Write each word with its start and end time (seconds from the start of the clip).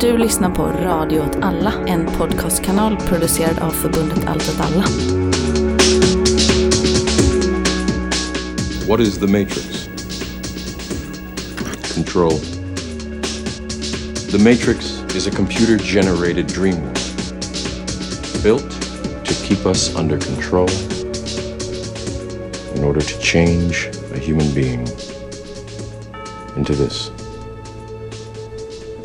Du 0.00 0.18
lyssnar 0.18 0.50
på 0.50 0.62
Radio 0.62 1.20
åt 1.20 1.36
alla, 1.42 1.72
en 1.86 2.06
podcastkanal 2.06 2.96
producerad 2.96 3.58
av 3.58 3.70
förbundet 3.70 4.26
Allt 4.26 4.48
åt 4.48 4.60
alla. 4.60 4.84
What 8.88 9.00
is 9.00 9.18
the 9.18 9.26
Matrix? 9.26 9.88
Control. 11.94 12.32
The 14.30 14.38
Matrix 14.38 15.04
is 15.14 15.26
a 15.26 15.30
computer 15.30 15.78
generated 15.78 16.46
dream 16.46 16.76
world 16.76 18.42
built 18.42 18.70
to 19.24 19.34
keep 19.34 19.66
us 19.66 19.96
under 19.96 20.18
control 20.18 20.68
in 22.76 22.84
order 22.84 23.00
to 23.00 23.20
change 23.20 23.90
a 24.14 24.18
human 24.18 24.54
being 24.54 24.88
into 26.56 26.74
this. 26.74 27.10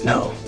No. 0.05 0.44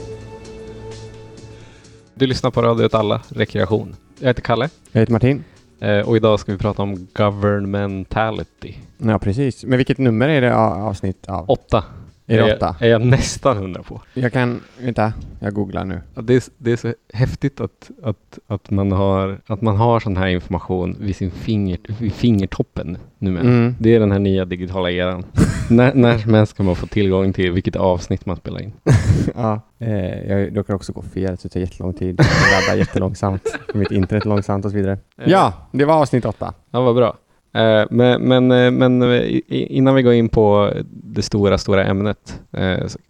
Du 2.18 2.28
lyssnar 2.28 2.52
på 2.52 2.62
Radio 2.62 2.86
åt 2.86 2.94
alla, 2.94 3.22
rekreation. 3.30 3.96
Jag 4.20 4.28
heter 4.28 4.42
Kalle 4.42 4.70
Jag 4.92 5.00
heter 5.00 5.14
Martin. 5.14 5.44
eh, 5.80 6.00
och 6.00 6.16
idag 6.18 6.40
ska 6.40 6.52
vi 6.52 6.58
prata 6.58 6.82
om 6.82 7.08
governmentality. 7.14 8.76
Ja, 8.98 9.20
precis. 9.20 9.64
Men 9.64 9.78
vilket 9.78 9.98
nummer 9.98 10.30
är 10.30 10.42
det 10.42 10.56
avsnitt 10.56 11.28
av? 11.28 11.50
Åtta. 11.50 11.84
Är 12.30 12.38
det 12.38 12.52
är, 12.52 12.56
åtta? 12.56 12.76
är 12.80 12.90
jag 12.90 13.02
nästan 13.02 13.58
hundra 13.58 13.84
på. 13.84 14.02
Jag 14.14 14.34
kan, 14.34 14.62
vänta, 14.82 15.14
jag 15.40 15.54
googlar 15.54 15.86
nu. 15.86 16.02
Det 16.14 16.34
är, 16.34 16.44
det 16.58 16.72
är 16.72 16.76
så 16.76 16.94
häftigt 17.14 17.62
att, 17.62 17.92
att, 18.04 18.40
att, 18.48 18.70
man 18.70 18.92
har, 18.92 19.42
att 19.48 19.62
man 19.62 19.76
har 19.76 20.00
sån 20.00 20.18
här 20.18 20.28
information 20.28 20.98
vid 21.00 21.16
sin 21.16 21.32
finger, 21.32 21.78
vid 22.00 22.14
fingertoppen 22.14 22.98
numera. 23.18 23.44
Mm. 23.44 23.76
Det 23.80 23.96
är 23.96 24.00
den 24.00 24.12
här 24.12 24.20
nya 24.20 24.46
digitala 24.46 24.92
eran. 24.92 25.24
när, 25.70 25.94
när 25.94 26.18
som 26.18 26.34
helst 26.34 26.58
kan 26.58 26.66
man 26.66 26.76
få 26.76 26.88
tillgång 26.88 27.34
till 27.34 27.52
vilket 27.52 27.76
avsnitt 27.76 28.26
man 28.26 28.38
spelar 28.38 28.62
in. 28.62 28.74
Ja. 29.36 29.62
Eh, 29.80 30.30
jag 30.30 30.58
råkar 30.58 30.74
också 30.74 30.94
gå 30.94 31.02
fel, 31.02 31.38
så 31.38 31.48
det 31.48 31.54
tar 31.54 31.60
jättelång 31.60 31.94
tid. 31.94 32.20
Jag 32.20 32.62
laddar 32.62 32.80
jättelångsamt. 32.80 33.60
Mitt 33.74 33.92
internet 33.92 34.26
långsamt 34.26 34.66
och 34.66 34.72
så 34.72 34.78
vidare. 34.78 34.98
Ja, 35.26 35.54
det 35.72 35.86
var 35.86 35.94
avsnitt 35.94 36.26
åtta. 36.26 36.54
Ja, 36.72 36.82
vad 36.82 36.96
bra. 36.96 37.18
Eh, 37.58 37.86
Men, 37.90 38.22
men, 38.22 38.52
eh, 38.52 38.72
men 38.72 39.02
eh, 39.02 39.40
innan 39.50 39.96
vi 39.96 40.02
går 40.02 40.14
in 40.14 40.30
på 40.30 40.74
det 40.90 41.22
stora, 41.22 41.58
stora 41.58 41.84
ämnet 41.86 42.42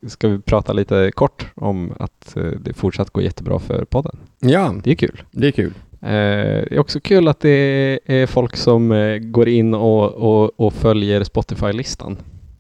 ska 0.08 0.28
vi 0.28 0.40
prata 0.40 0.74
lite 0.74 1.12
kort 1.16 1.48
om 1.56 1.94
att 2.00 2.36
det 2.60 2.74
fortsatt 2.74 3.10
går 3.10 3.24
jättebra 3.24 3.60
för 3.60 3.86
podden. 3.86 4.18
Ja, 4.40 4.76
Det 4.84 4.92
är 4.92 4.96
kul. 4.96 5.22
det 5.32 5.48
är 5.48 5.52
kul. 5.52 5.74
Det 6.00 6.08
är 6.72 6.80
också 6.80 7.00
kul 7.00 7.28
att 7.28 7.40
det 7.40 8.00
är 8.06 8.26
folk 8.26 8.56
som 8.56 8.90
går 9.22 9.48
in 9.48 9.74
och, 9.74 10.14
och, 10.14 10.60
och 10.60 10.74
följer 10.74 11.24
Spotify-listan. 11.24 12.18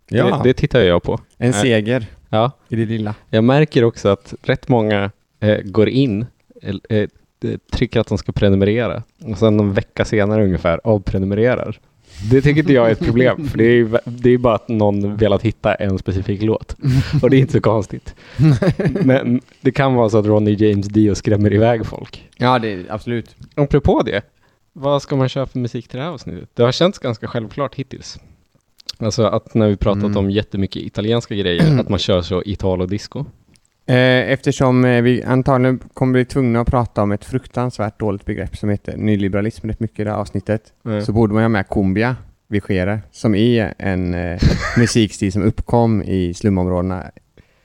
Ja, 0.09 0.25
Det, 0.43 0.49
det 0.49 0.53
tittar 0.53 0.81
jag 0.81 1.03
på. 1.03 1.19
en 1.37 1.53
seger 1.53 2.05
Ja, 2.29 2.51
i 2.69 2.75
det 2.75 2.85
lilla. 2.85 3.15
jag 3.29 3.43
märker 3.43 3.83
också 3.83 4.09
att 4.09 4.33
rätt 4.41 4.67
många 4.69 5.11
går 5.63 5.89
in, 5.89 6.25
trycker 7.71 7.99
att 7.99 8.07
de 8.07 8.17
ska 8.17 8.31
prenumerera 8.31 9.03
och 9.23 9.37
sen 9.37 9.59
en 9.59 9.73
vecka 9.73 10.05
senare 10.05 10.43
ungefär 10.43 10.79
avprenumererar. 10.83 11.79
Det 12.31 12.41
tycker 12.41 12.59
inte 12.61 12.73
jag 12.73 12.87
är 12.87 12.91
ett 12.91 12.99
problem, 13.05 13.47
för 13.47 13.57
det 13.57 13.63
är, 13.63 13.99
det 14.05 14.29
är 14.29 14.37
bara 14.37 14.55
att 14.55 14.67
någon 14.67 15.15
velat 15.17 15.41
hitta 15.41 15.73
en 15.75 15.97
specifik 15.97 16.41
låt. 16.43 16.75
Och 17.21 17.29
det 17.29 17.37
är 17.37 17.39
inte 17.39 17.53
så 17.53 17.61
konstigt. 17.61 18.15
Men 19.03 19.41
det 19.61 19.71
kan 19.71 19.93
vara 19.93 20.09
så 20.09 20.17
att 20.17 20.25
Ronny 20.25 20.53
James 20.59 20.87
Dio 20.87 21.15
skrämmer 21.15 21.53
iväg 21.53 21.85
folk. 21.85 22.29
Ja, 22.37 22.59
det 22.59 22.73
är 22.73 22.85
absolut. 22.89 23.35
Apropå 23.55 24.01
det, 24.05 24.21
vad 24.73 25.01
ska 25.01 25.15
man 25.15 25.29
köra 25.29 25.45
för 25.45 25.59
musik 25.59 25.87
till 25.87 25.97
det 25.97 26.03
här 26.03 26.11
avsnittet? 26.11 26.49
Det 26.53 26.63
har 26.63 26.71
känts 26.71 26.99
ganska 26.99 27.27
självklart 27.27 27.75
hittills. 27.75 28.19
Alltså 28.99 29.23
att 29.23 29.53
när 29.53 29.67
vi 29.67 29.75
pratat 29.75 30.03
Mm. 30.03 30.17
om 30.17 30.31
jättemycket 30.31 30.83
italienska 30.83 31.35
grejer, 31.35 31.79
att 31.79 31.89
man 31.89 31.99
kör 31.99 32.21
så 32.21 32.43
italo-disco. 32.45 33.25
Eh, 33.87 34.31
eftersom 34.31 34.85
eh, 34.85 35.01
vi 35.01 35.23
antagligen 35.23 35.79
kommer 35.93 36.13
bli 36.13 36.25
tvungna 36.25 36.59
att 36.61 36.67
prata 36.67 37.01
om 37.03 37.11
ett 37.11 37.25
fruktansvärt 37.25 37.99
dåligt 37.99 38.25
begrepp 38.25 38.57
som 38.57 38.69
heter 38.69 38.97
nyliberalism 38.97 39.67
rätt 39.67 39.79
mycket 39.79 39.99
i 39.99 40.03
det 40.03 40.11
här 40.11 40.17
avsnittet, 40.17 40.61
Mm. 40.85 41.01
så 41.05 41.11
borde 41.13 41.33
man 41.33 41.43
ha 41.43 41.49
med 41.49 41.69
cumbia 41.69 42.15
vigere, 42.47 42.99
som 43.11 43.35
är 43.35 43.73
en 43.77 44.13
eh, 44.13 44.39
musikstil 44.77 45.31
som 45.31 45.41
uppkom 45.43 46.03
i 46.03 46.33
slumområdena 46.33 47.03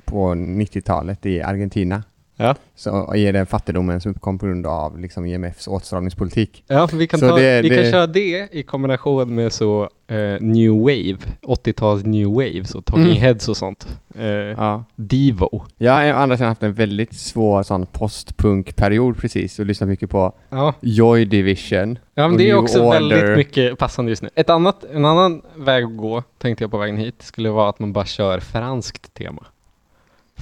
på 0.05 0.35
90-talet 0.35 1.27
i 1.27 1.43
Argentina. 1.43 2.03
Ja. 2.43 2.55
Så 2.75 3.15
är 3.15 3.33
den 3.33 3.47
fattigdomen 3.47 4.01
som 4.01 4.11
uppkom 4.11 4.39
på 4.39 4.47
grund 4.47 4.67
av 4.67 4.99
liksom, 4.99 5.25
IMFs 5.27 5.69
åtstramningspolitik. 5.69 6.65
Ja, 6.67 6.89
vi 6.93 7.07
kan, 7.07 7.21
Så 7.21 7.29
ta, 7.29 7.37
det- 7.37 7.63
vi 7.63 7.69
kan 7.69 7.79
det- 7.79 7.91
köra 7.91 8.07
det 8.07 8.49
i 8.53 8.63
kombination 8.63 9.35
med 9.35 9.53
så 9.53 9.89
eh, 10.09 10.41
new 10.41 10.73
wave, 10.81 11.19
80-tals 11.43 12.05
new 12.05 12.29
wave, 12.29 12.65
så 12.65 12.83
Talking 12.83 13.05
Mm. 13.07 13.17
Heads 13.17 13.49
och 13.49 13.57
sånt. 13.57 13.99
Eh, 14.19 14.25
Ja. 14.27 14.85
Divo. 14.97 15.65
Jag 15.79 15.93
har 15.93 16.03
andra 16.05 16.37
sidan 16.37 16.49
haft 16.49 16.63
en 16.63 16.73
väldigt 16.75 17.15
svår 17.15 17.63
sån 17.63 17.87
postpunkperiod 17.87 19.17
precis 19.17 19.59
och 19.59 19.67
lyssnat 19.67 19.89
mycket 19.89 20.11
på 20.11 20.33
Ja, 20.51 20.75
Joy 20.81 21.25
Division. 21.25 21.99
ja 22.15 22.29
men 22.29 22.39
det 22.39 22.51
är 22.51 22.55
också 22.55 22.81
Order. 22.81 22.91
väldigt 23.01 23.37
mycket 23.37 23.79
passande 23.79 24.11
just 24.11 24.23
nu. 24.23 24.29
Ett 24.35 24.51
annat, 24.51 24.85
en 24.95 25.05
annan 25.05 25.43
väg 25.57 25.85
att 25.85 25.97
gå, 25.97 26.23
tänkte 26.39 26.65
jag 26.65 26.71
på 26.71 26.79
vägen 26.79 26.97
hit, 26.97 27.15
skulle 27.23 27.51
vara 27.51 27.69
att 27.69 27.79
man 27.79 27.93
bara 27.93 28.05
kör 28.07 28.41
franskt 28.41 29.15
tema. 29.15 29.47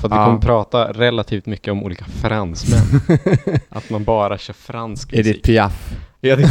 För 0.01 0.09
att 0.09 0.13
vi 0.13 0.17
kommer 0.17 0.39
prata 0.39 0.93
relativt 0.93 1.47
mycket 1.47 1.73
om 1.73 1.83
olika 1.85 2.05
fransmän. 2.05 3.01
att 3.69 3.91
man 3.91 4.05
bara 4.05 4.39
kör 4.39 4.55
fransk 4.55 5.13
Edith 5.13 5.29
musik. 5.29 5.43
Piaf. 5.45 5.93
Ja, 6.21 6.37
det- 6.37 6.47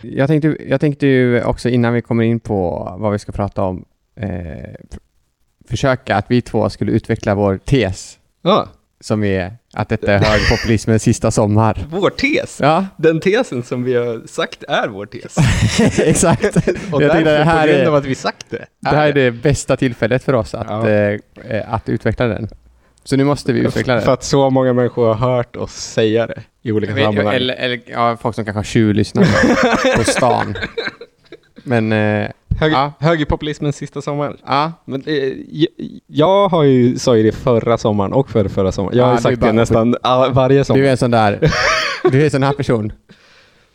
Jag 0.02 0.28
tänkte, 0.28 0.56
jag 0.68 0.80
tänkte 0.80 1.06
ju 1.06 1.42
också 1.44 1.68
innan 1.68 1.92
vi 1.92 2.02
kommer 2.02 2.24
in 2.24 2.40
på 2.40 2.94
vad 2.98 3.12
vi 3.12 3.18
ska 3.18 3.32
prata 3.32 3.62
om 3.62 3.84
eh, 4.20 4.74
försöka 5.68 6.16
att 6.16 6.26
vi 6.28 6.42
två 6.42 6.70
skulle 6.70 6.92
utveckla 6.92 7.34
vår 7.34 7.58
tes 7.58 8.18
ja, 8.42 8.68
som 9.00 9.24
är 9.24 9.56
att 9.76 9.88
detta 9.88 10.12
är 10.12 10.18
högerpopulismens 10.18 11.02
sista 11.02 11.30
sommar. 11.30 11.84
vår 11.90 12.10
tes. 12.10 12.58
Ja, 12.60 12.86
Den 12.96 13.20
tesen 13.20 13.62
som 13.62 13.84
vi 13.84 13.94
har 13.94 14.26
sagt 14.26 14.62
är 14.68 14.88
vår 14.88 15.06
tes. 15.06 15.36
exakt. 16.00 16.56
Och 16.92 17.02
jag 17.02 17.10
därför, 17.10 17.24
det 17.24 17.44
här 17.44 17.66
på 17.66 17.72
grund 17.72 17.88
av 17.88 17.94
är, 17.94 17.98
att 17.98 18.04
vi 18.04 18.14
sagt 18.14 18.46
det. 18.50 18.66
det 18.80 18.88
här 18.96 19.08
är 19.08 19.12
det 19.12 19.30
bästa 19.30 19.76
tillfället 19.76 20.22
för 20.24 20.32
oss 20.32 20.54
att, 20.54 20.66
Ja. 20.68 20.88
eh, 20.88 21.74
att 21.74 21.88
utveckla 21.88 22.26
den. 22.26 22.48
Så 23.04 23.16
nu 23.16 23.24
måste 23.24 23.52
vi 23.52 23.60
utveckla 23.60 23.94
den. 23.94 24.02
För 24.02 24.12
att 24.12 24.24
så 24.24 24.50
många 24.50 24.72
människor 24.72 25.14
har 25.14 25.34
hört 25.36 25.56
oss 25.56 25.72
säga 25.74 26.26
det 26.26 26.42
i 26.62 26.72
olika 26.72 26.94
vet- 26.94 27.04
sammanhang. 27.04 27.34
Eller, 27.34 27.54
eller 27.54 27.80
ja, 27.86 28.16
folk 28.20 28.34
som 28.34 28.44
kanske 28.44 28.58
har 28.58 28.64
tjuvlyssnat 28.64 29.26
på 29.96 30.04
stan. 30.04 30.56
Men, 31.64 31.92
eh, 31.92 32.30
Höger, 32.58 32.76
ja. 32.76 32.92
Högerpopulismens 33.00 33.76
sista 33.76 34.02
sommar. 34.02 34.36
ja. 34.46 34.72
Men, 34.84 35.02
eh, 35.06 35.14
jag, 35.48 35.68
jag 36.06 36.48
har 36.48 36.62
ju, 36.64 36.98
sa 36.98 37.16
ju 37.16 37.22
det 37.22 37.32
förra 37.32 37.78
sommaren 37.78 38.12
och 38.12 38.30
förra, 38.30 38.48
förra 38.48 38.72
sommaren. 38.72 38.96
Jag 38.98 39.04
har 39.04 39.10
Ja, 39.10 39.16
ju 39.18 39.22
sagt 39.22 39.38
bara- 39.40 39.46
det 39.46 39.52
nästan 39.52 39.94
all, 40.02 40.32
varje 40.32 40.64
sommar. 40.64 40.80
Du 40.80 40.86
är 40.86 40.90
en 40.90 40.96
sån 40.96 41.10
där, 41.10 41.50
du 42.10 42.20
är 42.20 42.24
en 42.24 42.30
sån 42.30 42.42
här 42.42 42.52
person. 42.52 42.92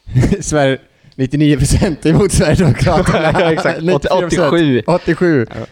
Sverige, 0.41 0.77
99% 1.15 2.07
emot 2.07 2.31
Sverigedemokraterna. 2.31 3.39
Ja, 3.41 3.51
exakt. 3.53 3.79
94%. 3.79 4.23
87. 4.25 4.81
87. 4.87 5.47
Ja. 5.49 5.65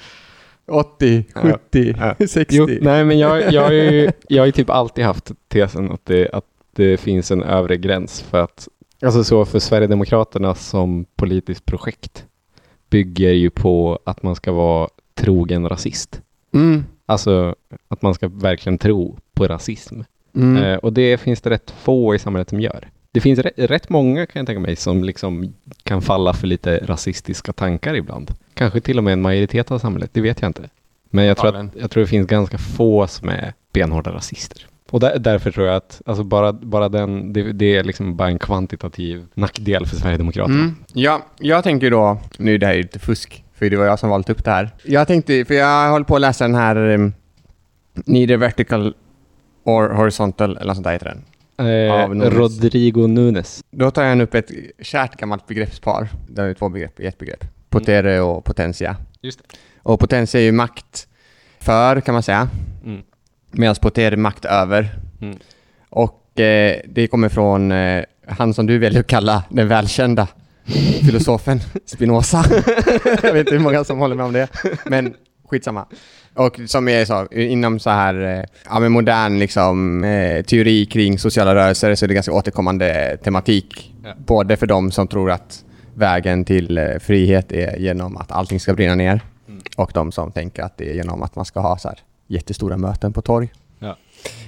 80, 0.80 1.24
Ja. 1.36 1.42
70, 1.42 1.96
Ja. 2.20 2.28
60. 2.28 2.46
Jo, 2.56 2.68
nej, 2.82 3.06
men 3.06 3.20
jag, 3.20 3.54
jag, 3.54 3.64
har 3.64 3.72
ju, 3.72 4.12
jag 4.28 4.42
har 4.42 4.46
ju 4.46 4.52
typ 4.52 4.70
alltid 4.70 5.06
haft 5.06 5.32
tesen 5.48 5.92
att 5.92 6.06
det, 6.06 6.30
att 6.34 6.44
det 6.76 6.98
finns 6.98 7.32
en 7.32 7.44
övre 7.44 7.78
gräns 7.78 8.22
för 8.22 8.40
att, 8.40 8.68
alltså 9.02 9.24
så 9.24 9.46
för 9.46 9.60
Sverigedemokraterna 9.60 10.56
som 10.56 11.06
politiskt 11.16 11.66
projekt 11.66 12.26
bygger 12.90 13.32
ju 13.32 13.50
på 13.50 14.00
att 14.04 14.24
man 14.24 14.36
ska 14.36 14.52
vara 14.52 14.90
trogen 15.16 15.70
rasist. 15.70 16.22
Mm. 16.54 16.86
Alltså 17.06 17.56
att 17.88 18.02
man 18.02 18.14
ska 18.14 18.28
verkligen 18.28 18.78
tro 18.78 19.18
på 19.34 19.48
rasism. 19.48 20.02
Mm. 20.36 20.64
Eh, 20.64 20.78
och 20.78 20.94
det 20.94 21.18
finns 21.18 21.42
det 21.42 21.50
rätt 21.50 21.72
få 21.72 22.16
i 22.16 22.20
samhället 22.20 22.50
som 22.50 22.60
gör. 22.60 22.90
Det 23.12 23.22
finns 23.22 23.40
rätt, 23.40 23.54
rätt 23.58 23.90
många 23.90 24.26
kan 24.26 24.40
jag 24.40 24.48
tänka 24.48 24.60
mig 24.60 24.76
som 24.76 25.04
liksom 25.04 25.54
kan 25.84 26.02
falla 26.02 26.34
för 26.34 26.48
lite 26.48 26.78
rasistiska 26.78 27.54
tankar 27.54 27.96
ibland. 27.96 28.32
Kanske 28.54 28.82
till 28.82 28.98
och 28.98 29.04
med 29.04 29.14
en 29.14 29.22
majoritet 29.22 29.72
av 29.72 29.80
samhället, 29.80 30.10
det 30.14 30.22
vet 30.22 30.42
jag 30.42 30.50
inte. 30.50 30.70
Men 31.10 31.26
jag 31.26 31.38
tror, 31.38 31.56
att, 31.56 31.76
jag 31.80 31.92
tror 31.92 32.02
det 32.02 32.08
finns 32.08 32.28
ganska 32.28 32.58
få 32.58 33.08
som 33.08 33.30
är 33.30 33.54
benhårda 33.74 34.12
rasister. 34.12 34.68
Och 34.90 35.00
där, 35.00 35.20
därför 35.20 35.52
tror 35.52 35.68
jag 35.68 35.76
att 35.76 36.02
alltså 36.06 36.24
bara, 36.24 36.54
bara 36.54 36.90
den, 36.90 37.34
det, 37.34 37.52
det 37.52 37.76
är 37.78 37.84
liksom 37.84 38.16
bara 38.16 38.28
en 38.28 38.40
kvantitativ 38.40 39.26
nackdel 39.34 39.86
för 39.86 39.96
Sverigedemokraterna. 39.96 40.60
Mm. 40.60 40.76
Ja, 40.94 41.26
jag 41.40 41.64
tänker 41.64 41.92
då, 41.92 42.18
nu 42.38 42.54
är 42.54 42.58
det 42.58 42.66
här 42.66 42.74
ju 42.74 42.82
lite 42.82 43.00
fusk, 43.00 43.44
för 43.54 43.70
det 43.70 43.78
var 43.78 43.86
jag 43.86 44.00
som 44.00 44.10
valt 44.10 44.30
upp 44.30 44.46
det 44.46 44.52
här. 44.52 44.70
Jag 44.84 45.08
tänkte, 45.08 45.46
för 45.46 45.54
jag 45.54 45.92
håller 45.92 46.06
på 46.06 46.16
att 46.16 46.22
läsa 46.22 46.44
den 46.44 46.56
här 46.56 46.76
um, 46.76 47.14
Neither 47.94 48.38
Vertical 48.38 48.94
or 49.64 49.90
Horizontal, 49.90 50.58
eller 50.58 50.66
något 50.66 50.76
sånt 50.76 50.84
där 50.84 50.92
heter 50.92 51.06
den. 51.06 51.24
Eh, 51.68 51.94
Av 51.94 52.16
Nunes. 52.16 52.34
Rodrigo 52.34 53.08
Nunes. 53.08 53.64
Då 53.72 53.92
tar 53.92 54.04
jag 54.04 54.22
upp 54.22 54.36
ett 54.36 54.52
kärt 54.82 55.16
gammalt 55.16 55.48
begreppspar. 55.48 56.08
Det 56.30 56.42
är 56.42 56.54
två 56.54 56.70
begrepp 56.70 57.00
i 57.00 57.06
ett 57.06 57.18
begrepp. 57.18 57.46
Potere 57.70 58.22
och 58.22 58.46
potentia. 58.46 58.96
Just 59.22 59.40
det. 59.40 59.58
Och 59.84 60.00
potentia 60.00 60.42
är 60.42 60.46
ju 60.46 60.52
makt 60.52 61.08
för, 61.60 62.02
kan 62.02 62.14
man 62.14 62.24
säga. 62.24 62.48
Mm. 62.86 63.02
Medan 63.52 63.76
potere 63.76 64.16
är 64.16 64.18
makt 64.18 64.46
över. 64.46 64.90
Mm. 65.22 65.38
Och 65.90 66.40
eh, 66.40 66.82
det 66.86 67.08
kommer 67.08 67.30
från 67.30 67.72
eh, 67.72 68.04
han 68.28 68.54
som 68.54 68.66
du 68.66 68.78
väljer 68.78 69.00
att 69.00 69.08
kalla 69.08 69.44
den 69.50 69.68
välkända 69.68 70.28
filosofen 71.06 71.60
Spinoza. 71.86 72.46
jag 73.24 73.34
vet 73.34 73.40
inte 73.40 73.52
hur 73.52 73.60
många 73.60 73.84
som 73.84 74.00
håller 74.00 74.16
med 74.16 74.26
om 74.26 74.34
det. 74.34 74.48
Men 74.86 75.14
skitsamma. 75.50 75.86
Och 76.34 76.60
som 76.66 76.88
är 76.88 77.06
så, 77.06 77.28
inom 77.32 77.80
så 77.80 77.90
här, 77.90 78.40
eh, 78.40 78.44
ja 78.70 78.80
men 78.80 78.92
modern 78.92 79.40
liksom, 79.40 80.04
eh, 80.04 80.42
teori 80.44 80.86
kring 80.86 81.20
sociala 81.20 81.56
rörelser 81.56 81.96
så 81.96 82.06
är 82.06 82.08
det 82.08 82.14
ganska 82.14 82.32
återkommande 82.34 83.18
tematik. 83.24 83.94
Ja. 84.04 84.14
Både 84.26 84.58
för 84.58 84.68
de 84.68 84.92
som 84.92 85.08
tror 85.08 85.32
att 85.32 85.64
vägen 85.96 86.46
till 86.46 86.78
eh, 86.78 86.86
frihet 87.00 87.52
är 87.52 87.78
genom 87.78 88.18
att 88.18 88.32
allting 88.32 88.60
ska 88.60 88.74
brinna 88.74 88.96
ner 88.96 89.22
Mm. 89.50 89.62
och 89.78 89.92
de 89.94 90.12
som 90.12 90.32
tänker 90.32 90.64
att 90.64 90.78
det 90.78 90.90
är 90.90 90.94
genom 90.94 91.24
att 91.24 91.36
man 91.36 91.46
ska 91.46 91.60
ha 91.60 91.78
så 91.78 91.88
här 91.88 92.00
jättestora 92.30 92.78
möten 92.78 93.14
på 93.14 93.22
torg. 93.22 93.50
Ja. 93.80 93.98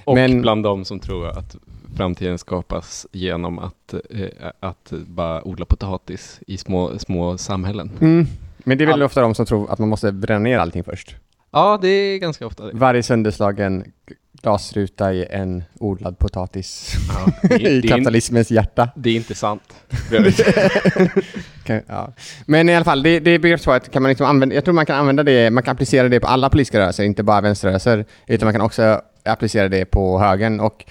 Och 0.06 0.16
Men- 0.16 0.42
bland 0.42 0.63
de 0.63 0.86
som 0.86 1.00
tror 1.00 1.28
att 1.28 1.56
framtiden 1.95 2.38
skapas 2.38 3.07
genom 3.12 3.60
att, 3.60 3.94
eh, 4.10 4.50
att 4.60 4.94
bara 5.07 5.48
odla 5.48 5.66
potatis 5.66 6.39
i 6.48 6.57
små, 6.57 7.00
små 7.00 7.38
samhällen. 7.38 7.92
Mm. 8.01 8.25
Men 8.57 8.78
det 8.78 8.83
är 8.83 8.86
väl 8.86 8.94
All- 8.94 9.04
ofta 9.04 9.22
de 9.22 9.36
som 9.36 9.45
tror 9.45 9.72
att 9.72 9.80
man 9.80 9.89
måste 9.89 10.12
bränna 10.12 10.39
ner 10.39 10.60
allting 10.60 10.83
först. 10.83 11.16
Ja, 11.51 11.80
det 11.81 11.88
är 11.88 12.18
ganska 12.18 12.45
ofta 12.48 12.66
det. 12.66 12.72
Varje 12.74 13.04
sönderslagen 13.04 13.92
glasruta 14.41 15.13
är 15.13 15.31
en 15.31 15.63
odlad 15.79 16.17
potatis 16.19 16.93
Ja, 17.09 17.31
det, 17.49 17.55
i 17.61 17.81
det, 17.81 17.88
kapitalismens 17.88 18.51
hjärta. 18.51 18.89
det 18.95 19.09
är 19.09 19.15
inte 19.15 19.35
sant. 19.35 19.63
Kan- 21.63 21.81
ja. 21.88 22.13
Men 22.45 22.69
i 22.69 22.75
alla 22.75 22.85
fall, 22.85 23.03
det, 23.03 23.19
det 23.19 23.31
är 23.31 23.39
begrepp 23.39 23.61
så 23.61 23.71
att 23.71 23.91
kan 23.91 24.01
man 24.01 24.09
liksom 24.09 24.25
använda, 24.27 24.55
jag 24.55 24.63
tror 24.65 24.73
man 24.73 24.85
kan 24.85 24.95
använda 24.99 25.23
det, 25.23 25.49
man 25.51 25.63
kan 25.63 25.71
applicera 25.71 26.09
det 26.09 26.19
på 26.19 26.27
alla 26.27 26.49
politiska 26.49 26.79
rörelser, 26.79 27.03
inte 27.03 27.23
bara 27.23 27.41
vänsterrörelser, 27.41 28.05
utan 28.27 28.45
man 28.45 28.53
kan 28.53 28.61
också 28.61 29.01
applicera 29.25 29.69
det 29.69 29.85
på 29.85 30.19
högern. 30.19 30.59
Och 30.59 30.85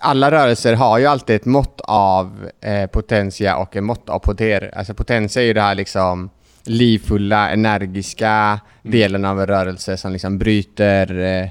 alla 0.00 0.30
rörelser 0.30 0.74
har 0.74 0.98
ju 0.98 1.06
alltid 1.06 1.36
ett 1.36 1.44
mått 1.44 1.80
av 1.84 2.50
eh, 2.60 2.86
potentia 2.86 3.56
och 3.56 3.76
ett 3.76 3.82
mått 3.84 4.08
av 4.08 4.18
poter. 4.18 4.70
Alltså 4.76 4.94
potentia 4.94 5.42
är 5.42 5.46
ju 5.46 5.52
det 5.52 5.60
här 5.60 5.74
liksom 5.74 6.30
livfulla, 6.64 7.50
energiska 7.50 8.60
delen 8.82 9.24
av 9.24 9.40
en 9.40 9.46
rörelse 9.46 9.96
som 9.96 10.12
liksom 10.12 10.38
bryter 10.38 11.18
eh, 11.42 11.48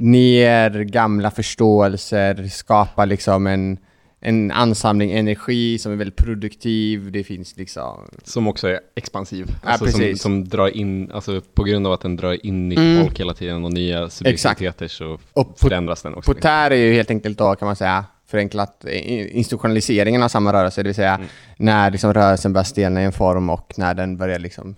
ner 0.00 0.70
gamla 0.84 1.30
förståelser, 1.30 2.48
skapar 2.48 3.06
liksom 3.06 3.46
en, 3.46 3.78
en 4.20 4.50
ansamling 4.50 5.12
energi 5.12 5.78
som 5.78 5.92
är 5.92 5.96
väldigt 5.96 6.16
produktiv. 6.16 7.12
Det 7.12 7.24
finns 7.24 7.56
liksom... 7.56 7.98
Som 8.24 8.46
också 8.48 8.68
är 8.68 8.80
expansiv. 8.96 9.46
Ja, 9.62 9.68
Alltså 9.70 9.86
som, 9.86 10.16
som 10.16 10.48
drar 10.48 10.68
in, 10.76 11.10
alltså 11.12 11.40
på 11.54 11.64
grund 11.64 11.86
av 11.86 11.92
att 11.92 12.00
den 12.00 12.16
drar 12.16 12.46
in 12.46 12.68
nytt 12.68 12.78
Mm. 12.78 13.02
folk 13.04 13.20
hela 13.20 13.34
tiden 13.34 13.64
och 13.64 13.72
nya 13.72 14.10
subjektiviteter 14.10 14.88
så 14.88 15.18
Och 15.32 15.54
förändras 15.58 16.02
den 16.02 16.14
också. 16.14 16.34
Potär 16.34 16.70
är 16.70 16.76
ju 16.76 16.92
helt 16.94 17.10
enkelt 17.10 17.38
då 17.38 17.54
kan 17.54 17.66
man 17.66 17.76
säga 17.76 18.04
förenklat 18.26 18.84
institutionaliseringen 19.32 20.22
av 20.22 20.28
samma 20.28 20.52
rörelse, 20.52 20.82
det 20.82 20.88
vill 20.88 20.94
säga 20.94 21.14
Mm. 21.14 21.26
när 21.56 21.90
liksom 21.90 22.14
rörelsen 22.14 22.52
börjar 22.52 22.64
stelna 22.64 23.02
i 23.02 23.04
en 23.04 23.12
form 23.12 23.50
och 23.50 23.72
när 23.76 23.94
den 23.94 24.16
börjar 24.16 24.38
liksom 24.38 24.76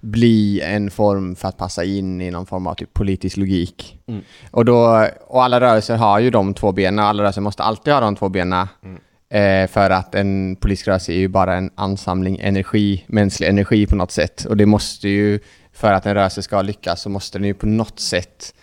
bli 0.00 0.60
en 0.60 0.90
form 0.90 1.36
för 1.36 1.48
att 1.48 1.56
passa 1.56 1.84
in 1.84 2.20
i 2.20 2.30
någon 2.30 2.46
form 2.46 2.66
av 2.66 2.74
typ 2.74 2.94
politisk 2.94 3.36
logik. 3.36 3.98
Mm. 4.06 4.22
Och, 4.50 4.64
då, 4.64 5.06
och 5.26 5.44
alla 5.44 5.60
rörelser 5.60 5.96
har 5.96 6.18
ju 6.18 6.30
de 6.30 6.54
två 6.54 6.72
benen, 6.72 7.04
alla 7.04 7.22
rörelser 7.22 7.40
måste 7.40 7.62
alltid 7.62 7.92
ha 7.92 8.00
de 8.00 8.16
två 8.16 8.28
benen. 8.28 8.66
Mm. 8.82 8.98
Eh, 9.30 9.68
för 9.68 9.90
att 9.90 10.14
en 10.14 10.56
politisk 10.56 10.88
rörelse 10.88 11.12
är 11.12 11.16
ju 11.16 11.28
bara 11.28 11.54
en 11.54 11.70
ansamling 11.74 12.38
energi, 12.42 13.04
mänsklig 13.06 13.48
energi 13.48 13.86
på 13.86 13.96
något 13.96 14.10
sätt. 14.10 14.44
Och 14.44 14.56
det 14.56 14.66
måste 14.66 15.08
ju, 15.08 15.40
för 15.72 15.92
att 15.92 16.06
en 16.06 16.14
rörelse 16.14 16.42
ska 16.42 16.62
lyckas, 16.62 17.02
så 17.02 17.10
måste 17.10 17.38
den 17.38 17.46
ju 17.46 17.54
på 17.54 17.66
något 17.66 18.00
sätt 18.00 18.54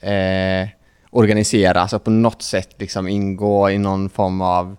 eh, 0.00 0.68
organiseras 1.10 1.92
och 1.92 2.04
på 2.04 2.10
något 2.10 2.42
sätt 2.42 2.74
liksom 2.78 3.08
ingå 3.08 3.70
i 3.70 3.78
någon 3.78 4.10
form 4.10 4.40
av 4.40 4.76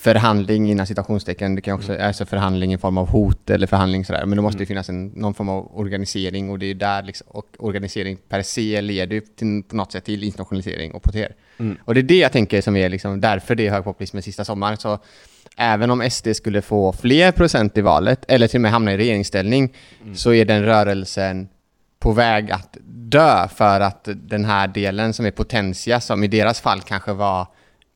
förhandling 0.00 0.70
innan 0.70 0.86
citationstecken. 0.86 1.54
Det 1.54 1.60
kan 1.60 1.74
också 1.74 1.92
Mm. 1.92 2.06
alltså 2.06 2.26
förhandling 2.26 2.74
i 2.74 2.78
form 2.78 2.98
av 2.98 3.08
hot 3.08 3.50
eller 3.50 3.66
förhandling 3.66 4.04
sådär. 4.04 4.26
Men 4.26 4.36
det 4.36 4.42
måste 4.42 4.58
ju 4.58 4.66
finnas 4.66 4.88
en, 4.88 5.06
någon 5.06 5.34
form 5.34 5.48
av 5.48 5.78
organisering 5.78 6.50
och 6.50 6.58
det 6.58 6.66
är 6.66 6.74
där 6.74 7.02
liksom, 7.02 7.26
och 7.30 7.46
organisering 7.58 8.18
per 8.28 8.42
se 8.42 8.80
leder 8.80 9.14
ju 9.14 9.20
till, 9.20 9.62
på 9.68 9.76
något 9.76 9.92
sätt 9.92 10.04
till 10.04 10.24
internationalisering 10.24 10.92
och 10.92 11.02
poter. 11.02 11.34
Mm. 11.58 11.76
Och 11.84 11.94
det 11.94 12.00
är 12.00 12.02
det 12.02 12.18
jag 12.18 12.32
tänker 12.32 12.60
som 12.60 12.76
är 12.76 12.88
liksom 12.88 13.20
därför 13.20 13.54
det 13.54 13.66
är 13.66 13.70
högpopulismen 13.70 14.22
sista 14.22 14.44
sommar. 14.44 14.76
Så 14.76 14.98
även 15.56 15.90
om 15.90 16.10
SD 16.10 16.28
skulle 16.34 16.62
få 16.62 16.92
fler 16.92 17.32
procent 17.32 17.78
i 17.78 17.80
valet 17.80 18.24
eller 18.28 18.48
till 18.48 18.58
och 18.58 18.62
med 18.62 18.70
hamna 18.70 18.92
i 18.92 18.96
regeringsställning 18.96 19.74
så 20.14 20.32
är 20.32 20.44
den 20.44 20.64
rörelsen 20.64 21.48
på 21.98 22.12
väg 22.12 22.50
att 22.50 22.76
dö 22.84 23.48
för 23.48 23.80
att 23.80 24.08
den 24.14 24.44
här 24.44 24.68
delen 24.68 25.12
som 25.12 25.26
är 25.26 25.30
potentia, 25.30 26.00
som 26.00 26.24
i 26.24 26.26
deras 26.28 26.60
fall 26.60 26.80
kanske 26.80 27.12
var 27.12 27.46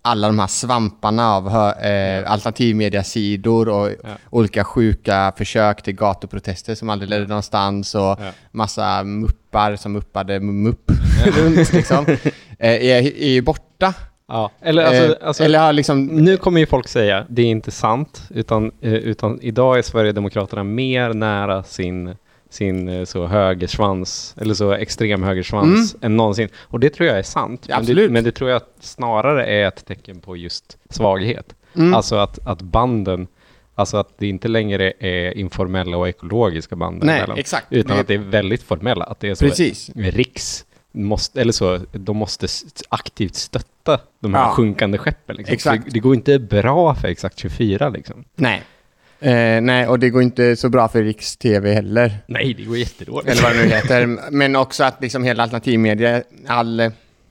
alla 0.02 0.26
de 0.26 0.38
här 0.38 0.46
svamparna 0.46 1.34
av 1.34 1.46
eh, 1.48 2.32
alternativmediasidor 2.32 3.68
och 3.68 3.88
Ja. 3.90 4.08
olika 4.30 4.64
sjuka 4.64 5.32
försök 5.36 5.82
till 5.82 5.94
gatuprotester 5.94 6.74
som 6.74 6.90
aldrig 6.90 7.10
ledde 7.10 7.26
någonstans 7.26 7.94
och 7.94 8.00
Ja. 8.00 8.16
massa 8.50 9.04
muppar 9.04 9.76
som 9.76 9.92
muppade 9.92 10.40
mupp 10.40 10.90
runt 11.36 11.72
liksom, 11.72 12.04
eh, 12.58 12.70
är, 12.70 13.22
är 13.22 13.28
ju 13.30 13.42
borta. 13.42 13.94
Ja, 14.28 14.50
eller 14.62 14.84
alltså, 14.84 15.04
eh, 15.22 15.26
alltså 15.26 15.44
eller 15.44 15.72
liksom... 15.72 16.06
nu 16.06 16.36
kommer 16.36 16.60
ju 16.60 16.66
folk 16.66 16.88
säga 16.88 17.26
det 17.28 17.42
är 17.42 17.46
inte 17.46 17.70
sant, 17.70 18.22
utan, 18.30 18.70
eh, 18.80 18.92
utan 18.92 19.38
idag 19.42 19.78
är 19.78 19.82
Sverigedemokraterna 19.82 20.64
mer 20.64 21.14
nära 21.14 21.62
sin, 21.62 22.16
sin 22.52 22.88
eh, 22.88 23.04
så 23.04 23.26
högersvans, 23.26 24.34
eller 24.40 24.54
så 24.54 24.72
extrem 24.72 25.22
högersvans 25.22 25.96
än 26.00 26.16
någonsin. 26.16 26.48
Och 26.60 26.80
det 26.80 26.90
tror 26.90 27.08
jag 27.08 27.18
är 27.18 27.22
sant. 27.22 27.64
Ja, 27.68 27.80
men, 27.86 27.96
det, 27.96 28.08
men 28.08 28.24
det 28.24 28.32
tror 28.32 28.50
jag 28.50 28.62
snarare 28.80 29.46
är 29.46 29.68
ett 29.68 29.86
tecken 29.86 30.20
på 30.20 30.36
just 30.36 30.78
svaghet. 30.90 31.54
Mm. 31.76 31.94
Alltså 31.94 32.16
att, 32.16 32.46
att 32.46 32.62
banden, 32.62 33.26
alltså 33.74 33.96
att 33.96 34.08
det 34.18 34.26
inte 34.26 34.48
längre 34.48 34.92
är 34.98 35.38
informella 35.38 35.96
och 35.96 36.08
ekologiska 36.08 36.76
band 36.76 36.96
Nej, 37.04 37.06
däremellan, 37.14 37.38
exakt. 37.38 37.66
Utan 37.70 37.90
Men- 37.90 38.00
att 38.00 38.06
det 38.08 38.14
är 38.14 38.18
väldigt 38.18 38.62
formella, 38.62 39.04
att 39.04 39.20
det 39.20 39.28
är 39.28 39.34
så 39.34 39.44
Precis. 39.44 39.90
Riks 39.96 40.64
måste, 40.92 41.40
eller 41.40 41.52
så, 41.52 41.80
de 41.92 42.16
måste 42.16 42.46
aktivt 42.88 43.34
stötta 43.34 44.00
de 44.20 44.34
här 44.34 44.42
Ja. 44.42 44.50
sjunkande 44.50 44.98
skeppen. 44.98 45.36
Liksom. 45.36 45.54
Exakt. 45.54 45.84
Det, 45.84 45.90
det 45.90 45.98
går 45.98 46.14
inte 46.14 46.38
bra 46.38 46.94
för 46.94 47.08
Exakt 47.08 47.38
24 47.38 47.88
liksom. 47.88 48.24
Nej. 48.34 48.62
Eh, 49.22 49.60
nej, 49.60 49.88
och 49.88 49.98
det 49.98 50.10
går 50.10 50.22
inte 50.22 50.56
så 50.56 50.68
bra 50.68 50.88
för 50.88 51.02
Riks-TV 51.02 51.74
heller. 51.74 52.18
Nej, 52.26 52.54
det 52.54 52.64
går 52.64 52.76
jättedåligt. 52.76 53.30
Eller 53.30 53.42
vad 53.42 53.52
det 53.52 53.62
nu 53.62 53.68
heter. 53.68 54.30
Men 54.30 54.56
också 54.56 54.84
att 54.84 55.02
liksom 55.02 55.24
hela 55.24 55.42
alternativmedia, 55.42 56.22
all, 56.46 56.76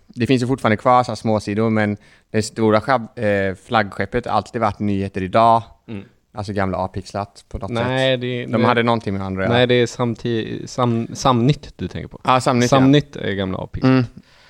det 0.07 0.27
finns 0.27 0.43
ju 0.43 0.47
fortfarande 0.47 0.77
kvar 0.77 1.03
så 1.03 1.15
småsidor, 1.15 1.69
men 1.69 1.97
det 2.31 2.41
stora 2.41 2.77
eh, 3.15 3.55
flaggskeppet 3.65 4.25
har 4.25 4.33
alltid 4.33 4.61
varit 4.61 4.79
Nyheter 4.79 5.23
Idag. 5.23 5.63
Mm. 5.87 6.03
Alltså 6.33 6.53
gamla 6.53 6.77
A-pixlat 6.77 7.45
på 7.49 7.57
något 7.57 7.69
sätt. 7.69 7.87
Nej, 7.87 8.17
det, 8.17 8.45
De 8.45 8.63
hade 8.63 8.83
någonting 8.83 9.13
med 9.13 9.23
andra 9.23 9.47
nej, 9.47 9.67
det 9.67 9.73
är 9.73 9.87
samtid, 9.87 10.69
sam, 10.69 11.07
Samnytt 11.13 11.73
du 11.75 11.87
tänker 11.87 12.07
på. 12.07 12.21
Ja, 12.23 12.41
Samnytt 12.41 12.63
ja. 12.63 12.67
Samnytt 12.67 13.15
är 13.15 13.33
gamla 13.33 13.57
APIX. 13.57 13.83
Mm. 13.83 14.03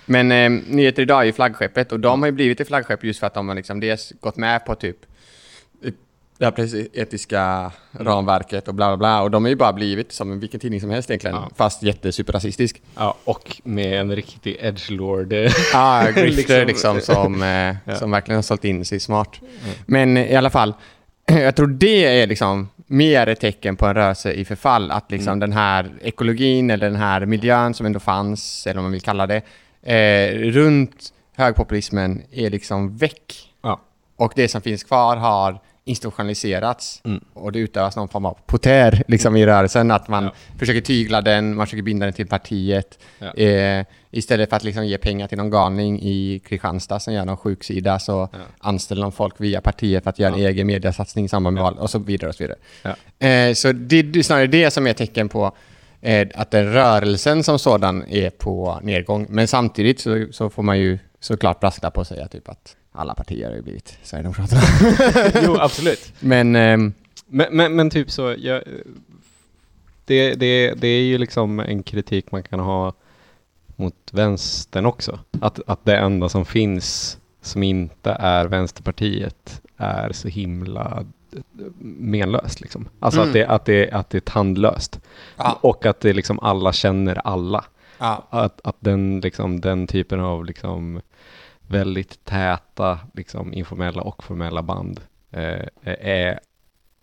Men 0.06 0.32
eh, 0.32 0.62
Nyheter 0.68 1.02
Idag 1.02 1.22
är 1.22 1.26
ju 1.26 1.34
flaggskeppet 1.34 1.92
och 1.92 2.00
de 2.00 2.22
har 2.22 2.28
ju 2.28 2.32
blivit 2.32 2.60
ett 2.60 2.68
flaggskepp 2.68 3.04
just 3.04 3.20
för 3.20 3.28
att 3.28 3.34
de 3.34 3.48
har 3.48 3.56
liksom 3.56 3.80
dels 3.80 4.14
gått 4.20 4.38
med 4.38 4.66
på 4.66 4.76
typ 4.76 4.98
det 6.42 6.58
här 6.58 6.88
etiska 6.94 7.72
ramverket 7.92 8.68
och 8.68 8.74
bla 8.76 8.88
bla 8.88 8.98
bla 8.98 9.22
och 9.22 9.32
de 9.32 9.44
har 9.44 9.50
ju 9.50 9.56
bara 9.56 9.74
blivit 9.74 10.12
som 10.12 10.40
vilken 10.40 10.60
tidning 10.60 10.82
som 10.82 10.90
helst 10.90 11.10
egentligen, 11.10 11.36
Ja. 11.36 11.50
fast 11.56 11.84
jättesuperrasistisk. 11.84 12.82
Ja, 12.98 13.16
och 13.24 13.62
med 13.64 14.00
en 14.02 14.16
riktig 14.16 14.58
edgelord. 14.62 15.34
Ja, 15.74 16.08
grifter 16.16 16.66
Liksom. 16.66 16.96
liksom, 16.98 17.16
som, 17.16 17.44
eh, 17.44 17.76
Ja. 17.86 17.96
som 17.96 18.12
verkligen 18.12 18.38
har 18.38 18.42
sålt 18.44 18.66
in 18.66 18.86
sig 18.86 19.00
smart. 19.00 19.40
Men 19.86 20.18
eh, 20.18 20.32
i 20.32 20.36
alla 20.36 20.50
fall, 20.50 20.74
jag 21.26 21.56
tror 21.56 21.68
det 21.68 22.22
är 22.22 22.28
liksom 22.28 22.70
mer 22.88 23.28
ett 23.28 23.40
tecken 23.40 23.76
på 23.76 23.86
en 23.86 23.94
rörelse 23.94 24.32
i 24.32 24.46
förfall. 24.46 24.92
Att 24.92 25.12
liksom 25.12 25.40
den 25.40 25.52
här 25.54 25.92
ekologin 26.02 26.70
eller 26.70 26.86
den 26.90 27.00
här 27.00 27.26
miljön 27.26 27.74
som 27.74 27.86
ändå 27.86 28.00
fanns, 28.00 28.68
eller 28.68 28.76
vad 28.76 28.84
man 28.84 28.92
vill 28.92 29.02
kalla 29.02 29.28
det, 29.28 29.42
eh, 29.94 30.36
runt 30.40 31.14
högpopulismen 31.36 32.22
är 32.32 32.50
liksom 32.50 32.98
väck. 32.98 33.50
Ja. 33.64 33.80
Och 34.16 34.34
det 34.36 34.48
som 34.48 34.62
finns 34.62 34.84
kvar 34.84 35.16
har 35.18 35.60
institutionaliserats 35.84 37.02
Mm. 37.06 37.24
och 37.34 37.52
det 37.52 37.60
utövas 37.60 37.96
någon 37.96 38.08
form 38.08 38.26
av 38.26 38.38
poter 38.46 39.04
liksom 39.08 39.36
i 39.36 39.46
rörelsen. 39.46 39.92
Att 39.92 40.08
man 40.08 40.24
Ja. 40.24 40.32
försöker 40.60 40.82
tygla 40.82 41.22
den, 41.22 41.56
man 41.56 41.68
försöker 41.68 41.84
binda 41.84 42.06
den 42.06 42.14
till 42.14 42.28
partiet. 42.28 43.00
Ja. 43.20 43.34
Eh, 43.44 43.86
istället 44.12 44.50
för 44.50 44.58
att 44.58 44.64
liksom 44.64 44.86
ge 44.88 44.98
pengar 44.98 45.28
till 45.28 45.38
någon 45.38 45.50
galning 45.50 46.00
i 46.02 46.40
Kristianstad 46.46 47.00
som 47.00 47.14
gör 47.14 47.26
någon 47.26 47.38
sjuksida 47.38 48.00
så 48.00 48.30
Ja. 48.34 48.40
anställer 48.60 49.02
de 49.02 49.12
folk 49.12 49.36
via 49.42 49.62
partiet 49.62 50.04
för 50.04 50.10
att 50.10 50.20
göra 50.20 50.34
en 50.34 50.40
egen 50.40 50.68
mediasatsning 50.68 51.26
i 51.26 51.30
samband 51.30 51.54
med 51.54 51.64
val 51.64 51.78
och 51.80 51.90
så 51.90 52.00
vidare 52.00 52.30
och 52.30 52.36
så 52.36 52.44
vidare. 52.44 52.58
Eh, 53.50 53.54
så 53.54 53.72
det 53.72 54.02
det 54.02 54.20
är 54.20 54.24
snarare 54.24 54.48
det 54.48 54.72
som 54.72 54.88
är 54.88 54.94
tecken 54.94 55.30
på 55.30 55.52
eh, 56.02 56.28
att 56.36 56.52
den 56.52 56.74
rörelsen 56.74 57.44
som 57.44 57.60
sådan 57.60 58.04
är 58.10 58.30
på 58.30 58.80
nedgång. 58.84 59.26
Men 59.30 59.48
samtidigt 59.48 60.00
så, 60.00 60.26
så 60.32 60.50
får 60.50 60.64
man 60.64 60.80
ju 60.80 61.00
såklart 61.20 61.60
brasklapp 61.60 61.94
på 61.94 62.06
säga 62.06 62.28
typ 62.28 62.50
att 62.50 62.76
alla 62.92 63.14
partier 63.16 63.50
har 63.50 63.56
ju 63.56 63.62
blivit 63.62 63.98
Sverigedemokraterna. 64.04 64.62
Jo, 65.44 65.58
absolut. 65.60 66.14
Men 66.20 66.56
ehm, 66.56 66.94
Men, 67.28 67.48
men, 67.58 67.76
men 67.76 67.90
typ 67.90 68.12
så, 68.12 68.36
jag, 68.38 68.64
det, 70.06 70.36
det, 70.36 70.74
det 70.74 70.88
är 70.88 71.02
ju 71.04 71.18
liksom 71.18 71.60
en 71.60 71.84
kritik 71.84 72.32
man 72.32 72.44
kan 72.44 72.60
ha 72.60 72.94
mot 73.76 73.96
vänstern 74.12 74.86
också. 74.86 75.20
Att, 75.42 75.60
att 75.68 75.86
det 75.86 75.98
enda 75.98 76.30
som 76.30 76.46
finns 76.46 77.18
som 77.42 77.64
inte 77.64 78.12
är 78.20 78.46
Vänsterpartiet 78.46 79.62
är 79.78 80.12
så 80.14 80.28
himla 80.28 81.06
menlöst. 81.80 82.62
Liksom. 82.62 82.90
Alltså 83.00 83.20
Mm. 83.22 83.30
att, 83.30 83.34
det, 83.34 83.46
att, 83.46 83.66
det, 83.66 83.92
att 83.92 84.10
det 84.10 84.18
är 84.18 84.20
tandlöst. 84.20 85.00
Ja. 85.38 85.60
Och 85.62 85.86
att 85.86 86.00
det 86.00 86.14
liksom 86.14 86.40
alla 86.40 86.74
känner 86.74 87.16
alla. 87.28 87.66
Ja. 87.98 88.28
Att, 88.30 88.62
att 88.64 88.76
den, 88.80 89.20
liksom, 89.20 89.62
den 89.62 89.88
typen 89.88 90.20
av 90.20 90.46
liksom, 90.46 91.02
väldigt 91.72 92.26
täta 92.26 93.00
liksom, 93.14 93.54
informella 93.54 94.02
och 94.02 94.24
formella 94.24 94.62
band 94.62 95.00
eh, 95.32 95.66
är, 95.84 96.40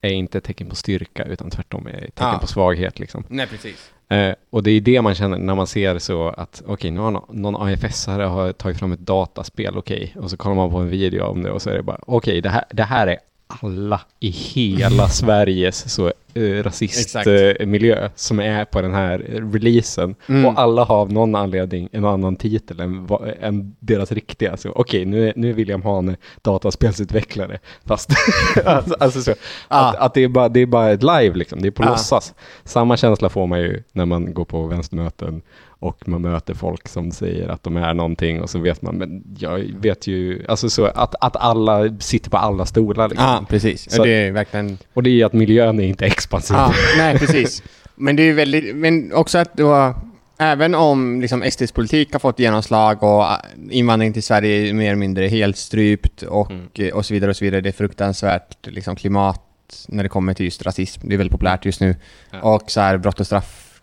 är 0.00 0.10
inte 0.10 0.38
ett 0.38 0.44
tecken 0.44 0.68
på 0.68 0.74
styrka 0.76 1.24
utan 1.24 1.50
tvärtom 1.50 1.86
är 1.86 1.90
ett 1.92 2.14
tecken 2.14 2.30
Ja. 2.32 2.38
på 2.40 2.46
svaghet. 2.46 2.98
Liksom. 2.98 3.24
Nej, 3.28 3.46
precis. 3.46 3.92
Eh, 4.08 4.34
och 4.50 4.62
det 4.62 4.70
är 4.70 4.80
det 4.80 5.02
man 5.02 5.14
känner 5.14 5.38
när 5.38 5.54
man 5.54 5.66
ser 5.66 5.98
så 5.98 6.28
att 6.28 6.62
okej, 6.66 6.90
nu 6.90 7.00
har 7.00 7.10
nå- 7.10 7.26
någon 7.28 7.56
AFS-are 7.56 8.24
har 8.26 8.52
tagit 8.52 8.78
fram 8.78 8.92
ett 8.92 8.98
dataspel, 9.00 9.76
okej, 9.78 10.14
och 10.20 10.30
så 10.30 10.36
kollar 10.36 10.56
man 10.56 10.70
på 10.70 10.78
en 10.78 10.88
video 10.88 11.24
om 11.24 11.42
det 11.42 11.50
och 11.50 11.62
så 11.62 11.70
är 11.70 11.74
det 11.74 11.82
bara 11.82 11.98
okej, 12.06 12.40
det, 12.40 12.48
här, 12.48 12.64
det 12.70 12.82
här 12.82 13.06
är 13.06 13.18
alla 13.62 14.00
i 14.20 14.28
hela 14.30 15.08
Sveriges 15.08 15.92
så, 15.94 16.12
eh, 16.34 16.42
rasistmiljö 16.62 18.08
som 18.14 18.40
är 18.40 18.64
på 18.64 18.80
den 18.82 18.94
här 18.94 19.24
eh, 19.34 19.50
releasen. 19.52 20.14
Mm. 20.28 20.46
Och 20.46 20.60
alla 20.60 20.84
har 20.84 20.96
av 20.96 21.12
någon 21.12 21.34
anledning 21.34 21.88
en 21.92 22.04
annan 22.04 22.36
titel 22.36 22.80
än, 22.80 23.06
va- 23.06 23.26
än 23.40 23.76
deras 23.80 24.12
riktiga. 24.12 24.56
Så 24.56 24.70
okej, 24.74 25.04
nu, 25.04 25.28
är, 25.28 25.32
nu 25.36 25.48
är 25.50 25.52
William 25.54 25.82
Hane 25.82 26.16
dataspelsutvecklare. 26.42 27.58
Fast 27.86 28.10
alltså, 28.64 28.94
alltså 29.00 29.22
så, 29.22 29.30
Ja. 29.68 29.88
att, 29.88 29.96
att 29.96 30.14
det, 30.14 30.24
är 30.24 30.28
bara, 30.28 30.48
det 30.48 30.60
är 30.60 30.66
bara 30.66 30.90
ett 30.90 31.02
live 31.02 31.34
liksom, 31.34 31.62
det 31.62 31.68
är 31.68 31.72
på 31.72 31.82
Ja. 31.82 31.88
låtsas. 31.88 32.34
Samma 32.64 32.96
känsla 32.96 33.28
får 33.28 33.46
man 33.46 33.60
ju 33.60 33.82
när 33.92 34.06
man 34.06 34.34
går 34.34 34.44
på 34.44 34.66
vänstermöten 34.66 35.42
och 35.80 36.08
man 36.08 36.22
möter 36.22 36.54
folk 36.54 36.88
som 36.88 37.10
säger 37.10 37.48
att 37.48 37.62
de 37.62 37.76
är 37.76 37.94
någonting 37.94 38.40
och 38.42 38.50
så 38.50 38.58
vet 38.58 38.82
man, 38.82 38.94
men 38.94 39.36
jag 39.38 39.58
vet 39.58 40.06
ju, 40.06 40.44
alltså 40.48 40.70
så 40.70 40.84
att, 40.84 41.14
att 41.20 41.36
alla 41.36 41.98
sitter 41.98 42.30
på 42.30 42.36
alla 42.36 42.66
stolar 42.66 43.08
liksom. 43.08 43.26
Ja, 43.26 43.44
precis. 43.48 43.90
Så- 43.90 44.04
det 44.04 44.10
är 44.10 44.32
verkligen... 44.32 44.78
Och 44.94 45.02
det 45.02 45.10
är 45.10 45.12
ju 45.12 45.22
att 45.22 45.32
miljön 45.32 45.80
är 45.80 45.84
inte 45.84 46.06
expansiv. 46.06 46.56
Ja, 46.56 46.72
nej, 46.98 47.18
precis. 47.18 47.62
Men 47.94 48.16
det 48.16 48.22
är 48.22 48.32
väldigt... 48.32 48.76
Men 48.76 49.12
också 49.12 49.38
att 49.38 49.54
då... 49.56 49.94
Även 50.40 50.74
om 50.74 51.20
liksom 51.20 51.44
SDs 51.50 51.72
politik 51.72 52.12
har 52.12 52.20
fått 52.20 52.38
genomslag 52.38 53.02
och 53.02 53.22
äh, 53.22 53.36
invandring 53.70 54.12
till 54.12 54.22
Sverige 54.22 54.68
är 54.68 54.72
mer 54.74 54.86
eller 54.86 54.96
mindre 54.96 55.26
helt 55.26 55.56
strypt 55.56 56.22
och, 56.22 56.52
eh, 56.80 56.94
och 56.94 57.06
så 57.06 57.14
vidare 57.14 57.30
och 57.30 57.36
så 57.36 57.44
vidare. 57.44 57.60
Det 57.60 57.68
är 57.68 57.72
fruktansvärt 57.72 58.66
liksom, 58.66 58.96
klimat 58.96 59.42
när 59.88 60.02
det 60.02 60.08
kommer 60.08 60.34
till 60.34 60.44
just 60.44 60.66
rasism. 60.66 61.08
Det 61.08 61.14
är 61.14 61.18
väldigt 61.18 61.32
populärt 61.32 61.64
just 61.64 61.80
nu. 61.80 61.96
Ja. 62.30 62.40
Och 62.40 62.70
så 62.70 62.80
här 62.80 62.98
brott 62.98 63.20
och 63.20 63.26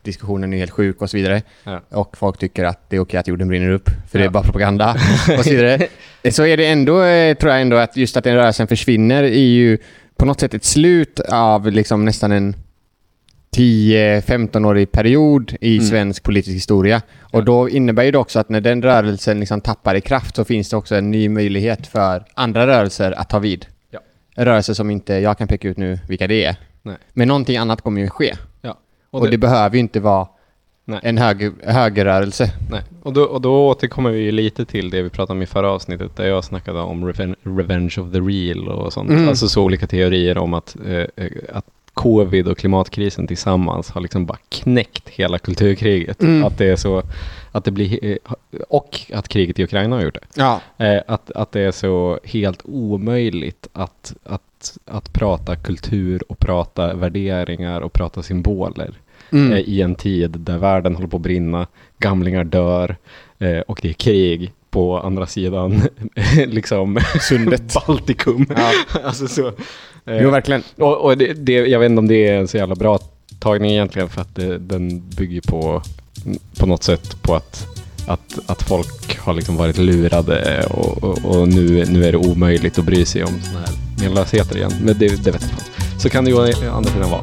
straffdiskussionen 0.05 0.53
är 0.53 0.57
helt 0.57 0.71
sjuk 0.71 1.01
och 1.01 1.09
så 1.09 1.17
vidare. 1.17 1.41
Ja. 1.63 1.81
Och 1.89 2.17
folk 2.17 2.38
tycker 2.38 2.63
att 2.65 2.89
det 2.89 2.95
är 2.95 3.00
okej 3.00 3.19
att 3.19 3.27
jorden 3.27 3.47
brinner 3.47 3.69
upp, 3.69 3.89
för 4.12 4.17
det 4.19 4.24
är 4.24 4.27
Ja. 4.27 4.31
bara 4.31 4.43
propaganda 4.43 4.95
och 5.38 5.43
så 5.43 5.50
vidare. 5.50 5.88
Så 6.31 6.45
är 6.45 6.57
det 6.57 6.65
ändå, 6.67 7.03
eh, 7.03 7.35
tror 7.38 7.51
jag 7.51 7.62
ändå, 7.62 7.77
att 7.77 7.97
just 7.97 8.17
att 8.17 8.24
den 8.24 8.35
rörelsen 8.35 8.67
försvinner 8.67 9.24
är 9.24 9.29
ju 9.38 9.77
på 10.17 10.25
något 10.25 10.39
sätt 10.39 10.53
ett 10.53 10.63
slut 10.65 11.19
av 11.19 11.71
liksom 11.71 12.05
nästan 12.05 12.31
en 12.31 12.55
10-15-årig 13.57 14.91
period 14.91 15.55
i 15.62 15.75
Mm. 15.77 15.88
svensk 15.89 16.24
politisk 16.24 16.55
historia. 16.55 17.01
Och 17.33 17.45
då 17.45 17.69
innebär 17.69 18.03
ju 18.03 18.12
det 18.12 18.17
också 18.17 18.39
att 18.39 18.50
när 18.50 18.62
den 18.62 18.81
rörelsen 18.81 19.39
liksom 19.39 19.62
tappar 19.62 19.95
i 19.95 20.01
kraft 20.01 20.35
så 20.35 20.45
finns 20.45 20.69
det 20.69 20.77
också 20.77 20.95
en 20.95 21.12
ny 21.12 21.29
möjlighet 21.29 21.88
för 21.88 22.24
andra 22.33 22.67
rörelser 22.67 23.12
att 23.12 23.29
ta 23.29 23.39
vid. 23.39 23.65
Ja. 23.91 24.00
Rörelser 24.35 24.74
som 24.74 24.89
inte 24.91 25.13
jag 25.13 25.38
kan 25.38 25.47
peka 25.47 25.67
ut 25.67 25.77
nu 25.77 26.00
vilka 26.07 26.27
det 26.27 26.45
är. 26.45 26.55
Nej. 26.83 26.95
Men 27.13 27.27
någonting 27.27 27.57
annat 27.57 27.81
kommer 27.81 28.01
ju 28.01 28.09
ske. 28.09 28.33
Ja. 29.15 29.22
Och, 29.22 29.29
det, 29.29 29.38
behöver 29.38 29.75
ju 29.75 29.79
inte 29.79 30.00
vara 30.00 30.27
Nej. 30.86 31.00
en 31.03 31.17
höger, 31.17 31.51
högerrörelse. 31.63 32.51
Nej. 32.69 32.81
Och, 33.03 33.13
då, 33.13 33.24
och 33.24 33.41
då 33.41 33.67
återkommer 33.67 34.12
vi 34.12 34.31
lite 34.31 34.65
till 34.65 34.89
det 34.89 35.01
vi 35.01 35.10
pratade 35.10 35.38
om 35.38 35.41
i 35.41 35.45
förra 35.45 35.72
avsnittet 35.72 36.15
där 36.15 36.25
jag 36.25 36.43
snackade 36.43 36.79
om 36.79 37.05
reven, 37.05 37.36
Revenge 37.43 37.95
of 38.00 38.12
the 38.12 38.19
Real 38.19 38.67
och 38.67 38.93
sånt. 38.93 39.10
Mm. 39.10 39.29
Alltså 39.29 39.48
så 39.48 39.63
olika 39.63 39.88
teorier 39.88 40.38
om 40.38 40.53
att, 40.53 40.75
eh, 40.86 41.25
eh, 41.25 41.31
att 41.53 41.65
covid 41.93 42.48
och 42.48 42.57
klimatkrisen 42.57 43.27
tillsammans 43.27 43.89
har 43.89 44.01
liksom 44.01 44.25
bara 44.25 44.38
knäckt 44.50 45.10
hela 45.10 45.39
kulturkriget. 45.39 46.22
Mm. 46.22 46.43
Att 46.43 46.57
det 46.57 46.65
är 46.65 46.75
så, 46.75 47.03
att 47.51 47.65
det 47.65 47.72
blir, 47.72 48.05
eh, 48.05 48.17
och 48.69 49.01
att 49.13 49.27
kriget 49.27 49.60
i 49.60 49.63
Ukraina 49.63 49.95
har 49.95 50.03
gjort 50.03 50.13
det. 50.13 50.41
Ja. 50.41 50.62
Eh, 50.77 51.01
att, 51.07 51.31
att 51.31 51.51
det 51.51 51.62
är 51.62 51.72
så 51.72 52.19
helt 52.24 52.62
omöjligt 52.63 53.67
att, 53.74 54.15
att, 54.24 54.77
att 54.86 55.13
prata 55.13 55.55
kultur 55.55 56.24
och 56.29 56.39
prata 56.39 56.93
värderingar 56.93 57.81
och 57.81 57.93
prata 57.93 58.24
symboler 58.24 58.91
Mm. 59.36 59.54
eh, 59.54 59.60
i 59.60 59.82
en 59.82 59.96
tid 59.96 60.32
där 60.32 60.58
världen 60.58 60.96
håller 60.96 61.08
på 61.08 61.18
att 61.18 61.24
brinna, 61.24 61.68
gamlingar 62.00 62.44
dör 62.44 62.96
eh, 63.39 63.60
och 63.60 63.80
det 63.82 63.89
är 63.89 63.94
krig 63.94 64.51
på 64.70 65.00
andra 65.00 65.27
sidan 65.27 65.82
liksom 66.48 67.00
Sundet. 67.22 67.74
Baltikum. 67.88 68.46
Ja. 68.56 68.72
alltså 69.04 69.27
så, 69.27 69.48
eh, 70.06 70.22
Jo, 70.22 70.30
verkligen. 70.30 70.63
och, 70.77 70.98
och 71.01 71.18
det, 71.18 71.34
det, 71.34 71.54
jag 71.54 71.80
vet 71.80 71.89
inte 71.89 72.00
om 72.00 72.08
det 72.08 72.27
är 72.27 72.38
en 72.38 72.48
så 72.48 72.58
jävla 72.58 72.75
bra 72.75 73.00
tagning 73.39 73.72
egentligen 73.72 74.10
för 74.10 74.22
att 74.22 74.36
det, 74.36 74.58
den 74.58 75.10
bygger 75.10 75.42
på, 75.42 75.82
på 76.60 76.65
något 76.65 76.84
sätt 76.84 77.22
på 77.22 77.36
att, 77.36 77.68
att, 78.08 78.39
att 78.46 78.62
folk 78.62 79.20
har 79.20 79.34
liksom 79.34 79.58
varit 79.58 79.77
lurade 79.77 80.65
och, 80.70 81.04
och, 81.04 81.25
och 81.25 81.48
nu, 81.48 81.86
nu 81.86 82.06
är 82.06 82.12
det 82.12 82.18
omöjligt 82.18 82.80
att 82.80 82.86
bry 82.86 83.06
sig 83.06 83.24
om 83.24 83.42
sådana 83.42 83.65
här 83.65 83.75
menlösheter 84.01 84.58
igen. 84.58 84.72
Men 84.82 84.98
det, 85.00 85.24
det 85.24 85.32
vet 85.32 85.42
jag 85.42 85.51
inte. 85.51 85.65
Så 86.00 86.10
kan 86.10 86.25
det 86.25 86.32
ju 86.32 86.38
å 86.38 86.72
andra 86.72 86.92
sidan 86.92 87.10
vara. 87.10 87.22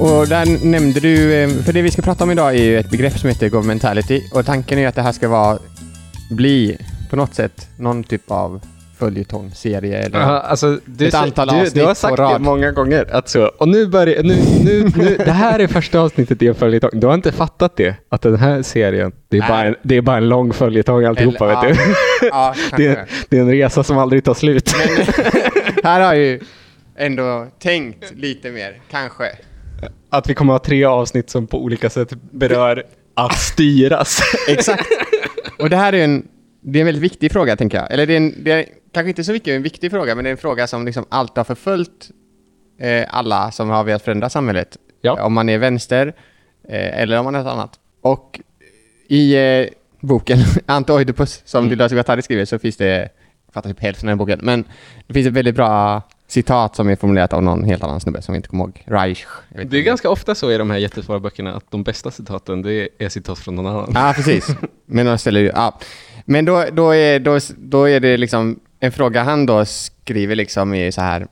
Och 0.00 0.28
där 0.28 0.64
nämnde 0.64 1.00
du, 1.00 1.34
eh, 1.34 1.48
för 1.48 1.72
det 1.72 1.82
vi 1.82 1.90
ska 1.90 2.02
prata 2.02 2.24
om 2.24 2.30
idag 2.30 2.54
är 2.54 2.62
ju 2.62 2.78
ett 2.78 2.90
begrepp 2.90 3.18
som 3.18 3.28
heter 3.28 3.48
governmentality 3.48 4.22
och 4.32 4.46
tanken 4.46 4.78
är 4.78 4.88
att 4.88 4.94
det 4.94 5.02
här 5.02 5.12
ska 5.12 5.28
vara, 5.28 5.58
bli 6.30 6.78
på 7.10 7.16
något 7.16 7.34
sätt 7.34 7.68
någon 7.76 8.04
typ 8.04 8.30
av 8.30 8.60
följetong, 8.98 9.50
serie 9.54 9.98
eller... 9.98 10.20
Ja, 10.20 10.40
alltså, 10.40 10.78
du, 10.84 11.06
Ett 11.06 11.14
antal 11.14 11.48
du, 11.48 11.54
du 11.54 11.60
avsnitt 11.60 11.82
har 11.82 11.88
på 11.88 11.94
sagt 11.94 12.16
det 12.16 12.38
många 12.38 12.70
gånger. 12.72 13.06
Att 13.12 13.28
så, 13.28 13.46
och 13.46 13.68
nu 13.68 13.86
börjar, 13.86 14.22
nu, 14.22 14.36
nu, 14.64 14.90
nu, 14.96 15.16
det 15.24 15.32
här 15.32 15.58
är 15.58 15.66
första 15.66 16.00
avsnittet 16.00 16.42
i 16.42 16.46
en 16.46 16.54
följetong. 16.54 16.90
Du 16.92 17.06
har 17.06 17.14
inte 17.14 17.32
fattat 17.32 17.76
det? 17.76 17.94
Att 18.08 18.22
den 18.22 18.36
här 18.36 18.62
serien, 18.62 19.12
det 19.28 19.38
är, 19.38 19.48
bara 19.48 19.64
en, 19.64 19.74
det 19.82 19.96
är 19.96 20.00
bara 20.00 20.16
en 20.16 20.28
lång 20.28 20.52
följetong 20.52 21.04
alltihopa. 21.04 21.44
Eller- 21.44 21.68
vet 21.68 21.78
ja. 21.78 21.94
du? 22.20 22.26
Ja, 22.26 22.54
Det 22.76 22.86
är, 22.86 23.06
det 23.28 23.36
är 23.36 23.40
en 23.40 23.50
resa 23.50 23.84
som 23.84 23.98
aldrig 23.98 24.24
tar 24.24 24.34
slut. 24.34 24.72
Här 25.84 26.00
har 26.00 26.14
jag 26.14 26.16
ju 26.16 26.40
ändå 26.96 27.46
tänkt 27.58 28.12
lite 28.16 28.50
mer, 28.50 28.80
kanske. 28.90 29.24
Att 30.10 30.30
vi 30.30 30.34
kommer 30.34 30.52
ha 30.52 30.58
tre 30.58 30.84
avsnitt 30.84 31.30
som 31.30 31.46
på 31.46 31.62
olika 31.62 31.90
sätt 31.90 32.12
berör 32.30 32.84
att 33.14 33.38
styras. 33.38 34.20
Exakt. 34.48 34.86
Och 35.58 35.70
det 35.70 35.76
här 35.76 35.92
är 35.92 36.04
en, 36.04 36.28
det 36.60 36.78
är 36.78 36.80
en 36.80 36.86
väldigt 36.86 37.02
viktig 37.02 37.32
fråga, 37.32 37.56
tänker 37.56 37.78
jag. 37.78 37.92
Eller 37.92 38.06
det 38.06 38.12
är, 38.12 38.16
en, 38.16 38.44
det 38.44 38.52
är 38.52 38.66
kanske 38.92 39.08
inte 39.08 39.24
så 39.24 39.32
mycket 39.32 39.48
en 39.48 39.62
viktig 39.62 39.90
fråga, 39.90 40.14
men 40.14 40.24
det 40.24 40.30
är 40.30 40.32
en 40.32 40.38
fråga 40.38 40.66
som 40.66 40.86
liksom 40.86 41.04
alltid 41.08 41.36
har 41.36 41.44
förföljt 41.44 42.10
eh, 42.78 43.06
alla 43.08 43.50
som 43.50 43.70
har 43.70 43.84
velat 43.84 44.02
förändra 44.02 44.30
samhället. 44.30 44.76
Ja. 45.00 45.22
Om 45.24 45.32
man 45.32 45.48
är 45.48 45.58
vänster 45.58 46.06
eh, 46.68 47.00
eller 47.00 47.18
om 47.18 47.24
man 47.24 47.34
är 47.34 47.38
något 47.38 47.52
annat. 47.52 47.78
Och 48.02 48.40
i 49.08 49.36
eh, 49.36 49.66
boken 50.00 50.38
Ante 50.66 50.92
Oidipus, 50.92 51.42
som 51.44 51.58
mm. 51.58 51.70
Dilas 51.70 51.92
Guattari 51.92 52.22
skriver, 52.22 52.44
så 52.44 52.58
finns 52.58 52.76
det, 52.76 53.08
jag 53.46 53.54
fattar 53.54 53.70
typ 53.70 53.80
hälften 53.80 54.08
av 54.08 54.10
den 54.10 54.18
boken, 54.18 54.40
men 54.42 54.64
det 55.06 55.14
finns 55.14 55.26
ett 55.26 55.32
väldigt 55.32 55.54
bra 55.54 56.02
citat 56.28 56.76
som 56.76 56.88
är 56.88 56.96
formulerat 56.96 57.32
av 57.32 57.42
någon 57.42 57.64
helt 57.64 57.82
annan 57.82 58.00
snubbe 58.00 58.22
som 58.22 58.32
vi 58.32 58.36
inte 58.36 58.48
kommer 58.48 58.64
ihåg. 58.64 58.82
Reich. 58.86 59.26
Det 59.64 59.78
är 59.78 59.82
ganska 59.82 60.10
ofta 60.10 60.34
så 60.34 60.52
i 60.52 60.58
de 60.58 60.70
här 60.70 60.78
jättesvåra 60.78 61.20
böckerna 61.20 61.54
att 61.54 61.70
de 61.70 61.82
bästa 61.82 62.10
citaten 62.10 62.62
det 62.62 62.88
är 62.98 63.08
citat 63.08 63.38
från 63.38 63.54
någon 63.54 63.66
annan. 63.66 63.92
Ja, 63.94 64.12
precis. 64.16 64.48
Men 64.86 65.06
de 65.06 65.18
ställer 65.18 65.40
ju, 65.40 65.46
ja. 65.54 65.78
Men 66.24 66.44
då, 66.44 66.64
då, 66.72 66.90
är, 66.94 67.20
då, 67.20 67.38
då 67.56 67.88
är 67.88 68.00
det 68.00 68.16
liksom 68.16 68.60
en 68.80 68.92
fråga 68.92 69.22
han 69.22 69.46
då 69.46 69.64
skriver 69.64 70.36
liksom 70.36 70.74
är 70.74 70.90
så 70.90 71.00
här. 71.00 71.26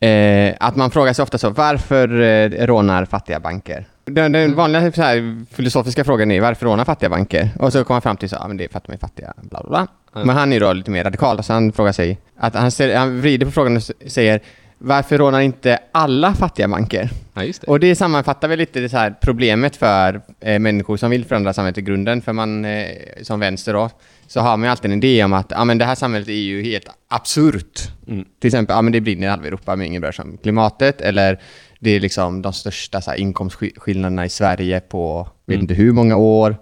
Eh, 0.00 0.54
att 0.60 0.76
man 0.76 0.90
frågar 0.90 1.12
sig 1.12 1.22
ofta 1.22 1.38
så, 1.38 1.50
varför 1.50 2.20
eh, 2.20 2.66
rånar 2.66 3.04
fattiga 3.04 3.40
banker? 3.40 3.86
Den, 4.04 4.32
den 4.32 4.54
vanliga 4.54 4.92
så 4.92 5.02
här, 5.02 5.44
filosofiska 5.54 6.04
frågan 6.04 6.30
är 6.30 6.40
varför 6.40 6.66
rånar 6.66 6.84
fattiga 6.84 7.10
banker? 7.10 7.50
Och 7.58 7.72
så 7.72 7.84
kommer 7.84 7.94
man 7.94 8.02
fram 8.02 8.16
till 8.16 8.28
så, 8.28 8.36
ja 8.40 8.48
men 8.48 8.56
det 8.56 8.64
är 8.64 8.68
för 8.68 8.78
att 8.78 8.84
de 8.84 8.92
är 8.92 8.98
fattiga, 8.98 9.34
bla 9.36 9.60
bla 9.60 9.70
bla. 9.70 9.86
Men 10.12 10.28
han 10.28 10.52
är 10.52 10.60
då 10.60 10.72
lite 10.72 10.90
mer 10.90 11.04
radikal, 11.04 11.42
så 11.42 11.52
han 11.52 11.72
frågar 11.72 11.92
sig, 11.92 12.18
att 12.36 12.54
han, 12.54 12.70
ställer, 12.70 12.96
han 12.96 13.20
vrider 13.20 13.46
på 13.46 13.52
frågan 13.52 13.76
och 13.76 13.82
säger, 14.06 14.40
varför 14.78 15.18
rånar 15.18 15.40
inte 15.40 15.78
alla 15.92 16.34
fattiga 16.34 16.68
banker? 16.68 17.10
Ja, 17.34 17.42
det. 17.42 17.64
Och 17.66 17.80
det 17.80 17.94
sammanfattar 17.96 18.48
väl 18.48 18.58
lite 18.58 18.80
det 18.80 18.92
här 18.92 19.14
problemet 19.20 19.76
för 19.76 20.20
eh, 20.40 20.58
människor 20.58 20.96
som 20.96 21.10
vill 21.10 21.24
förändra 21.24 21.52
samhället 21.52 21.78
i 21.78 21.82
grunden. 21.82 22.22
För 22.22 22.32
man, 22.32 22.64
eh, 22.64 22.86
som 23.22 23.40
vänster 23.40 23.72
då, 23.74 23.90
så 24.26 24.40
har 24.40 24.56
man 24.56 24.66
ju 24.66 24.70
alltid 24.70 24.90
en 24.92 25.02
idé 25.02 25.24
om 25.24 25.32
att 25.32 25.46
ja, 25.50 25.64
men 25.64 25.78
det 25.78 25.84
här 25.84 25.94
samhället 25.94 26.28
är 26.28 26.32
ju 26.32 26.62
helt 26.62 26.88
absurt. 27.08 27.80
Mm. 28.08 28.24
Till 28.40 28.48
exempel, 28.48 28.74
ja, 28.76 28.82
men 28.82 28.92
det 28.92 29.00
brinner 29.00 29.26
i 29.26 29.30
halva 29.30 29.46
Europa 29.46 29.76
men 29.76 29.86
ingen 29.86 30.00
bryr 30.02 30.12
sig 30.12 30.22
om 30.22 30.38
klimatet. 30.42 31.00
Eller 31.00 31.40
det 31.80 31.90
är 31.90 32.00
liksom 32.00 32.42
de 32.42 32.52
största 32.52 33.00
så 33.00 33.10
här, 33.10 33.18
inkomstskillnaderna 33.18 34.24
i 34.24 34.28
Sverige 34.28 34.80
på 34.80 35.28
vet 35.46 35.54
Mm. 35.54 35.60
inte 35.60 35.74
hur 35.74 35.92
många 35.92 36.16
år. 36.16 36.56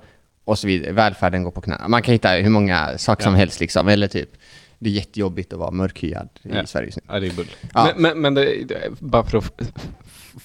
Och 0.46 0.58
så 0.58 0.66
vidare. 0.66 0.92
Välfärden 0.92 1.42
går 1.42 1.50
på 1.50 1.60
knä. 1.60 1.76
Man 1.88 2.02
kan 2.02 2.12
hitta 2.12 2.28
hur 2.30 2.50
många 2.50 2.98
saker 2.98 3.22
som 3.22 3.32
Ja. 3.32 3.38
helst 3.38 3.60
liksom. 3.60 3.88
Eller 3.88 4.06
typ, 4.08 4.28
det 4.78 4.90
är 4.90 4.94
jättejobbigt 4.94 5.52
att 5.52 5.58
vara 5.58 5.70
mörkhyad 5.70 6.28
i 6.42 6.48
Ja. 6.54 6.66
Sverige 6.66 6.86
just 6.86 6.96
nu. 6.98 7.02
Ja, 7.08 7.20
det 7.20 7.26
är 7.26 7.32
bull. 7.32 7.46
Ja. 7.74 7.84
Men, 7.96 8.02
men, 8.02 8.20
men 8.20 8.34
det, 8.34 8.64
det, 8.68 8.76
bara 8.98 9.24
för 9.24 9.38
att 9.38 9.44
f- 9.60 9.68
f- 9.76 9.88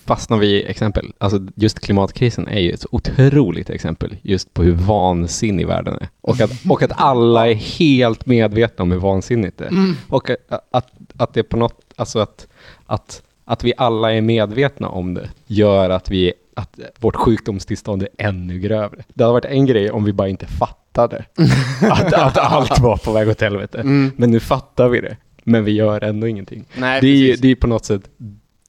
fastnar 0.05 0.38
vi 0.38 0.48
i 0.48 0.65
exempel. 0.65 1.12
Alltså 1.17 1.39
just 1.55 1.79
klimatkrisen 1.79 2.48
är 2.48 2.60
ju 2.60 2.72
ett 2.72 2.86
otroligt 2.91 3.70
exempel 3.70 4.15
just 4.22 4.53
på 4.53 4.63
hur 4.63 4.72
vansinnig 4.72 5.67
världen 5.67 5.93
är. 6.01 6.10
Och 6.22 6.41
att, 6.41 6.51
och 6.70 6.84
att 6.84 6.91
alla 6.96 7.50
är 7.50 7.53
helt 7.53 8.25
medvetna 8.25 8.84
om 8.84 8.91
hur 8.91 9.00
vansinnigt 9.00 9.58
det 9.58 9.65
är. 9.65 9.72
Och 10.10 10.29
att, 10.29 10.67
att, 10.72 10.88
att 11.17 11.34
det 11.34 11.43
på 11.43 11.58
något, 11.58 11.81
alltså 11.96 12.20
att, 12.20 12.48
att, 12.86 13.24
att 13.46 13.63
vi 13.63 13.74
alla 13.77 14.13
är 14.13 14.22
medvetna 14.22 14.88
om 14.89 15.13
det 15.13 15.29
gör 15.48 15.89
att 15.89 16.10
vi 16.10 16.34
att 16.62 16.80
vårt 17.00 17.15
sjukdomstillstånd 17.15 18.03
är 18.03 18.10
ännu 18.18 18.60
grövre. 18.60 19.03
Det 19.13 19.24
hade 19.24 19.34
varit 19.34 19.46
en 19.46 19.65
grej 19.65 19.91
om 19.91 20.03
vi 20.03 20.13
bara 20.13 20.27
inte 20.30 20.46
fattade 20.48 21.25
att, 21.91 22.13
att 22.13 22.38
allt 22.38 22.80
var 22.80 22.98
på 22.98 23.12
väg 23.12 23.30
åt 23.30 23.41
helvete. 23.41 23.84
Men 24.15 24.32
nu 24.32 24.39
fattar 24.39 24.89
vi 24.89 25.01
det. 25.01 25.18
Men 25.44 25.63
vi 25.63 25.72
gör 25.72 26.03
ändå 26.03 26.27
ingenting. 26.27 26.65
Nej, 26.77 27.01
det, 27.01 27.08
är, 27.08 27.15
ju- 27.15 27.36
det 27.36 27.48
är 27.48 27.56
på 27.56 27.68
något 27.68 27.86
sätt 27.86 28.01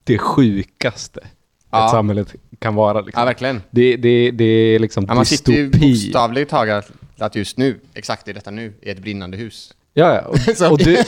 det 0.04 0.18
sjukaste 0.18 1.20
Ja. 1.70 1.84
ett 1.84 1.90
samhälle 1.90 2.24
kan 2.58 2.74
vara. 2.74 3.00
Liksom. 3.00 3.20
Ja, 3.20 3.24
verkligen. 3.24 3.62
det, 3.70 3.96
det, 3.96 4.30
det 4.30 4.44
är 4.44 4.78
liksom 4.78 5.04
Ja, 5.08 5.14
man 5.14 5.24
sitter 5.26 5.52
ju 5.52 5.68
dystopi. 5.68 5.90
bokstavligt 5.92 6.50
taget 6.50 6.90
att 7.18 7.36
just 7.36 7.56
nu, 7.58 7.80
exakt 7.94 8.28
i 8.28 8.32
detta 8.32 8.50
nu, 8.50 8.72
i 8.82 8.90
ett 8.90 8.98
brinnande 8.98 9.36
hus. 9.36 9.74
Ja, 9.94 10.14
ja. 10.14 10.20
Och, 10.20 10.70
och 10.72 10.78
du, 10.78 11.02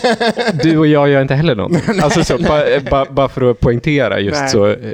du 0.62 0.78
och 0.78 0.86
jag 0.86 1.08
gör 1.08 1.22
inte 1.22 1.34
heller 1.34 1.54
något. 1.54 1.72
Alltså 2.02 2.24
så, 2.24 2.38
bara, 2.38 2.80
bara, 2.90 3.04
bara 3.10 3.28
för 3.28 3.50
att 3.50 3.60
poängtera 3.60 4.20
just 4.20 4.40
Nej. 4.40 4.50
så 4.50 4.66
eh, 4.66 4.92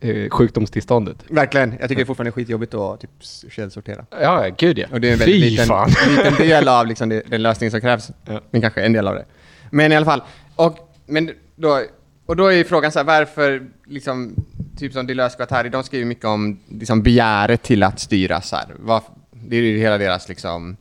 eh, 0.00 0.30
sjukdomstillståndet. 0.30 1.16
Verkligen. 1.28 1.70
Jag 1.70 1.80
tycker 1.80 1.96
det 1.96 2.02
är 2.02 2.06
fortfarande 2.06 2.32
skitjobbigt 2.32 2.74
att 2.74 3.00
typ 3.00 3.10
källsortera. 3.50 4.06
Ja, 4.20 4.48
gud 4.58 4.78
ja. 4.78 4.86
Och 4.92 5.00
det 5.00 5.08
är 5.08 5.12
en 5.12 5.18
Fy 5.18 5.24
väldigt 5.24 5.50
liten, 5.50 5.66
fan. 5.66 5.90
liten 6.16 6.34
del 6.48 6.68
av 6.68 6.86
liksom 6.86 7.08
det, 7.08 7.22
den 7.26 7.42
lösning 7.42 7.70
som 7.70 7.80
krävs. 7.80 8.10
Ja. 8.26 8.40
Men 8.50 8.60
kanske 8.60 8.82
en 8.82 8.92
del 8.92 9.08
av 9.08 9.14
det. 9.14 9.24
Men 9.70 9.92
i 9.92 9.96
alla 9.96 10.06
fall. 10.06 10.22
Och, 10.56 10.78
men 11.06 11.30
då, 11.56 11.82
och 12.26 12.36
då 12.36 12.52
är 12.52 12.64
frågan 12.64 12.92
så 12.92 12.98
här, 12.98 13.06
varför 13.06 13.66
liksom, 13.86 14.34
typ 14.78 14.92
som 14.92 15.06
Deleuze 15.06 15.34
och 15.34 15.38
Guattari, 15.38 15.68
de 15.68 15.82
skriver 15.82 16.06
mycket 16.06 16.24
om 16.24 16.60
liksom 16.68 17.02
begäret 17.02 17.62
till 17.62 17.82
att 17.82 18.00
styra 18.00 18.40
så 18.40 18.56
här. 18.56 18.66
Vad, 18.78 19.02
det 19.30 19.56
är 19.56 19.60
ju 19.60 19.78
hela 19.78 19.98
deras 19.98 20.28
liksom 20.28 20.76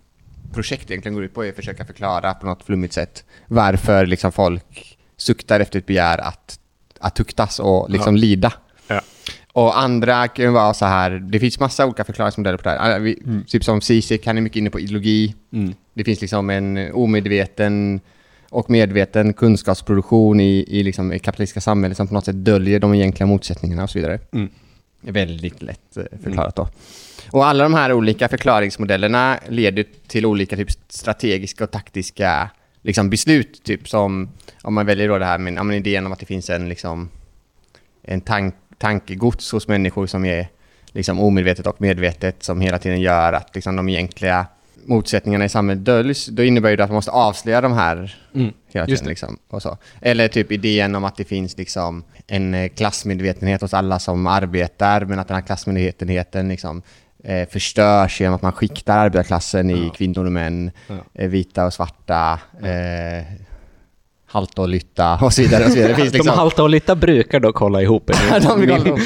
projekt 0.54 0.92
egentligen 0.92 1.14
går 1.14 1.24
ut 1.24 1.34
på 1.34 1.46
är 1.46 1.50
att 1.50 1.56
försöka 1.56 1.86
förklara 1.86 2.34
på 2.34 2.46
något 2.46 2.64
flummigt 2.64 2.94
sätt 2.94 3.24
varför 3.48 4.06
liksom 4.06 4.32
folk 4.32 4.98
suktar 5.18 5.60
efter 5.60 5.80
ett 5.80 5.86
begär 5.86 6.18
att, 6.18 6.60
att 7.00 7.16
tuktas 7.16 7.60
och 7.60 7.90
liksom 7.90 8.16
lida. 8.16 8.54
Ja. 8.88 9.02
Och 9.54 9.80
andra 9.80 10.28
kan 10.28 10.54
vara 10.54 10.74
så 10.74 10.86
här, 10.86 11.12
det 11.12 11.40
finns 11.40 11.60
massa 11.60 11.86
olika 11.86 12.04
förklaringsmodeller 12.04 12.58
på 12.58 12.64
det 12.64 12.70
här. 12.70 13.00
Vi, 13.00 13.22
Typ 13.48 13.64
som 13.64 13.82
Zizek, 13.82 14.26
han 14.26 14.38
är 14.38 14.42
mycket 14.42 14.58
inne 14.58 14.70
på 14.70 14.80
ideologi. 14.80 15.36
Mm. 15.54 15.74
Det 15.94 16.04
finns 16.04 16.22
liksom 16.22 16.50
en 16.50 16.94
omedveten 16.94 18.02
och 18.50 18.70
medveten 18.70 19.34
kunskapsproduktion 19.34 20.40
i, 20.40 20.66
i 20.68 20.84
liksom 20.84 21.10
det 21.10 21.20
kapitalistiska 21.20 21.62
samhället 21.62 21.98
som 21.98 22.08
på 22.08 22.14
något 22.14 22.26
sätt 22.26 22.46
döljer 22.46 22.80
de 22.80 22.94
egentliga 22.94 23.28
motsättningarna 23.28 23.84
och 23.84 23.90
så 23.90 24.00
vidare. 24.00 24.20
Mm. 24.32 24.50
Väldigt 25.04 25.62
lätt 25.62 25.98
eh, 25.98 26.04
förklarat 26.24 26.56
då. 26.56 26.68
Och 27.32 27.46
alla 27.46 27.64
de 27.64 27.74
här 27.74 27.94
olika 27.94 28.30
förklaringsmodellerna 28.30 29.40
leder 29.50 29.86
till 30.08 30.26
olika 30.26 30.56
typ 30.56 30.72
strategiska 30.88 31.64
och 31.64 31.72
taktiska 31.72 32.50
liksom, 32.82 33.10
beslut. 33.10 33.64
Typ 33.64 33.90
som 33.90 34.30
om 34.62 34.74
man 34.74 34.86
väljer 34.86 35.08
då 35.08 35.18
det 35.18 35.26
här 35.26 35.38
med 35.38 35.54
ja, 35.54 35.64
men 35.64 35.76
idén 35.76 36.06
om 36.06 36.12
att 36.12 36.20
det 36.20 36.26
finns 36.26 36.50
en, 36.50 36.70
liksom, 36.70 37.10
en 38.02 38.22
tank, 38.22 38.56
tankegods 38.78 39.52
hos 39.52 39.68
människor 39.68 40.08
som 40.08 40.26
är 40.26 40.48
liksom, 40.92 41.20
omedvetet 41.20 41.68
och 41.68 41.82
medvetet 41.82 42.44
som 42.44 42.62
hela 42.62 42.80
tiden 42.80 43.02
gör 43.02 43.34
att 43.34 43.56
liksom, 43.56 43.76
de 43.76 43.90
egentliga 43.90 44.48
motsättningarna 44.86 45.46
i 45.46 45.50
samhället 45.50 45.86
döljs. 45.86 46.26
Då 46.26 46.44
innebär 46.44 46.78
det 46.78 46.84
att 46.84 46.90
man 46.90 46.96
måste 46.96 47.12
avslöja 47.12 47.62
de 47.62 47.74
här 47.74 48.16
Mm. 48.36 48.54
hela 48.74 48.86
tiden. 48.86 49.08
Liksom, 49.08 49.38
och 49.50 49.62
så. 49.62 49.78
Eller 50.02 50.28
typ 50.28 50.52
idén 50.52 50.96
om 50.96 51.04
att 51.04 51.16
det 51.16 51.24
finns 51.24 51.58
liksom 51.58 52.04
en 52.28 52.54
eh, 52.54 52.70
klassmedvetenhet 52.70 53.62
hos 53.62 53.74
alla 53.74 54.00
som 54.00 54.28
arbetar, 54.28 55.06
men 55.06 55.20
att 55.20 55.28
den 55.28 55.36
här 55.36 55.42
klassmedvetenheten 55.42 56.50
liksom, 56.50 56.82
eh, 57.24 57.50
förstörs 57.50 58.22
genom 58.22 58.36
att 58.36 58.42
man 58.42 58.52
skiktar 58.52 58.98
arbetarklassen 58.98 59.70
i 59.70 59.92
kvinnor 59.96 60.26
och 60.26 60.32
män, 60.32 60.72
Ja. 60.88 60.96
eh, 61.14 61.30
vita 61.30 61.66
och 61.66 61.74
svarta, 61.74 62.40
eh, 62.62 63.24
halta 64.34 64.62
och 64.62 64.70
lytta 64.70 65.20
och 65.22 65.34
så 65.34 65.42
vidare. 65.42 65.64
Och 65.66 65.70
så 65.70 65.76
vidare. 65.76 65.92
Det 65.92 65.96
finns 65.96 66.12
De 66.12 66.18
liksom, 66.18 66.38
halta 66.38 66.64
och 66.64 66.70
lytta 66.70 66.96
brukar 66.96 67.40
dock 67.40 67.58
hålla 67.58 67.82
ihop. 67.82 68.12
de 68.42 68.98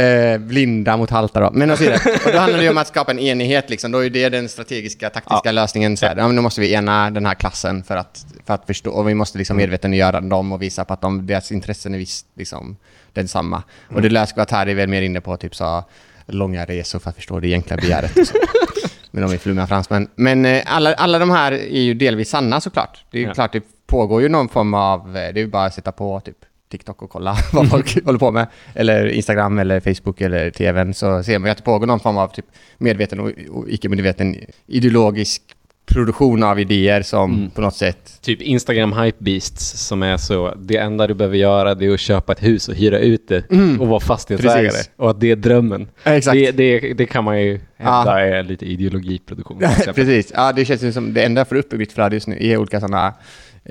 eh, 0.00 0.38
blinda 0.38 0.96
mot 0.96 1.10
halta 1.10 1.40
då. 1.40 1.50
Men 1.52 1.70
och 1.70 1.78
så 1.78 1.84
vidare. 1.84 2.00
Och 2.26 2.32
då 2.32 2.38
handlar 2.38 2.60
det 2.60 2.70
om 2.70 2.78
att 2.78 2.88
skapa 2.88 3.10
en 3.10 3.18
enighet 3.18 3.70
liksom. 3.70 3.92
Då 3.92 4.04
är 4.04 4.10
det 4.10 4.28
den 4.28 4.48
strategiska, 4.48 5.10
taktiska 5.10 5.52
lösningen. 5.52 5.96
Så 5.96 6.06
här, 6.06 6.16
ja, 6.16 6.28
då 6.28 6.42
måste 6.42 6.60
vi 6.60 6.72
ena 6.72 7.10
den 7.10 7.26
här 7.26 7.34
klassen 7.34 7.82
för 7.82 7.96
att, 7.96 8.26
för 8.46 8.54
att 8.54 8.66
förstå. 8.66 8.90
Och 8.90 9.08
vi 9.08 9.14
måste 9.14 9.38
liksom 9.38 9.56
medvetandegöra 9.56 10.20
dem 10.20 10.52
och 10.52 10.62
visa 10.62 10.84
på 10.84 10.94
att 10.94 11.00
de, 11.00 11.26
deras 11.26 11.52
intressen 11.52 11.94
är 11.94 11.98
visst 11.98 12.26
liksom 12.36 12.76
densamma. 13.12 13.62
Och 13.94 14.02
det 14.02 14.32
att 14.36 14.50
här 14.50 14.66
är 14.66 14.74
väl 14.74 14.88
mer 14.88 15.02
inne 15.02 15.20
på 15.20 15.36
typ 15.36 15.54
så 15.54 15.84
långa 16.26 16.64
resor 16.64 16.98
för 16.98 17.10
att 17.10 17.16
förstå 17.16 17.40
det 17.40 17.48
egentliga 17.48 17.76
begäret. 17.76 18.12
Men 19.10 19.22
de 19.22 19.34
är 19.34 19.38
flummiga 19.38 19.66
fransmän. 19.66 20.08
Men 20.14 20.44
eh, 20.44 20.62
alla, 20.66 20.94
alla 20.94 21.18
de 21.18 21.30
här 21.30 21.52
är 21.52 21.80
ju 21.80 21.94
delvis 21.94 22.28
sanna 22.30 22.60
såklart. 22.60 23.04
Det 23.10 23.18
är 23.18 23.20
ju 23.22 23.26
Ja. 23.28 23.34
klart, 23.34 23.52
det 23.52 23.62
pågår 23.94 24.22
ju 24.22 24.28
någon 24.28 24.48
form 24.48 24.74
av, 24.74 25.00
eh, 25.00 25.12
det 25.12 25.40
är 25.40 25.44
ju 25.44 25.46
bara 25.46 25.64
att 25.64 25.74
sätta 25.74 25.92
på 25.92 26.20
typ 26.20 26.36
TikTok 26.70 27.02
och 27.02 27.10
kolla 27.10 27.36
vad 27.52 27.70
folk 27.70 28.04
håller 28.04 28.18
på 28.18 28.30
med. 28.30 28.46
Eller 28.74 29.06
Instagram 29.06 29.58
eller 29.58 29.80
Facebook 29.80 30.20
eller 30.20 30.50
TVn 30.50 30.94
så 30.94 31.22
ser 31.22 31.38
man 31.38 31.46
ju 31.46 31.50
att 31.50 31.58
det 31.58 31.64
pågår 31.64 31.86
någon 31.86 32.00
form 32.00 32.16
av 32.16 32.28
typ 32.28 32.46
medveten 32.78 33.20
och, 33.20 33.30
och 33.50 33.68
icke-medveten 33.68 34.36
ideologisk 34.66 35.42
produktion 35.86 36.42
av 36.42 36.60
idéer 36.60 37.02
som 37.02 37.50
på 37.54 37.60
något 37.60 37.76
sätt 37.76 38.18
Typ 38.22 38.42
Instagram 38.42 38.92
hypebeasts 38.92 39.86
som 39.86 40.02
är 40.02 40.16
så, 40.16 40.54
det 40.54 40.76
enda 40.76 41.06
du 41.06 41.14
behöver 41.14 41.36
göra 41.36 41.74
det 41.74 41.86
är 41.86 41.94
att 41.94 42.00
köpa 42.00 42.32
ett 42.32 42.42
hus 42.42 42.68
och 42.68 42.74
hyra 42.74 42.98
ut 42.98 43.28
det 43.28 43.44
och 43.80 43.88
vara 43.88 44.00
fastighetsägare. 44.00 44.68
Precis. 44.68 44.90
Och 44.96 45.10
att 45.10 45.20
det 45.20 45.30
är 45.30 45.36
drömmen. 45.36 45.88
Exakt. 46.04 46.34
Det, 46.34 46.50
det, 46.50 46.94
det 46.94 47.06
kan 47.06 47.24
man 47.24 47.40
ju 47.42 47.60
hävda 47.76 48.20
är 48.20 48.42
lite 48.42 48.64
ideologiproduktion. 48.66 49.58
Precis, 49.94 50.32
ja 50.34 50.52
det 50.52 50.64
känns 50.64 50.94
som 50.94 51.14
det 51.14 51.22
enda 51.22 51.40
jag 51.40 51.48
får 51.48 51.56
upp 51.56 51.72
i 51.72 51.76
mitt 51.76 51.92
flöde 51.92 52.16
just 52.16 52.26
nu 52.26 52.36
är 52.40 52.56
olika 52.56 52.80
sådana 52.80 53.14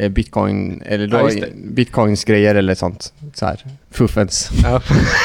bitcoin, 0.09 0.81
eller 0.85 1.07
då 1.07 1.17
Ja, 1.17 1.45
bitcoins 1.55 2.23
grejer 2.23 2.55
eller 2.55 2.75
sånt. 2.75 3.13
Så 3.33 3.45
här, 3.45 3.63
fuffens, 3.91 4.49
Ja. 4.63 4.79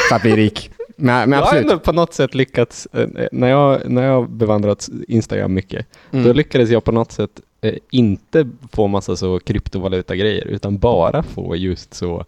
för 0.09 0.17
att 0.17 0.23
bli 0.23 0.37
rik. 0.37 0.71
Men, 0.97 1.31
men 1.31 1.39
Jag 1.39 1.47
har 1.47 1.57
ändå 1.57 1.79
på 1.79 1.93
något 1.93 2.15
sätt 2.15 2.35
lyckats, 2.35 2.89
eh, 2.93 3.07
när 3.33 3.49
jag, 3.49 3.91
när 3.91 4.03
jag 4.03 4.31
bevandrat 4.31 4.89
Instagram 5.09 5.55
mycket, 5.55 5.87
Mm. 6.13 6.25
då 6.25 6.33
lyckades 6.33 6.71
jag 6.71 6.85
på 6.85 6.93
något 6.93 7.13
sätt 7.13 7.31
eh, 7.61 7.75
inte 7.91 8.49
få 8.73 8.87
massa 8.87 9.17
så 9.17 9.39
kryptovaluta-grejer, 9.41 10.47
utan 10.47 10.79
bara 10.79 11.23
få 11.23 11.57
just 11.57 11.95
så 11.95 12.25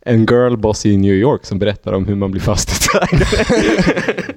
en 0.00 0.26
girlboss 0.26 0.86
i 0.86 0.96
New 0.96 1.14
York 1.14 1.44
som 1.46 1.58
berättar 1.58 1.92
om 1.92 2.06
hur 2.06 2.14
man 2.14 2.30
blir 2.30 2.40
fastighetsägare. 2.42 3.44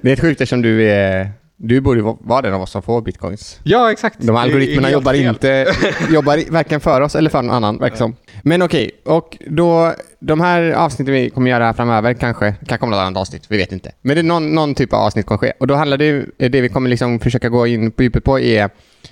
Det 0.00 0.12
är 0.12 0.16
sjukt 0.16 0.40
eftersom 0.40 0.62
du 0.62 0.82
är... 0.90 1.30
Du 1.58 1.80
borde 1.80 2.02
vara 2.02 2.42
den 2.42 2.54
av 2.54 2.62
oss 2.62 2.70
som 2.70 2.82
får 2.82 3.02
bitcoins. 3.02 3.60
ja, 3.64 3.92
exakt. 3.92 4.16
De 4.20 4.36
algoritmerna 4.36 4.90
jobbar 4.90 5.12
fel. 5.12 5.22
inte 5.26 5.66
jobbar 6.10 6.52
varken 6.52 6.80
för 6.80 7.00
oss 7.00 7.14
eller 7.14 7.30
för 7.30 7.42
någon 7.42 7.54
annan, 7.54 7.78
verkar 7.78 7.96
som. 7.96 8.16
Men 8.42 8.62
okej, 8.62 8.90
och 9.04 9.38
då 9.46 9.94
de 10.20 10.40
här 10.40 10.72
avsnitten 10.72 11.14
vi 11.14 11.30
kommer 11.30 11.50
göra 11.50 11.74
framöver 11.74 12.14
kanske, 12.14 12.54
kan 12.66 12.78
komma 12.78 12.96
något 12.96 13.00
annat 13.06 13.20
avsnitt, 13.20 13.42
vi 13.48 13.56
vet 13.56 13.72
inte. 13.72 13.92
Men 14.02 14.16
det 14.16 14.20
är 14.20 14.22
någon, 14.22 14.54
någon 14.54 14.74
typ 14.74 14.92
av 14.92 15.00
avsnitt 15.00 15.26
kommer 15.26 15.38
ske. 15.38 15.52
Och 15.60 15.66
då 15.66 15.74
handlar 15.74 15.96
det 15.98 16.24
det 16.38 16.60
vi 16.60 16.68
kommer 16.68 16.90
liksom 16.90 17.20
försöka 17.20 17.48
gå 17.48 17.66
in 17.66 17.90
på 17.90 18.02
djupet 18.02 18.24
på 18.24 18.40
är 18.40 18.70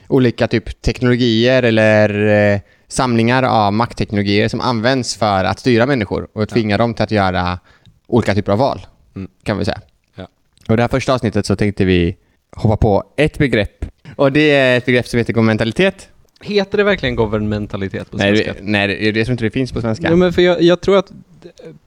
olika 0.08 0.48
typ 0.48 0.82
teknologier 0.82 1.62
eller 1.62 2.26
eh, 2.54 2.60
samlingar 2.88 3.42
av 3.42 3.72
maktteknologier 3.72 4.48
som 4.48 4.60
används 4.60 5.16
för 5.16 5.44
att 5.44 5.58
styra 5.58 5.86
människor 5.86 6.28
och 6.32 6.48
tvinga 6.48 6.78
dem 6.78 6.94
till 6.94 7.02
att 7.02 7.10
göra 7.10 7.58
olika 8.06 8.34
typer 8.34 8.52
av 8.52 8.58
val, 8.58 8.86
Mm. 9.16 9.30
kan 9.42 9.58
vi 9.58 9.64
säga. 9.64 9.80
Ja. 10.14 10.26
Och 10.68 10.76
det 10.76 10.82
här 10.82 10.88
första 10.88 11.14
avsnittet 11.14 11.46
så 11.46 11.56
tänkte 11.56 11.84
vi 11.84 12.16
hoppa 12.56 12.76
på 12.76 13.04
ett 13.16 13.38
begrepp. 13.38 13.84
Och 14.16 14.32
det 14.32 14.50
är 14.50 14.76
ett 14.78 14.86
begrepp 14.86 15.06
som 15.08 15.18
heter 15.18 15.32
governmentalitet. 15.32 16.08
Heter 16.40 16.78
det 16.78 16.84
verkligen 16.84 17.14
governmentalitet 17.16 18.10
på 18.10 18.16
Nej, 18.16 18.36
svenska? 18.36 18.52
det, 18.52 18.70
nej 18.70 18.88
det, 18.88 18.94
jag 19.18 19.26
tror 19.26 19.30
inte 19.32 19.44
det 19.44 19.50
finns 19.50 19.72
på 19.72 19.80
svenska. 19.80 20.10
Ja, 20.10 20.16
men 20.16 20.32
för 20.32 20.42
jag, 20.42 20.62
jag 20.62 20.80
tror 20.80 20.96
att 20.96 21.12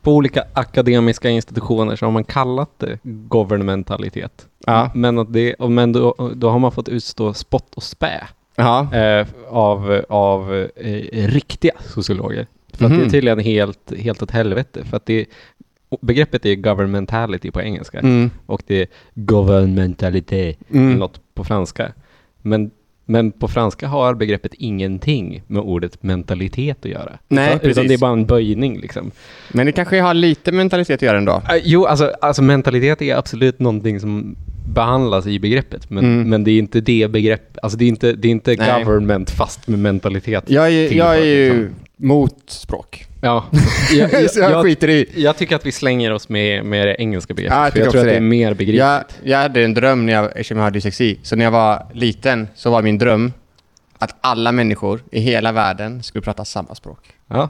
på 0.01 0.12
olika 0.13 0.43
akademiska 0.53 1.30
institutioner 1.30 1.95
så 1.95 2.06
har 2.06 2.12
man 2.12 2.23
kallat 2.23 2.69
det 2.77 2.99
governmentalitet. 3.03 4.47
Ja. 4.65 4.91
Men, 4.95 5.19
att 5.19 5.34
det, 5.34 5.56
men 5.60 5.91
då, 5.93 6.32
då 6.36 6.49
har 6.49 6.60
man 6.60 6.71
fått 6.71 6.89
utstå 6.89 7.34
spott 7.34 7.73
och 7.75 7.84
spä 7.84 8.27
Ja. 8.56 8.95
eh, 8.95 9.27
av, 9.49 10.01
av 10.10 10.56
eh, 10.75 11.27
riktiga 11.27 11.73
sociologer. 11.86 12.47
För 12.73 12.86
att 12.86 12.91
det 12.91 12.97
Mhm. 12.97 13.06
är 13.06 13.10
tydligen 13.10 13.39
helt, 13.39 13.93
helt 13.99 14.21
åt 14.23 14.32
helvete. 14.32 14.84
För 14.86 14.97
att 14.97 15.06
det, 15.06 15.25
begreppet 16.02 16.45
är 16.45 16.56
governmentality 16.56 17.52
på 17.52 17.62
engelska 17.62 18.00
Mm. 18.00 18.30
och 18.45 18.62
det 18.67 18.82
är 18.82 18.88
governmentalité, 19.13 20.54
Mm. 20.73 20.93
något 21.00 21.21
på 21.34 21.43
franska. 21.43 21.91
Men, 22.41 22.71
men 23.06 23.32
på 23.32 23.47
franska 23.47 23.88
har 23.88 24.13
begreppet 24.13 24.54
ingenting 24.54 25.41
med 25.47 25.62
ordet 25.62 26.04
mentalitet 26.04 26.78
att 26.86 26.91
göra. 26.91 27.17
Nej, 27.28 27.47
utan, 27.47 27.60
precis. 27.60 27.88
det 27.88 27.93
är 27.93 27.97
bara 27.97 28.12
en 28.12 28.26
böjning 28.26 28.80
liksom. 28.80 29.12
Men 29.54 29.65
det 29.65 29.71
kanske 29.71 30.02
har 30.02 30.13
lite 30.13 30.52
mentalitet 30.52 30.95
att 30.95 31.02
göra 31.02 31.17
ändå. 31.17 31.32
Uh, 31.36 31.62
jo, 31.63 31.86
alltså, 31.86 32.13
alltså 32.21 32.41
mentalitet 32.41 33.02
är 33.02 33.15
absolut 33.15 33.60
någonting 33.60 34.00
som 34.00 34.36
behandlas 34.73 35.28
i 35.28 35.39
begreppet, 35.39 35.89
men, 35.89 36.06
Mm. 36.06 36.30
men 36.30 36.43
det 36.43 36.52
är 36.52 36.60
inte 36.60 36.82
det 36.82 37.12
begrepp, 37.12 37.58
alltså 37.62 37.78
det 37.78 37.86
är 37.86 37.89
inte, 37.89 38.13
det 38.13 38.28
är 38.28 38.32
inte 38.32 38.56
Nej. 38.56 38.84
government 38.84 39.30
fast 39.30 39.67
med 39.67 39.80
mentalitet. 39.80 40.43
Jag 40.47 40.67
är, 40.73 40.93
jag 40.93 41.17
är 41.17 41.23
ju 41.26 41.54
liksom. 41.54 41.76
mot 41.97 42.36
språk. 42.47 43.07
Ja, 43.21 43.45
jag, 43.91 44.13
jag, 44.13 44.32
så 44.32 44.39
jag, 44.39 44.51
jag, 44.51 44.63
skiter 44.63 44.89
i. 44.89 45.10
jag 45.15 45.38
tycker 45.38 45.56
att 45.56 45.65
vi 45.65 45.71
slänger 45.71 46.12
oss 46.12 46.30
med, 46.30 46.65
med 46.65 46.88
det 46.88 46.95
engelska 47.01 47.34
begreppet. 47.34 47.58
Ja, 47.58 47.63
jag 47.63 47.73
för 47.73 47.80
jag 47.80 47.91
tror 47.91 48.01
att 48.01 48.08
det 48.08 48.15
är 48.15 48.21
mer 48.21 48.53
begripligt. 48.53 48.80
Jag, 48.80 49.03
jag 49.23 49.38
hade 49.38 49.63
en 49.63 49.73
dröm 49.73 50.06
när 50.06 50.13
jag, 50.13 50.25
eftersom 50.25 50.58
jag 50.58 50.63
har 50.63 50.71
dyslexi. 50.71 51.19
Så 51.23 51.36
när 51.36 51.45
jag 51.45 51.51
var 51.51 51.88
liten 51.93 52.47
så 52.56 52.69
var 52.69 52.82
min 52.82 52.97
dröm 52.97 53.34
att 53.97 54.15
alla 54.21 54.51
människor 54.51 55.03
i 55.12 55.19
hela 55.19 55.51
världen 55.51 56.03
skulle 56.03 56.21
prata 56.21 56.45
samma 56.45 56.75
språk. 56.75 56.99
Ja. 57.27 57.49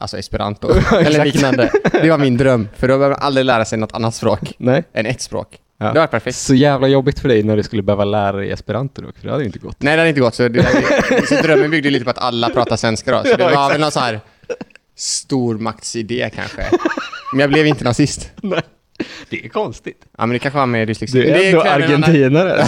Alltså 0.00 0.18
esperanto. 0.18 0.68
Eller 1.00 1.24
liknande. 1.24 1.70
Det 1.92 2.10
var 2.10 2.18
min 2.18 2.36
dröm. 2.36 2.68
För 2.76 2.88
då 2.88 2.98
behöver 2.98 3.16
man 3.16 3.26
aldrig 3.26 3.46
lära 3.46 3.64
sig 3.64 3.78
något 3.78 3.92
annat 3.92 4.14
språk 4.14 4.52
Nej. 4.58 4.84
än 4.92 5.06
ett 5.06 5.20
språk. 5.20 5.58
Ja. 5.78 5.92
Det 5.92 6.00
var 6.00 6.06
perfekt. 6.06 6.36
Så 6.36 6.54
jävla 6.54 6.88
jobbigt 6.88 7.18
för 7.18 7.28
dig 7.28 7.42
när 7.42 7.56
du 7.56 7.62
skulle 7.62 7.82
behöva 7.82 8.04
lära 8.04 8.36
dig 8.36 8.50
esperanto 8.50 9.02
då, 9.02 9.08
för 9.12 9.26
det 9.26 9.30
hade 9.30 9.42
ju 9.42 9.46
inte 9.46 9.58
gått. 9.58 9.82
Nej, 9.82 9.96
det 9.96 10.00
hade 10.00 10.08
inte 10.08 10.20
gått. 10.20 10.34
Så, 10.34 10.48
det, 10.48 10.66
så 11.28 11.34
drömmen 11.34 11.70
byggde 11.70 11.90
lite 11.90 12.04
på 12.04 12.10
att 12.10 12.18
alla 12.18 12.48
pratar 12.48 12.76
svenska 12.76 13.12
då. 13.12 13.28
Så 13.28 13.36
det 13.36 13.44
var 13.54 13.70
väl 13.70 13.80
någon 13.80 13.90
så 13.90 14.00
här 14.00 14.20
stormaktsidé 14.98 16.30
kanske. 16.34 16.66
Men 17.32 17.40
jag 17.40 17.50
blev 17.50 17.66
inte 17.66 17.84
nazist. 17.84 18.30
Nej. 18.42 18.62
Det 19.30 19.44
är 19.44 19.48
konstigt. 19.48 20.00
Ja, 20.18 20.26
men 20.26 20.32
det 20.32 20.38
kanske 20.38 20.58
var 20.58 20.66
med 20.66 20.88
dyslexi. 20.88 21.22
Du 21.22 21.26
Men 21.30 21.34
är 21.40 21.44
ändå 21.46 21.60
argentinare. 21.62 22.66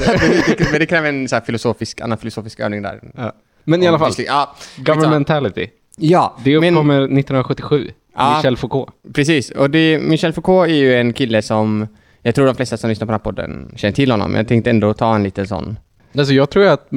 Men 0.70 0.80
det 0.80 0.86
kräver 0.86 1.08
en 1.08 1.28
så 1.28 1.36
här 1.36 1.42
filosofisk, 1.42 2.00
annan 2.00 2.18
filosofisk 2.18 2.60
övning 2.60 2.82
där. 2.82 3.00
Ja. 3.16 3.32
Men 3.64 3.82
i 3.82 3.86
alla 3.88 3.98
fall, 3.98 4.12
Ja, 4.18 4.56
governmentality. 4.76 5.68
ja 5.96 6.36
Det 6.44 6.60
men- 6.60 6.74
uppkommer 6.74 6.94
1977. 7.00 7.90
Ja. 8.16 8.36
Michel 8.36 8.56
Foucault. 8.56 8.90
Precis, 9.14 9.50
och 9.50 9.70
det, 9.70 9.98
Michel 9.98 10.32
Foucault 10.32 10.70
är 10.70 10.74
ju 10.74 10.94
en 10.94 11.12
kille 11.12 11.42
som 11.42 11.86
jag 12.22 12.34
tror 12.34 12.46
de 12.46 12.54
flesta 12.54 12.76
som 12.76 12.90
lyssnar 12.90 13.06
på 13.06 13.10
den 13.12 13.20
här 13.20 13.24
podden 13.24 13.72
känner 13.76 13.92
till 13.92 14.10
honom, 14.10 14.30
men 14.30 14.38
jag 14.38 14.48
tänkte 14.48 14.70
ändå 14.70 14.94
ta 14.94 15.14
en 15.14 15.22
liten 15.22 15.46
sån. 15.46 15.78
Alltså 16.14 16.35
jag 16.35 16.51
tror 16.51 16.66
att 16.66 16.88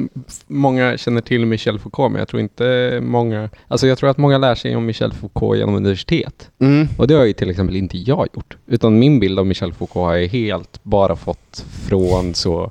många 0.46 0.96
känner 0.98 1.20
till 1.20 1.46
Michel 1.46 1.78
Foucault, 1.78 2.12
men 2.12 2.18
jag 2.18 2.28
tror 2.28 2.42
inte 2.42 2.98
många... 3.02 3.50
Alltså 3.68 3.86
jag 3.86 3.98
tror 3.98 4.10
att 4.10 4.18
många 4.18 4.38
lär 4.38 4.54
sig 4.54 4.76
om 4.76 4.86
Michel 4.86 5.12
Foucault 5.12 5.58
genom 5.58 5.74
universitet. 5.74 6.50
Mm. 6.60 6.88
Och 6.98 7.06
det 7.06 7.14
har 7.14 7.24
ju 7.24 7.32
till 7.32 7.50
exempel 7.50 7.76
inte 7.76 7.98
jag 7.98 8.28
gjort. 8.34 8.56
Utan 8.66 8.98
min 8.98 9.20
bild 9.20 9.38
av 9.38 9.46
Michel 9.46 9.72
Foucault 9.72 10.06
har 10.06 10.14
jag 10.14 10.28
helt 10.28 10.80
bara 10.82 11.16
fått 11.16 11.64
från 11.88 12.34
så 12.34 12.70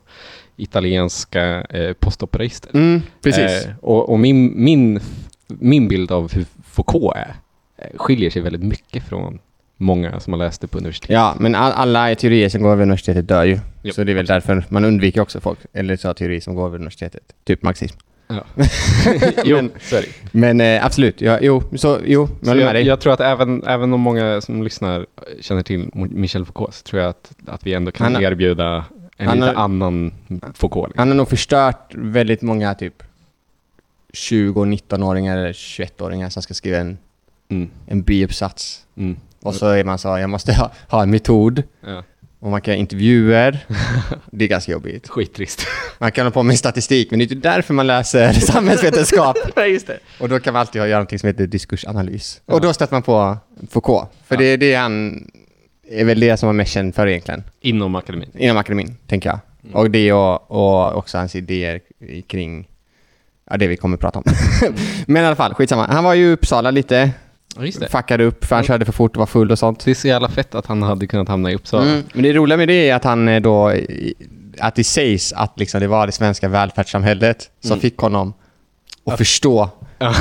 italienska 0.56 1.62
eh, 1.62 1.94
postoperaister. 1.94 2.70
Mm, 2.74 3.02
precis. 3.22 3.66
Eh, 3.66 3.76
och 3.82 4.10
och 4.10 4.20
min, 4.20 4.64
min, 4.64 5.00
min 5.48 5.88
bild 5.88 6.12
av 6.12 6.34
hur 6.34 6.46
Foucault 6.64 7.16
är 7.16 7.36
eh, 7.78 7.98
skiljer 7.98 8.30
sig 8.30 8.42
väldigt 8.42 8.64
mycket 8.64 9.04
från 9.04 9.40
många 9.84 10.20
som 10.20 10.34
har 10.34 10.38
läst 10.38 10.62
det 10.62 10.68
på 10.68 10.78
universitet. 10.78 11.10
Ja, 11.10 11.36
men 11.40 11.56
all, 11.56 11.72
alla 11.72 12.16
teorier 12.16 12.50
som 12.50 12.62
går 12.62 12.72
över 12.72 12.84
universitetet 12.84 13.28
dör 13.28 13.44
ju. 13.44 13.60
Jo, 13.84 13.94
så 13.94 14.04
det 14.04 14.12
är 14.12 14.16
väl 14.16 14.26
därför 14.26 14.64
man 14.70 14.86
undviker 14.86 15.22
också 15.22 15.40
folk, 15.42 15.60
eller 15.74 15.98
så 15.98 16.14
teorier 16.14 16.42
som 16.42 16.56
går 16.56 16.66
över 16.66 16.76
universitetet. 16.78 17.24
Typ 17.44 17.64
marxism. 17.64 17.98
Ja. 18.28 18.44
jo, 19.46 19.56
Men- 19.56 19.72
det. 19.92 20.06
Men 20.32 20.62
eh, 20.62 20.86
absolut, 20.86 21.22
ja, 21.22 21.40
jo, 21.42 21.64
så, 21.76 22.00
jo, 22.06 22.22
jag 22.22 22.46
Så 22.46 22.50
håller 22.52 22.62
med 22.62 22.68
jag, 22.70 22.76
dig. 22.76 22.88
jag 22.88 23.00
tror 23.00 23.14
att 23.14 23.20
även, 23.20 23.64
även 23.64 23.94
om 23.94 24.00
många 24.02 24.42
som 24.42 24.64
lyssnar 24.64 25.06
känner 25.42 25.64
till 25.64 25.90
Michel 25.94 26.46
Foucault 26.46 26.74
så 26.74 26.84
tror 26.84 27.02
jag 27.02 27.10
att, 27.10 27.32
att 27.48 27.66
vi 27.68 27.74
ändå 27.74 27.92
kan 27.92 28.14
Han 28.14 28.24
erbjuda 28.24 28.86
en 29.18 29.28
han 29.28 29.36
lite 29.38 29.48
har- 29.48 29.64
annan 29.64 30.12
Foucault. 30.54 30.88
liksom. 30.88 31.00
Han 31.00 31.08
har 31.08 31.16
nog 31.16 31.30
förstört 31.30 31.92
väldigt 31.96 32.42
många 32.42 32.76
typ 32.76 33.04
20 34.14 34.66
19-åringar 34.66 35.38
eller 35.38 35.54
21-åringar 35.54 36.30
som 36.30 36.44
ska 36.44 36.54
skriva 36.54 36.78
en, 36.78 36.98
Mm, 37.50 37.70
en 37.88 38.02
biuppsats. 38.02 38.86
mm, 38.98 39.16
Och 39.44 39.56
så 39.56 39.68
är 39.68 39.84
man 39.84 39.98
så, 39.98 40.08
jag 40.08 40.30
måste 40.30 40.54
ha, 40.54 40.72
ha 40.88 41.04
en 41.04 41.10
metod. 41.12 41.64
ja. 41.86 42.04
Och 42.40 42.52
man 42.52 42.62
kan 42.62 42.72
göra 42.74 42.80
intervjuer. 42.80 43.66
Det 44.32 44.46
är 44.46 44.50
ganska 44.50 44.72
jobbigt. 44.72 45.10
Skittrist. 45.10 45.66
Man 46.00 46.12
kan 46.12 46.26
hålla 46.26 46.32
på 46.34 46.44
med 46.44 46.58
statistik, 46.58 47.12
men 47.12 47.20
det 47.20 47.26
är 47.26 47.34
inte 47.36 47.50
därför 47.50 47.74
man 47.74 47.88
läser 47.88 48.34
samhällsvetenskap. 48.34 49.38
Nej, 49.56 49.72
just 49.72 49.88
det. 49.88 50.00
Och 50.20 50.30
då 50.30 50.40
kan 50.40 50.54
man 50.54 50.60
alltid 50.60 50.80
göra 50.82 50.90
någonting 50.90 51.20
som 51.20 51.28
heter 51.28 51.48
diskursanalys. 51.48 52.42
Och 52.46 52.62
då 52.62 52.74
stöter 52.74 52.94
man 52.94 53.04
på 53.04 53.38
Foucault. 53.70 54.10
För 54.28 54.36
Ja. 54.36 54.40
det 54.40 54.46
är 54.46 54.58
det 54.58 54.76
han 54.76 55.24
är 55.90 56.06
väl 56.06 56.20
det 56.20 56.38
som 56.38 56.50
är 56.50 56.54
mest 56.54 56.72
känd 56.72 56.96
för 56.96 57.08
egentligen. 57.08 57.44
Inom 57.62 57.96
akademin. 57.96 58.30
Inom 58.38 58.58
akademin, 58.58 58.96
tänker 59.08 59.30
jag. 59.30 59.40
Mm. 59.64 59.76
Och 59.76 59.92
det 59.92 60.14
och, 60.14 60.52
och 60.52 60.98
också 60.98 61.18
hans 61.18 61.36
idéer 61.36 61.80
kring 62.28 62.68
ja, 63.50 63.58
det 63.58 63.68
vi 63.68 63.78
kommer 63.78 63.98
att 63.98 64.02
prata 64.02 64.20
om. 64.20 64.26
men 65.08 65.24
i 65.24 65.26
alla 65.26 65.36
fall, 65.36 65.54
skitsamma. 65.54 65.88
Han 65.88 66.04
var 66.04 66.14
ju 66.14 66.26
i 66.26 66.32
Uppsala 66.34 66.72
lite. 66.72 67.12
Ja, 67.56 67.66
just 67.66 67.80
det. 67.80 67.88
Fuckade 67.90 68.24
upp 68.24 68.46
för 68.46 68.56
han 68.56 68.64
Ja. 68.64 68.68
körde 68.68 68.86
för 68.86 68.92
fort 68.94 69.12
och 69.16 69.20
var 69.20 69.26
full 69.26 69.52
och 69.52 69.60
sånt. 69.60 69.86
Det 69.86 69.92
är 69.92 69.96
så 69.96 70.08
jävla 70.08 70.30
fett 70.30 70.56
att 70.56 70.66
han 70.66 70.84
hade 70.84 71.08
kunnat 71.08 71.28
hamna 71.28 71.52
i 71.52 71.56
Uppsala. 71.56 71.84
Mm. 71.86 72.04
Men 72.14 72.24
det 72.24 72.34
roliga 72.34 72.58
med 72.58 72.68
det 72.68 72.90
är 72.90 72.96
att 72.96 73.04
han 73.04 73.28
eh, 73.28 73.42
då, 73.42 73.74
att 74.60 74.76
det 74.76 74.84
sägs 74.84 75.34
att 75.34 75.60
liksom 75.60 75.80
det 75.82 75.88
var 75.88 76.06
det 76.06 76.12
svenska 76.12 76.48
välfärdssamhället 76.48 77.50
som 77.62 77.72
Mm. 77.72 77.82
fick 77.82 77.98
honom 77.98 78.34
att 79.06 79.18
förstå 79.18 79.70
Ja. 80.04 80.14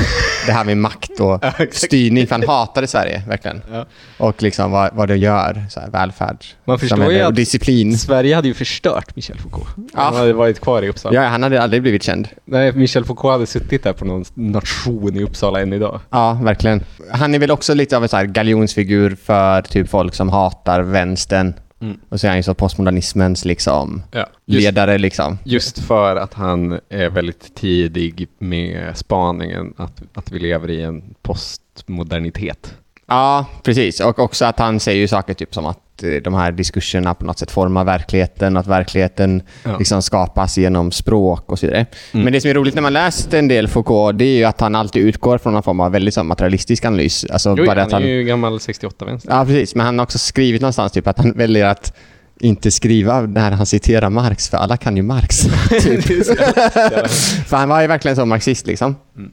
det 0.45 0.51
här 0.51 0.63
med 0.63 0.77
makt 0.77 1.19
och 1.19 1.39
Ja, 1.41 1.51
styrning. 1.71 2.27
För 2.27 2.35
han 2.35 2.47
hatade 2.47 2.87
Sverige, 2.87 3.23
verkligen. 3.27 3.61
Ja. 3.71 3.85
Och 4.17 4.43
liksom 4.43 4.71
vad, 4.71 4.93
vad 4.93 5.07
det 5.07 5.17
gör, 5.17 5.65
så 5.69 5.79
här, 5.79 5.89
välfärd, 5.89 6.45
Man 6.65 6.79
förstår 6.79 7.11
ju 7.11 7.21
och 7.21 7.27
att 7.27 7.35
disciplin. 7.35 7.97
Sverige 7.97 8.35
hade 8.35 8.47
ju 8.47 8.53
förstört 8.53 9.15
Michel 9.15 9.37
Foucault. 9.37 9.67
Han 9.93 10.15
hade 10.15 10.33
varit 10.33 10.59
kvar 10.59 10.81
i 10.81 10.89
Uppsala. 10.89 11.15
Ja, 11.23 11.27
han 11.29 11.43
hade 11.43 11.61
aldrig 11.61 11.81
blivit 11.81 12.03
känd. 12.03 12.27
Nej, 12.45 12.71
Michel 12.71 13.05
Foucault 13.05 13.31
hade 13.31 13.45
suttit 13.45 13.83
där 13.83 13.93
på 13.93 14.05
någon 14.05 14.25
nation 14.33 15.15
i 15.15 15.23
Uppsala 15.23 15.61
än 15.61 15.73
idag. 15.73 15.99
Ja, 16.09 16.39
verkligen. 16.43 16.83
Han 17.11 17.35
är 17.35 17.39
väl 17.39 17.51
också 17.51 17.73
lite 17.73 17.97
av 17.97 18.03
en 18.03 18.09
så 18.09 18.17
här 18.17 18.25
galjonsfigur 18.25 19.17
för 19.25 19.61
typ 19.61 19.89
folk 19.89 20.15
som 20.15 20.29
hatar 20.29 20.81
vänstern. 20.81 21.53
Mm. 21.83 21.99
Och 22.09 22.19
så 22.19 22.27
är 22.27 22.29
han 22.29 22.37
ju 22.37 22.43
så 22.43 22.53
postmodernismens 22.53 23.45
liksom 23.45 24.03
Ja. 24.11 24.29
Just, 24.45 24.63
ledare 24.63 24.97
liksom. 24.97 25.37
just 25.43 25.79
för 25.79 26.15
att 26.15 26.33
han 26.33 26.79
är 26.89 27.09
väldigt 27.09 27.55
tidig 27.55 28.27
med 28.37 28.97
spaningen 28.97 29.73
att, 29.77 30.01
att 30.13 30.31
vi 30.31 30.39
lever 30.39 30.69
i 30.69 30.81
en 30.81 31.15
postmodernitet. 31.21 32.75
Ja, 33.07 33.45
precis. 33.63 33.99
Och 33.99 34.19
också 34.19 34.45
att 34.45 34.59
han 34.59 34.79
säger 34.79 34.99
ju 34.99 35.07
saker 35.07 35.33
typ 35.33 35.53
som 35.53 35.65
att 35.65 36.03
eh, 36.03 36.09
de 36.09 36.33
här 36.33 36.51
diskurserna 36.51 37.13
på 37.13 37.25
något 37.25 37.39
sätt 37.39 37.51
formar 37.51 37.83
verkligheten, 37.83 38.57
att 38.57 38.67
verkligheten 38.67 39.41
Ja. 39.63 39.77
liksom 39.77 40.01
skapas 40.01 40.57
genom 40.57 40.91
språk 40.91 41.51
och 41.51 41.59
så 41.59 41.65
vidare. 41.65 41.85
Mm. 42.11 42.23
Men 42.23 42.33
det 42.33 42.41
som 42.41 42.49
är 42.49 42.53
roligt 42.53 42.75
när 42.75 42.81
man 42.81 42.93
läst 42.93 43.33
en 43.33 43.47
del 43.47 43.67
Foucault, 43.67 44.17
det 44.19 44.25
är 44.25 44.37
ju 44.37 44.43
att 44.43 44.61
han 44.61 44.75
alltid 44.75 45.01
utgår 45.03 45.37
från 45.37 45.53
någon 45.53 45.63
form 45.63 45.79
av 45.79 45.91
väldigt 45.91 46.13
så, 46.13 46.23
materialistisk 46.23 46.85
analys. 46.85 47.25
Alltså 47.29 47.55
Jo, 47.57 47.65
bara 47.65 47.79
han 47.79 47.85
att 47.87 47.91
han... 47.91 48.03
är 48.03 48.07
ju 48.07 48.23
gammal 48.23 48.57
68-vänster. 48.57 49.29
Ja, 49.31 49.45
precis. 49.45 49.75
Men 49.75 49.85
han 49.85 49.99
har 49.99 50.03
också 50.05 50.17
skrivit 50.19 50.61
någonstans 50.61 50.91
typ 50.91 51.07
att 51.07 51.17
han 51.17 51.31
väljer 51.31 51.65
att 51.65 51.93
inte 52.39 52.71
skriva 52.71 53.21
när 53.21 53.51
han 53.51 53.65
citerar 53.65 54.09
Marx, 54.09 54.49
för 54.49 54.57
alla 54.57 54.77
kan 54.77 54.97
ju 54.97 55.03
Marx. 55.03 55.37
typ. 55.69 56.03
för 57.47 57.55
han 57.57 57.69
var 57.69 57.81
ju 57.81 57.87
verkligen 57.87 58.15
så 58.17 58.25
marxist 58.25 58.67
liksom. 58.67 58.95
Mm. 59.17 59.31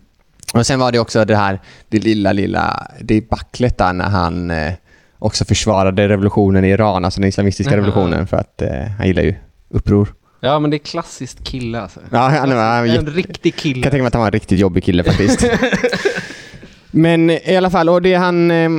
Och 0.54 0.66
sen 0.66 0.78
var 0.78 0.92
det 0.92 0.98
också 0.98 1.24
det 1.24 1.36
här, 1.36 1.60
det 1.88 1.98
lilla, 1.98 2.32
lilla, 2.32 2.86
det 3.00 3.28
backlet 3.30 3.78
där 3.78 3.92
när 3.92 4.08
han 4.08 4.50
eh, 4.50 4.72
också 5.18 5.44
försvarade 5.44 6.08
revolutionen 6.08 6.64
i 6.64 6.68
Iran, 6.68 7.04
alltså 7.04 7.20
den 7.20 7.28
islamistiska 7.28 7.76
revolutionen, 7.76 8.26
för 8.26 8.36
att 8.36 8.62
eh, 8.62 8.68
han 8.98 9.06
gillar 9.06 9.22
ju 9.22 9.34
uppror. 9.68 10.14
Ja, 10.40 10.58
men 10.58 10.70
det 10.70 10.76
är 10.76 10.78
klassiskt 10.78 11.44
kille 11.44 11.80
alltså. 11.80 12.00
Ja, 12.10 12.18
han 12.28 12.56
var 12.56 12.86
En 12.86 13.06
riktig 13.06 13.54
kan 13.54 13.60
kille. 13.62 13.82
tänka 13.82 13.96
mig 13.96 14.06
att 14.06 14.14
han 14.14 14.20
var 14.20 14.28
en 14.28 14.32
riktigt 14.32 14.58
jobbig 14.58 14.84
kille 14.84 15.04
faktiskt. 15.04 15.44
Men 16.90 17.30
i 17.30 17.56
alla 17.56 17.70
fall, 17.70 17.88
och 17.88 18.02
det 18.02 18.14
han, 18.14 18.50
eh, 18.50 18.70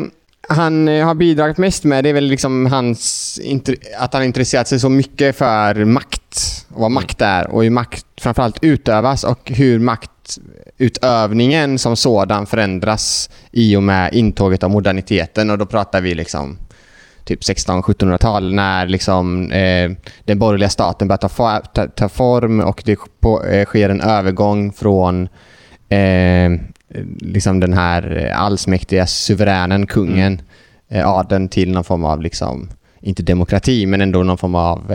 han 0.49 0.87
eh, 0.87 1.05
har 1.05 1.15
bidragit 1.15 1.57
mest 1.57 1.83
med 1.83 2.03
det 2.03 2.09
är 2.09 2.13
väl 2.13 2.23
liksom 2.23 2.65
hans, 2.65 3.39
att 3.99 4.13
han 4.13 4.23
intresserat 4.23 4.67
sig 4.67 4.79
så 4.79 4.89
mycket 4.89 5.35
för 5.37 5.85
makt 5.85 6.65
och 6.69 6.81
vad 6.81 6.91
makt 6.91 7.21
är 7.21 7.47
och 7.47 7.63
hur 7.63 7.69
makt 7.69 8.05
framförallt 8.21 8.57
utövas 8.61 9.23
och 9.23 9.51
hur 9.51 9.79
maktutövningen 9.79 11.79
som 11.79 11.95
sådan 11.95 12.45
förändras 12.45 13.29
i 13.51 13.75
och 13.75 13.83
med 13.83 14.13
intåget 14.13 14.63
av 14.63 14.69
moderniteten. 14.69 15.49
Och 15.49 15.57
då 15.57 15.65
pratar 15.65 16.01
vi 16.01 16.15
liksom 16.15 16.57
typ 17.23 17.41
1600-1700-tal 17.41 18.53
när 18.53 18.87
liksom, 18.87 19.51
eh, 19.51 19.91
den 20.25 20.39
borgerliga 20.39 20.69
staten 20.69 21.07
börjar 21.07 21.17
ta, 21.17 21.59
ta, 21.59 21.87
ta 21.87 22.09
form 22.09 22.59
och 22.59 22.81
det 22.85 22.97
på, 23.19 23.45
eh, 23.45 23.65
sker 23.65 23.89
en 23.89 24.01
övergång 24.01 24.73
från 24.73 25.29
eh, 25.89 26.51
liksom 27.19 27.59
den 27.59 27.73
här 27.73 28.25
eh, 28.25 28.41
allsmäktiga 28.41 29.07
suveränen, 29.07 29.87
kungen, 29.87 30.41
eh, 30.89 31.07
adeln 31.07 31.49
till 31.49 31.71
någon 31.71 31.83
form 31.83 32.05
av, 32.05 32.21
liksom, 32.21 32.69
inte 33.01 33.23
demokrati, 33.23 33.85
men 33.85 34.01
ändå 34.01 34.23
någon 34.23 34.37
form 34.37 34.55
av 34.55 34.93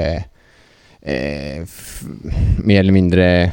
eh, 1.07 1.57
eh, 1.59 1.65
mer 2.65 2.81
eller 2.81 2.93
mindre 2.93 3.53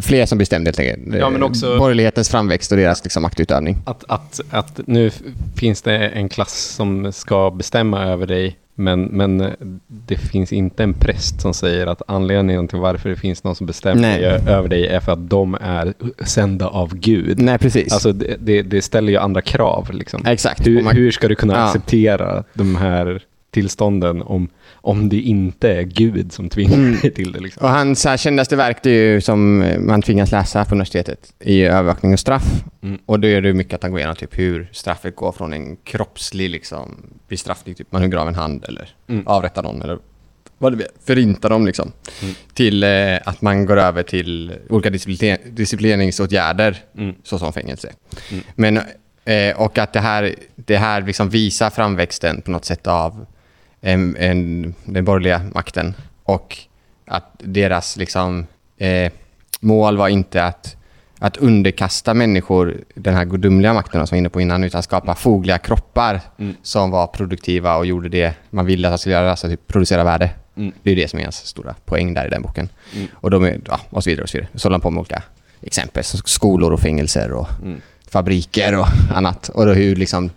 fler 0.00 0.26
som 0.26 0.38
bestämde 0.38 0.68
helt 0.68 0.80
enkelt. 0.80 1.14
Ja, 1.20 1.30
men 1.30 1.42
också- 1.42 1.78
Borgerlighetens 1.78 2.28
framväxt 2.28 2.72
och 2.72 2.78
deras 2.78 3.04
liksom, 3.04 3.22
maktutövning. 3.22 3.76
Att, 3.84 4.04
att, 4.08 4.40
att 4.50 4.80
nu 4.86 5.10
finns 5.56 5.82
det 5.82 5.96
en 6.08 6.28
klass 6.28 6.54
som 6.76 7.12
ska 7.12 7.50
bestämma 7.50 8.04
över 8.04 8.26
dig, 8.26 8.56
men, 8.74 9.02
men 9.04 9.40
eh, 9.40 9.50
det 9.86 10.16
finns 10.16 10.52
inte 10.52 10.82
en 10.82 10.94
präst 10.94 11.40
som 11.40 11.54
säger 11.54 11.86
att 11.86 12.02
anledningen 12.08 12.68
till 12.68 12.78
varför 12.78 13.08
det 13.08 13.16
finns 13.16 13.44
någon 13.44 13.54
som 13.56 13.66
bestämmer 13.66 14.02
Nej. 14.02 14.22
över 14.48 14.68
dig 14.68 14.86
är 14.86 15.00
för 15.00 15.12
att 15.12 15.30
de 15.30 15.54
är 15.60 15.94
sända 16.24 16.68
av 16.68 16.94
Gud. 16.94 17.38
Nej, 17.38 17.58
precis. 17.58 17.92
Alltså 17.92 18.12
det, 18.12 18.36
det, 18.40 18.62
det 18.62 18.82
ställer 18.82 19.12
ju 19.12 19.18
andra 19.18 19.42
krav. 19.42 19.90
Liksom. 19.92 20.26
Exakt. 20.26 20.66
Hur, 20.66 20.82
man- 20.82 20.96
hur 20.96 21.10
ska 21.10 21.28
du 21.28 21.34
kunna 21.34 21.54
Ja. 21.54 21.60
acceptera 21.66 22.44
de 22.54 22.76
här 22.76 23.22
tillstånden 23.50 24.22
om, 24.22 24.48
om 24.72 25.08
det 25.08 25.20
inte 25.20 25.72
är 25.72 25.82
Gud 25.82 26.32
som 26.32 26.48
tvingar 26.48 27.02
dig 27.02 27.14
till 27.14 27.32
det. 27.32 27.40
Liksom. 27.40 27.62
Och 27.62 27.70
hans 27.70 28.06
kändaste 28.20 28.56
verk 28.56 28.78
det 28.82 28.90
är 28.90 29.12
ju 29.12 29.20
som 29.20 29.62
eh, 29.62 29.78
man 29.80 30.02
tvingas 30.02 30.30
läsa 30.30 30.64
på 30.64 30.74
universitetet 30.74 31.34
i 31.40 31.62
övervakning 31.62 32.12
och 32.12 32.20
straff. 32.20 32.64
Mm. 32.82 32.98
Och 33.06 33.20
då 33.20 33.28
är 33.28 33.40
det 33.42 33.52
mycket 33.52 33.74
att 33.74 33.82
han 33.82 33.90
går 33.90 34.00
igenom 34.00 34.16
typ 34.16 34.38
hur 34.38 34.68
straffet 34.72 35.16
går 35.16 35.32
från 35.32 35.52
en 35.52 35.76
kroppslig 35.76 36.50
liksom, 36.50 36.96
bestraffning, 37.28 37.74
typ 37.74 37.92
man 37.92 38.02
hugger 38.02 38.18
av 38.18 38.28
en 38.28 38.34
hand 38.34 38.64
eller 38.68 38.88
Mm. 39.08 39.26
avrättar 39.26 39.62
någon 39.62 39.82
eller 39.82 39.98
vad 40.58 40.78
det 40.78 40.84
är, 40.84 40.90
förintar 41.06 41.48
dem 41.48 41.66
liksom. 41.66 41.92
Till 42.54 42.82
eh, 42.82 42.88
att 43.24 43.42
man 43.42 43.66
går 43.66 43.76
över 43.76 44.02
till 44.02 44.52
olika 44.68 44.90
disciplin 44.90 45.36
disciplineringsåtgärder 45.52 46.76
Mm. 46.98 47.14
såsom 47.22 47.52
fängelse. 47.52 47.92
Men, 48.54 48.76
eh, 49.24 49.56
och 49.56 49.78
att 49.78 49.92
det 49.92 50.00
här, 50.00 50.34
det 50.56 50.76
här 50.76 51.02
liksom 51.02 51.30
visar 51.30 51.70
framväxten 51.70 52.40
på 52.42 52.50
något 52.50 52.64
sätt 52.64 52.86
av 52.86 53.26
en, 53.80 54.16
en, 54.16 54.74
den 54.84 55.04
borgerliga 55.04 55.42
makten. 55.54 55.94
Och 56.24 56.56
att 57.06 57.32
deras 57.38 57.96
liksom, 57.96 58.46
eh, 58.78 59.12
mål 59.60 59.96
var 59.96 60.08
inte 60.08 60.44
att, 60.44 60.76
att 61.18 61.36
underkasta 61.36 62.14
människor 62.14 62.76
den 62.94 63.14
här 63.14 63.24
gudomliga 63.24 63.72
makten 63.72 64.06
som 64.06 64.16
jag 64.16 64.18
var 64.18 64.18
inne 64.18 64.28
på 64.28 64.40
innan, 64.40 64.64
utan 64.64 64.82
skapa 64.82 65.14
fogliga 65.14 65.58
kroppar 65.58 66.20
som 66.62 66.90
var 66.90 67.06
produktiva 67.06 67.76
och 67.76 67.86
gjorde 67.86 68.08
det 68.08 68.34
man 68.50 68.66
ville 68.66 68.88
att 68.88 68.92
de 68.92 68.98
skulle 68.98 69.14
göra, 69.14 69.30
alltså 69.30 69.48
typ 69.48 69.66
producera 69.66 70.04
värde. 70.04 70.30
Mm. 70.56 70.72
Det 70.82 70.90
är 70.90 70.96
det 70.96 71.10
som 71.10 71.18
är 71.18 71.24
hans 71.24 71.46
stora 71.46 71.74
poäng 71.84 72.14
där 72.14 72.26
i 72.26 72.30
den 72.30 72.42
boken. 72.42 72.68
Och, 73.12 73.30
de 73.30 73.44
är, 73.44 73.60
ja, 73.66 73.80
och 73.90 74.04
så 74.04 74.10
vidare 74.10 74.22
och 74.22 74.30
så 74.30 74.38
vidare. 74.38 74.50
Så 74.54 74.68
håller 74.68 74.74
han 74.74 74.80
på 74.80 74.90
med 74.90 75.00
olika 75.00 75.22
exempel, 75.62 76.04
skolor 76.04 76.72
och 76.72 76.80
fängelser 76.80 77.32
och 77.32 77.48
fabriker 78.10 78.78
och 78.78 78.86
annat. 79.14 79.48
Och 79.48 79.66
då 79.66 79.72
hur 79.72 79.96
liksom 79.96 80.30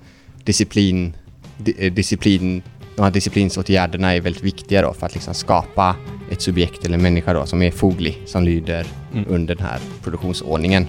disciplin, 0.44 1.14
di, 1.58 1.76
eh, 1.78 1.94
disciplin, 1.94 2.62
de 2.96 3.02
här 3.02 3.12
disciplinsåtgärderna 3.12 4.16
är 4.16 4.22
väldigt 4.22 4.44
viktiga 4.44 4.82
då 4.82 4.94
för 4.94 5.06
att 5.06 5.14
liksom 5.14 5.34
skapa 5.34 5.96
ett 6.32 6.42
subjekt 6.42 6.86
eller 6.86 6.96
en 6.96 7.02
människa 7.02 7.34
då 7.34 7.46
som 7.46 7.62
är 7.62 7.72
foglig, 7.72 8.22
som 8.26 8.44
lyder 8.44 8.86
under 9.28 9.56
den 9.56 9.66
här 9.66 9.80
produktionsordningen. 10.04 10.88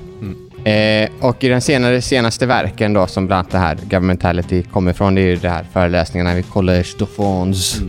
Eh, 0.65 1.11
och 1.21 1.45
i 1.45 1.49
den 1.49 1.61
senare, 1.61 2.03
senaste 2.03 2.47
verken 2.47 2.93
då 2.93 3.07
som 3.07 3.27
bland 3.27 3.39
annat 3.39 3.51
det 3.53 3.59
här 3.59 3.79
Governmentality 3.91 4.63
kommer 4.63 4.91
ifrån, 4.91 5.15
det 5.15 5.21
är 5.21 5.27
ju 5.27 5.37
det 5.37 5.49
här 5.49 5.67
föreläsningarna 5.73 6.35
vid 6.35 6.45
Collège 6.45 6.99
de 6.99 7.07
France. 7.07 7.83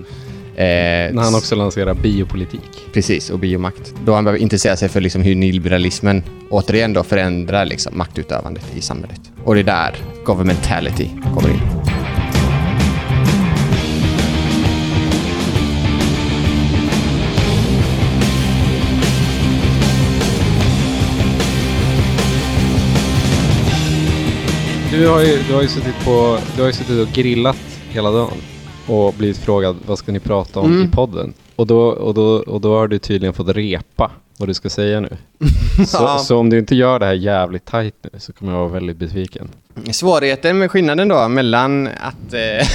Eh, 0.56 1.13
När 1.13 1.21
han 1.21 1.36
också 1.36 1.56
lanserar 1.56 1.93
biopolitik. 1.93 2.62
Precis, 2.93 3.30
och 3.30 3.39
biomakt. 3.39 3.93
Då 4.06 4.13
han 4.13 4.23
behöver 4.23 4.41
intressera 4.41 4.75
sig 4.75 4.89
för 4.89 5.01
liksom 5.01 5.21
hur 5.21 5.36
nyliberalismen 5.36 6.23
återigen 6.49 6.93
då 6.93 7.04
förändrar 7.04 7.65
liksom 7.65 7.97
maktutövandet 7.97 8.75
i 8.75 8.82
samhället. 8.82 9.21
Och 9.43 9.56
det 9.56 9.62
är 9.62 9.63
där 9.63 9.95
governmentality 10.25 11.10
kommer 11.36 11.49
in. 11.49 11.94
Du 24.99 25.08
har 25.08 25.21
ju, 25.21 25.38
du 25.47 25.53
har 25.53 25.62
ju, 25.62 25.67
suttit, 25.67 26.05
på, 26.05 26.38
du 26.55 26.62
har 26.62 26.67
ju 26.67 26.73
suttit 26.73 27.08
och 27.08 27.13
grillat 27.13 27.58
hela 27.89 28.12
dagen 28.12 28.38
och 28.88 29.13
blivit 29.13 29.38
frågad 29.38 29.75
vad 29.86 29.97
ska 29.99 30.12
ni 30.12 30.19
prata 30.19 30.60
om 30.60 30.71
Mm. 30.73 30.88
i 30.88 30.91
podden? 30.91 31.34
Och 31.55 31.67
då, 31.67 31.79
och, 31.88 32.13
då, 32.13 32.25
och 32.27 32.62
då 32.62 32.75
har 32.77 32.88
du 32.88 32.97
tydligen 32.99 33.34
fått 33.34 33.49
repa 33.49 34.12
vad 34.38 34.49
du 34.49 34.53
ska 34.53 34.69
säga 34.69 34.99
nu. 34.99 35.10
Så, 35.88 35.97
Ja. 36.03 36.17
så 36.17 36.38
om 36.38 36.49
du 36.49 36.60
inte 36.60 36.75
gör 36.75 36.99
det 36.99 37.05
här 37.05 37.13
jävligt 37.13 37.65
tajt 37.65 37.95
nu 38.13 38.19
så 38.19 38.34
kommer 38.34 38.51
jag 38.51 38.60
vara 38.60 38.69
väldigt 38.69 38.97
besviken. 38.97 39.49
Svårigheten 39.91 40.58
med 40.60 40.71
skillnaden 40.71 41.08
då 41.08 41.27
mellan 41.27 41.88
att, 41.88 42.34
eh, 42.34 42.67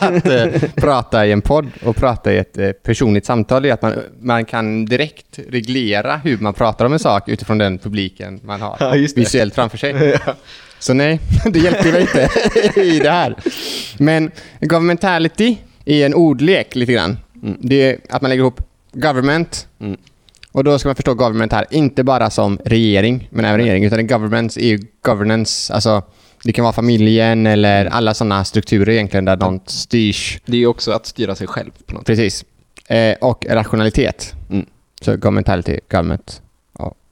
att 0.08 0.26
eh, 0.26 0.46
prata 0.74 1.26
i 1.26 1.32
en 1.32 1.40
podd 1.40 1.66
och 1.84 1.96
prata 1.96 2.32
i 2.32 2.38
ett 2.38 2.58
eh, 2.58 2.70
personligt 2.70 3.26
samtal 3.26 3.64
är 3.64 3.72
att 3.72 3.82
man, 3.82 3.92
man 4.20 4.44
kan 4.44 4.84
direkt 4.86 5.38
reglera 5.48 6.16
hur 6.16 6.38
man 6.38 6.54
pratar 6.54 6.84
om 6.84 6.92
en 6.92 6.98
sak 6.98 7.28
utifrån 7.28 7.58
den 7.58 7.78
publiken 7.78 8.40
man 8.44 8.60
har 8.60 8.76
Ja, 8.80 8.90
visuellt 9.16 9.54
framför 9.54 9.78
sig. 9.78 10.18
Så 10.78 10.94
nej, 10.94 11.20
det 11.50 11.58
hjälpte 11.58 11.92
mig 11.92 12.00
inte 12.00 12.28
i 12.80 12.98
det 12.98 13.10
här. 13.10 13.34
Men 13.98 14.30
governmentality 14.60 15.56
är 15.84 16.06
en 16.06 16.14
ordlek 16.14 16.74
lite 16.74 16.92
grann. 16.92 17.18
Det 17.60 17.82
är 17.82 17.98
att 18.08 18.22
man 18.22 18.28
lägger 18.28 18.42
ihop 18.42 18.60
government 18.92 19.68
Mm. 19.80 19.96
och 20.52 20.64
då 20.64 20.78
ska 20.78 20.88
man 20.88 20.96
förstå 20.96 21.14
government 21.14 21.52
här, 21.52 21.66
inte 21.70 22.04
bara 22.04 22.30
som 22.30 22.58
regering, 22.64 23.28
men 23.30 23.44
även 23.44 23.60
regering, 23.60 23.84
utan 23.84 24.06
government 24.06 24.56
är 24.56 24.80
governance, 25.02 25.74
alltså 25.74 26.02
det 26.44 26.52
kan 26.52 26.62
vara 26.62 26.72
familjen 26.72 27.46
eller 27.46 27.86
alla 27.86 28.14
sådana 28.14 28.44
strukturer 28.44 28.92
egentligen 28.92 29.24
där 29.24 29.36
något 29.36 29.70
styrs. 29.70 30.38
Det 30.46 30.56
är 30.62 30.66
också 30.66 30.92
att 30.92 31.06
styra 31.06 31.34
sig 31.34 31.46
själv 31.46 31.70
på 31.86 31.94
något. 31.94 32.06
Precis. 32.06 32.44
Eh, 32.88 33.14
och 33.20 33.46
rationalitet. 33.50 34.32
Mm. 34.50 34.66
Så 35.00 35.16
governmentality, 35.16 35.80
government 35.90 36.42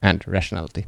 and 0.01 0.23
rationality. 0.27 0.85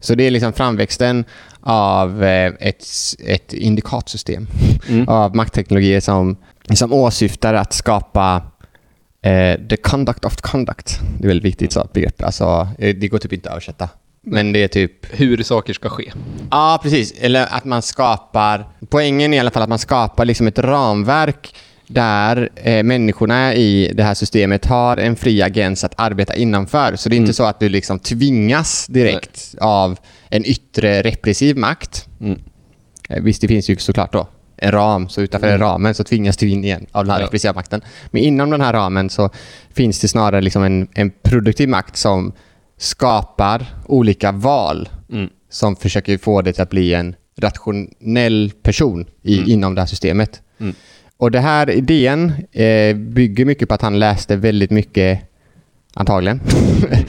Så 0.00 0.14
det 0.14 0.24
är 0.24 0.30
liksom 0.30 0.52
framväxten 0.52 1.24
av 1.60 2.24
eh, 2.24 2.52
ett, 2.60 2.84
ett 3.26 3.52
indikatsystem 3.52 4.46
Mm. 4.88 5.08
av 5.08 5.36
maktteknologier 5.36 6.00
som, 6.00 6.36
som 6.74 6.92
åsyftar 6.92 7.54
att 7.54 7.72
skapa 7.72 8.42
eh, 9.22 9.60
the 9.68 9.76
conduct 9.76 10.24
of 10.24 10.36
conduct. 10.36 11.00
Det 11.18 11.24
är 11.24 11.28
väldigt 11.28 11.44
viktigt 11.44 11.72
så 11.72 11.88
begrepp. 11.92 12.22
Alltså, 12.22 12.68
eh, 12.78 12.96
det 12.96 13.08
går 13.08 13.18
typ 13.18 13.32
inte 13.32 13.48
att 13.48 13.52
översätta. 13.52 13.88
Men 14.22 14.52
det 14.52 14.62
är 14.62 14.68
typ 14.68 15.20
Hur 15.20 15.42
saker 15.42 15.72
ska 15.72 15.88
ske. 15.88 16.12
Ja, 16.50 16.80
precis. 16.82 17.14
Eller 17.20 17.46
att 17.50 17.64
man 17.64 17.82
skapar... 17.82 18.68
Poängen 18.88 19.32
är 19.32 19.36
i 19.36 19.40
alla 19.40 19.50
fall 19.50 19.62
att 19.62 19.68
man 19.68 19.78
skapar 19.78 20.24
liksom 20.24 20.46
ett 20.46 20.58
ramverk 20.58 21.54
där 21.92 22.48
eh, 22.54 22.82
människorna 22.82 23.54
i 23.54 23.92
det 23.94 24.02
här 24.02 24.14
systemet 24.14 24.66
har 24.66 24.96
en 24.96 25.16
fri 25.16 25.42
agens 25.42 25.84
att 25.84 25.92
arbeta 25.96 26.34
innanför. 26.34 26.96
Så 26.96 27.08
det 27.08 27.14
är 27.14 27.18
inte 27.18 27.32
så 27.32 27.44
att 27.44 27.60
du 27.60 27.68
liksom 27.68 27.98
tvingas 27.98 28.86
direkt 28.86 29.54
av 29.60 29.98
en 30.28 30.44
yttre 30.44 31.02
repressiv 31.02 31.56
makt. 31.56 32.08
Mm. 32.20 32.38
Eh, 33.08 33.22
Visst, 33.22 33.40
det 33.40 33.48
finns 33.48 33.70
ju 33.70 33.76
såklart 33.76 34.12
då 34.12 34.26
en 34.56 34.72
ram, 34.72 35.08
så 35.08 35.20
utanför 35.20 35.46
den 35.48 35.58
ramen 35.58 35.94
så 35.94 36.04
tvingas 36.04 36.36
du 36.36 36.48
in 36.48 36.64
igen 36.64 36.86
av 36.92 37.04
den 37.04 37.10
här 37.12 37.20
Ja. 37.20 37.26
repressiva 37.26 37.52
makten. 37.54 37.80
Men 38.10 38.22
inom 38.22 38.50
den 38.50 38.60
här 38.60 38.72
ramen 38.72 39.10
så 39.10 39.30
finns 39.74 40.00
det 40.00 40.08
snarare 40.08 40.40
liksom 40.40 40.62
en, 40.62 40.88
en 40.94 41.10
produktiv 41.22 41.68
makt 41.68 41.96
som 41.96 42.32
skapar 42.78 43.66
olika 43.86 44.32
val 44.32 44.88
Mm. 45.12 45.28
som 45.50 45.76
försöker 45.76 46.18
få 46.18 46.42
det 46.42 46.52
till 46.52 46.62
att 46.62 46.70
bli 46.70 46.94
en 46.94 47.14
rationell 47.38 48.52
person 48.62 49.06
i, 49.22 49.52
inom 49.52 49.74
det 49.74 49.80
här 49.80 49.86
systemet. 49.86 50.42
Och 51.20 51.30
det 51.30 51.40
här 51.40 51.70
idén 51.70 52.32
eh, 52.52 52.96
bygger 52.96 53.44
mycket 53.44 53.68
på 53.68 53.74
att 53.74 53.82
han 53.82 53.98
läste 53.98 54.36
väldigt 54.36 54.70
mycket, 54.70 55.20
antagligen, 55.94 56.40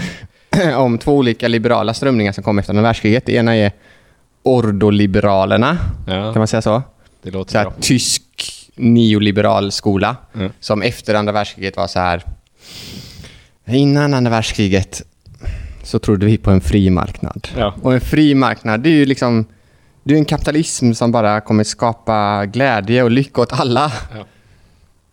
om 0.75 0.97
två 0.97 1.17
olika 1.17 1.47
liberala 1.47 1.93
strömningar 1.93 2.31
som 2.31 2.43
kom 2.43 2.59
efter 2.59 2.71
andra 2.71 2.83
världskriget. 2.83 3.25
Det 3.25 3.33
ena 3.33 3.55
är 3.55 3.71
ordoliberalerna, 4.43 5.77
Ja, 6.07 6.33
kan 6.33 6.39
man 6.39 6.47
säga 6.47 6.61
så? 6.61 6.81
det 7.23 7.31
låter 7.31 7.51
så 7.51 7.57
här, 7.57 7.65
bra. 7.65 7.73
tysk 7.81 8.23
neoliberal 8.75 9.71
skola 9.71 10.15
Mm. 10.35 10.51
som 10.59 10.81
efter 10.81 11.15
andra 11.15 11.33
världskriget 11.33 11.77
var 11.77 11.87
så 11.87 11.99
här. 11.99 12.23
Innan 13.67 14.13
andra 14.13 14.31
världskriget 14.31 15.01
så 15.83 15.99
trodde 15.99 16.25
vi 16.25 16.37
på 16.37 16.51
en 16.51 16.61
fri 16.61 16.89
marknad. 16.89 17.47
Ja. 17.57 17.75
Och 17.81 17.93
en 17.93 18.01
fri 18.01 18.35
marknad, 18.35 18.79
det 18.81 18.89
är 18.89 18.93
ju 18.93 19.05
liksom 19.05 19.45
det 20.03 20.13
är 20.13 20.17
en 20.17 20.25
kapitalism 20.25 20.93
som 20.93 21.11
bara 21.11 21.41
kommer 21.41 21.63
skapa 21.63 22.45
glädje 22.45 23.03
och 23.03 23.11
lycka 23.11 23.41
åt 23.41 23.53
alla. 23.53 23.91
Ja. 24.17 24.25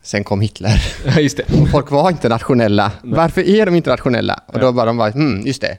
Sen 0.02 0.24
kom 0.24 0.40
Hitler. 0.40 0.82
Ja, 1.06 1.20
just 1.20 1.36
det. 1.36 1.60
Och 1.62 1.68
folk 1.68 1.90
var 1.90 2.10
inte 2.10 2.28
rationella. 2.28 2.92
Varför 3.02 3.48
är 3.48 3.66
de 3.66 3.74
inte 3.74 3.90
rationella? 3.90 4.40
Och 4.46 4.58
då 4.60 4.72
bara 4.72 4.86
de 4.86 4.96
bara, 4.96 5.10
hmm, 5.10 5.46
just 5.46 5.60
det. 5.60 5.78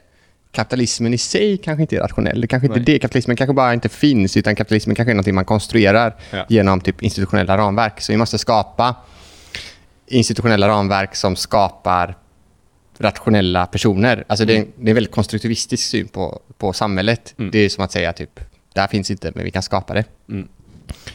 Kapitalismen 0.52 1.14
i 1.14 1.18
sig 1.18 1.56
kanske 1.56 1.82
inte 1.82 1.96
är 1.96 2.00
rationell. 2.00 2.40
Det 2.40 2.46
kanske 2.46 2.66
inte 2.66 2.78
Nej. 2.78 2.84
det. 2.84 2.98
Kapitalismen 2.98 3.36
kanske 3.36 3.54
bara 3.54 3.74
inte 3.74 3.88
finns, 3.88 4.36
utan 4.36 4.56
kapitalismen 4.56 4.96
kanske 4.96 5.12
är 5.12 5.14
någonting 5.14 5.34
man 5.34 5.44
konstruerar 5.44 6.16
Ja. 6.30 6.46
genom 6.48 6.80
typ 6.80 7.02
institutionella 7.02 7.58
ramverk. 7.58 8.00
Så 8.00 8.12
vi 8.12 8.18
måste 8.18 8.38
skapa 8.38 8.94
institutionella 10.06 10.68
ramverk 10.68 11.16
som 11.16 11.36
skapar 11.36 12.16
rationella 12.98 13.66
personer. 13.66 14.24
Alltså 14.26 14.44
det, 14.44 14.56
är, 14.56 14.66
det 14.76 14.86
är 14.86 14.88
en 14.88 14.94
väldigt 14.94 15.14
konstruktivistisk 15.14 15.82
syn 15.90 16.08
på, 16.08 16.40
på 16.58 16.72
samhället. 16.72 17.34
Mm. 17.38 17.50
Det 17.50 17.58
är 17.58 17.68
som 17.68 17.84
att 17.84 17.92
säga 17.92 18.12
typ, 18.12 18.40
det 18.74 18.80
här 18.80 18.88
finns 18.88 19.10
inte, 19.10 19.32
men 19.34 19.44
vi 19.44 19.50
kan 19.50 19.62
skapa 19.62 19.94
det. 19.94 20.04
Mm. 20.28 20.48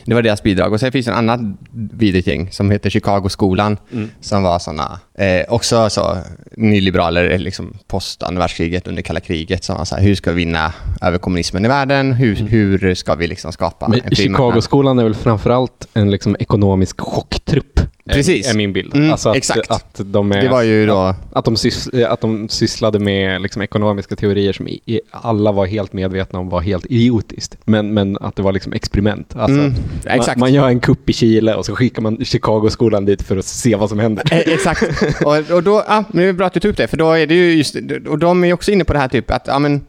Det 0.06 0.14
var 0.16 0.22
deras 0.22 0.44
bidrag. 0.44 0.74
Och 0.74 0.80
sen 0.80 0.92
finns 0.92 1.06
det 1.06 1.12
en 1.12 1.18
annat 1.18 1.40
vidrigt 1.72 2.28
gäng 2.28 2.52
som 2.52 2.72
heter 2.72 2.90
Chicago-skolan. 2.90 3.78
Mm. 3.94 4.10
Som 4.22 4.44
var 4.44 4.60
såna, 4.60 5.00
eh, 5.18 5.46
också 5.54 5.90
så 5.90 6.18
nyliberaler 6.52 7.30
eh, 7.30 7.40
liksom 7.40 7.74
post 7.88 8.24
andra 8.24 8.40
världskriget, 8.40 8.88
under 8.88 9.02
kalla 9.02 9.20
kriget. 9.20 9.64
Som 9.64 9.78
var 9.78 9.86
så 9.86 9.96
här, 9.96 10.04
hur 10.04 10.16
ska 10.16 10.32
vi 10.32 10.46
vinna 10.46 10.74
över 11.02 11.18
kommunismen 11.18 11.66
i 11.66 11.68
världen? 11.68 12.14
Hur, 12.14 12.36
hur 12.36 12.96
ska 12.96 13.16
vi 13.16 13.28
liksom 13.28 13.52
skapa 13.52 13.88
Men 13.88 14.02
en? 14.04 14.16
Chicago-skolan 14.16 15.00
är 15.00 15.04
väl 15.04 15.16
framförallt 15.16 15.88
en 15.94 16.12
liksom 16.12 16.36
ekonomisk 16.40 17.02
chocktrupp 17.02 17.80
Precis. 18.10 18.50
Är 18.50 18.58
min 18.58 18.74
bild. 18.74 18.96
Mm, 18.96 19.12
alltså 19.12 19.30
att, 19.30 19.36
exakt. 19.36 19.72
Att 19.72 20.02
de 20.06 20.32
är, 20.32 20.42
Det 20.42 20.50
var 20.50 20.62
ju 20.62 20.86
då... 20.86 21.16
att, 21.32 21.46
de 21.46 21.58
sys, 21.58 21.90
att 22.08 22.22
de 22.22 22.50
sysslade 22.50 23.00
med 23.00 23.42
liksom, 23.42 23.62
ekonomiska 23.62 24.16
teorier 24.16 24.54
som 24.54 24.68
i, 24.68 24.82
i, 24.86 25.00
alla 25.12 25.52
var 25.52 25.66
helt 25.66 25.94
medvetna 25.94 26.40
om 26.40 26.50
var 26.50 26.62
helt 26.62 26.86
idiotiskt. 26.86 27.58
Men, 27.66 27.94
men 27.94 28.18
att 28.22 28.36
det 28.36 28.42
var 28.42 28.52
liksom 28.52 28.74
experiment. 28.74 29.36
Alltså, 29.36 29.56
Mm, 29.56 29.74
exakt. 30.06 30.28
Man, 30.28 30.40
man 30.40 30.54
gör 30.54 30.68
en 30.68 30.80
kupp 30.80 31.10
i 31.10 31.14
Chile 31.14 31.56
och 31.56 31.66
så 31.66 31.76
skickar 31.76 32.02
man 32.02 32.26
Chicago-skolan 32.26 33.06
dit 33.06 33.22
för 33.22 33.38
att 33.38 33.46
se 33.46 33.76
vad 33.76 33.90
som 33.90 34.00
händer. 34.00 34.24
Eh, 34.32 34.40
Exakt. 34.40 34.84
Och, 35.26 35.52
och 35.52 35.64
då, 35.64 35.84
ja, 35.88 36.04
men 36.12 36.24
det 36.24 36.30
är 36.30 36.34
bra 36.34 36.48
att 36.48 36.54
du 36.54 36.60
tog 36.60 36.72
upp 36.72 36.78
det, 36.78 36.88
för 36.88 36.98
då 36.98 37.12
är 37.12 37.28
det 37.28 37.36
ju 37.36 37.54
just, 37.54 37.76
och 38.08 38.20
de 38.20 38.44
är 38.44 38.54
också 38.54 38.72
inne 38.72 38.84
på 38.84 38.94
det 38.94 39.00
här 39.00 39.08
typ 39.08 39.32
att, 39.32 39.44
ja 39.48 39.60
men, 39.60 39.82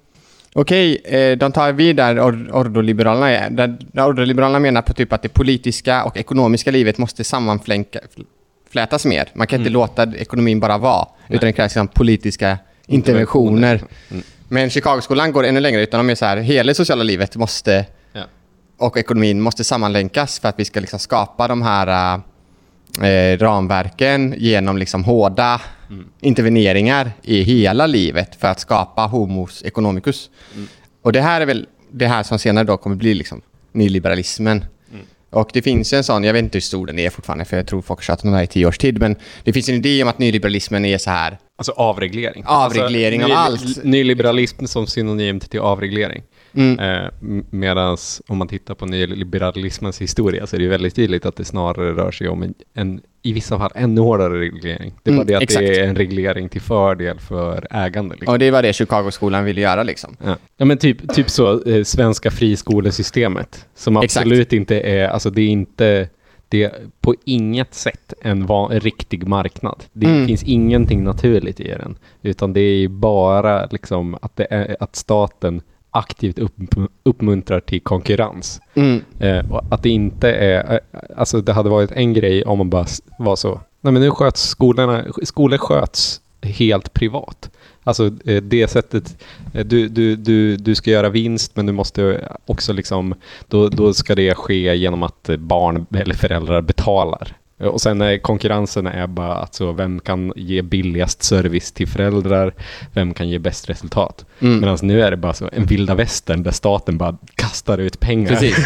okej, 0.61 1.01
eh, 1.05 1.39
de 1.39 1.53
tar 1.53 1.73
vid 1.73 1.97
där 1.97 2.17
or- 2.17 2.51
ordoliberalerna. 2.53 3.51
Där, 3.51 3.77
där 3.93 4.07
ordoliberalerna 4.07 4.59
menar 4.59 4.83
på 4.83 4.93
typ 4.93 5.13
att 5.13 5.23
det 5.23 5.29
politiska 5.29 6.05
och 6.05 6.17
ekonomiska 6.17 6.71
livet 6.71 6.99
måste 6.99 7.25
sammanflänka, 7.25 7.99
flätas 8.71 9.05
mer. 9.07 9.29
Man 9.35 9.47
kan 9.47 9.59
inte 9.59 9.71
låta 9.71 10.03
ekonomin 10.17 10.61
bara 10.61 10.79
vara, 10.79 11.07
utan 11.29 11.47
det 11.47 11.53
krävs 11.53 11.75
liksom 11.75 11.89
politiska 11.89 12.59
interventioner. 12.87 13.83
Mm. 14.11 14.23
Men 14.49 14.71
Chicagoskolan 14.71 15.33
går 15.33 15.45
ännu 15.47 15.61
längre, 15.61 15.83
utan 15.83 15.99
de 16.07 16.11
är 16.11 16.15
så 16.15 16.25
här, 16.25 16.37
hela 16.37 16.67
det 16.71 16.75
sociala 16.75 17.03
livet 17.03 17.37
måste 17.37 17.87
Ja. 18.13 18.23
och 18.79 18.97
ekonomin 18.97 19.41
måste 19.41 19.65
sammanlänkas 19.65 20.39
för 20.39 20.49
att 20.49 20.59
vi 20.59 20.65
ska 20.65 20.81
liksom 20.81 20.99
skapa 20.99 21.49
de 21.49 21.63
här 21.63 22.21
eh, 23.03 23.39
ramverken 23.39 24.35
genom 24.39 24.79
liksom 24.79 25.05
hårda 25.05 25.61
interveneringar 26.21 27.13
i 27.23 27.43
hela 27.43 27.87
livet 27.87 28.37
för 28.41 28.49
att 28.49 28.61
skapa 28.61 29.07
homos 29.07 29.63
economicus. 29.65 30.31
Och 31.03 31.13
det 31.13 31.21
här 31.21 31.41
är 31.41 31.47
väl 31.47 31.67
det 31.91 32.07
här 32.07 32.23
som 32.23 32.39
senare 32.39 32.65
då 32.65 32.77
kommer 32.77 32.97
bli 32.97 33.15
liksom 33.15 33.43
nyliberalismen. 33.73 34.65
Och 35.31 35.51
det 35.53 35.63
finns 35.63 35.93
en 35.93 36.05
sån, 36.05 36.25
jag 36.25 36.33
vet 36.33 36.43
inte 36.43 36.57
hur 36.57 36.61
stor 36.61 36.87
den 36.87 36.99
är 36.99 37.11
fortfarande, 37.11 37.45
för 37.45 37.57
jag 37.57 37.67
tror 37.67 37.83
folk 37.83 38.01
har 38.01 38.05
tjatat 38.05 38.25
om 38.25 38.31
det 38.31 38.37
här 38.37 38.45
i 38.45 38.47
tio 38.47 38.67
års 38.67 38.79
tid, 38.79 39.01
men 39.01 39.17
det 39.45 39.53
finns 39.53 39.69
en 39.69 39.75
idé 39.75 40.03
om 40.03 40.09
att 40.09 40.19
nyliberalismen 40.19 40.85
är 40.85 40.99
så 40.99 41.11
här 41.11 41.39
Alltså 41.59 41.73
avreglering. 41.73 42.45
Avreglering 42.47 43.25
av 43.25 43.31
alltså, 43.33 43.67
allt. 43.67 43.85
Nyliberalism 43.85 44.65
som 44.67 44.87
synonymt 44.87 45.51
till 45.51 45.61
avreglering. 45.61 46.23
Mm. 46.57 46.79
Eh, 46.79 47.11
Medan 47.51 47.97
om 48.29 48.39
man 48.39 48.49
tittar 48.49 48.75
på 48.75 48.87
nyliberalismens 48.87 50.01
historia 50.01 50.47
så 50.47 50.57
är 50.57 50.61
det 50.61 50.69
väldigt 50.69 50.95
tydligt 50.95 51.27
att 51.27 51.37
det 51.37 51.45
snarare 51.45 51.93
rör 51.93 52.11
sig 52.11 52.29
om 52.29 52.43
en, 52.43 52.55
en 52.75 53.01
i 53.23 53.33
vissa 53.33 53.59
fall 53.59 53.71
ännu 53.75 54.01
hårdare 54.01 54.41
reglering. 54.41 54.95
Det 55.03 55.11
är 55.11 55.15
bara 55.15 55.17
Mm, 55.23 55.27
det 55.27 55.35
att 55.35 55.43
exakt. 55.43 55.67
det 55.67 55.81
är 55.81 55.89
en 55.89 55.97
reglering 55.97 56.49
till 56.49 56.61
fördel 56.61 57.19
för 57.21 57.67
ägande. 57.71 58.15
Liksom. 58.15 58.33
Och 58.33 58.39
det 58.39 58.51
var 58.51 58.63
det 58.63 58.73
Chicagoskolan 58.73 59.45
ville 59.45 59.61
göra 59.61 59.83
liksom. 59.83 60.17
Ja. 60.25 60.37
ja 60.57 60.65
men 60.65 60.79
typ, 60.79 61.15
typ 61.15 61.31
så, 61.31 61.63
eh, 61.69 61.83
svenska 61.85 62.31
friskolesystemet. 62.31 63.67
Som 63.75 63.97
Exakt. 63.97 64.17
absolut 64.27 64.53
inte 64.53 64.81
är, 64.81 65.09
alltså 65.09 65.31
det 65.31 65.43
är 65.43 65.49
inte, 65.49 66.09
det 66.49 66.63
är 66.63 66.73
på 67.01 67.15
inget 67.25 67.75
sätt 67.75 68.13
en, 68.23 68.47
va- 68.47 68.69
en 68.73 68.81
riktig 68.81 69.27
marknad. 69.29 69.85
Det 69.93 70.07
Mm. 70.07 70.27
finns 70.27 70.43
ingenting 70.43 71.05
naturligt 71.05 71.61
i 71.61 71.69
den. 71.69 71.99
Utan 72.23 72.53
det 72.53 72.61
är 72.61 72.89
bara 72.89 73.67
liksom 73.67 74.19
att, 74.23 74.41
är, 74.41 74.77
att 74.81 74.97
staten 74.97 75.61
aktivt 75.97 76.39
upp, 76.39 76.53
uppmuntrar 77.03 77.61
till 77.61 77.81
konkurrens. 77.81 78.61
Mm. 78.75 79.03
Eh, 79.19 79.53
och 79.53 79.63
att 79.71 79.83
det 79.83 79.91
inte 79.91 80.33
är, 80.33 80.75
eh, 80.75 81.01
alltså 81.17 81.41
det 81.41 81.53
hade 81.53 81.71
varit 81.71 81.93
en 81.93 82.13
grej 82.13 82.45
om 82.45 82.59
man 82.59 82.71
bara 82.71 82.87
var 83.19 83.37
så, 83.37 83.61
nej 83.81 83.93
men 83.93 84.03
nu 84.03 84.11
sköts 84.11 84.49
skolorna, 84.49 85.05
skolor 85.23 85.59
sköts 85.59 86.21
helt 86.43 86.93
privat. 86.93 87.51
Alltså 87.85 88.07
eh, 88.25 88.43
det 88.43 88.69
sättet, 88.69 89.17
eh, 89.55 89.67
du, 89.67 89.89
du, 89.89 90.17
du, 90.17 90.57
du 90.57 90.75
ska 90.75 90.91
göra 90.91 91.09
vinst 91.09 91.57
men 91.57 91.67
du 91.67 91.73
måste 91.73 92.29
också 92.47 92.73
liksom, 92.73 93.15
då, 93.49 93.69
då 93.69 93.95
ska 93.95 94.15
det 94.15 94.35
ske 94.35 94.77
genom 94.77 95.03
att 95.03 95.31
barn 95.39 95.87
eller 95.91 96.15
föräldrar 96.15 96.61
betalar. 96.61 97.37
Eh, 97.61 97.67
Och 97.67 97.81
sen 97.81 98.01
är 98.01 98.19
konkurrensen 98.19 98.87
är 98.87 99.07
bara 99.07 99.35
alltså 99.35 99.73
vem 99.73 100.01
kan 100.01 100.33
ge 100.37 100.63
billigast 100.63 101.23
service 101.23 101.73
till 101.73 101.89
föräldrar, 101.89 102.55
vem 102.93 103.15
kan 103.15 103.29
ge 103.29 103.39
bäst 103.39 103.71
resultat. 103.71 104.25
Mm. 104.41 104.61
Medan 104.61 104.79
nu 104.83 105.03
är 105.03 105.11
det 105.11 105.17
bara 105.17 105.35
så 105.35 105.51
en 105.53 105.65
vilda 105.65 105.95
västern 105.95 106.43
där 106.43 106.51
staten 106.51 106.99
bara 106.99 107.17
kastar 107.35 107.79
ut 107.79 108.01
pengar. 108.01 108.29
Precis. 108.31 108.57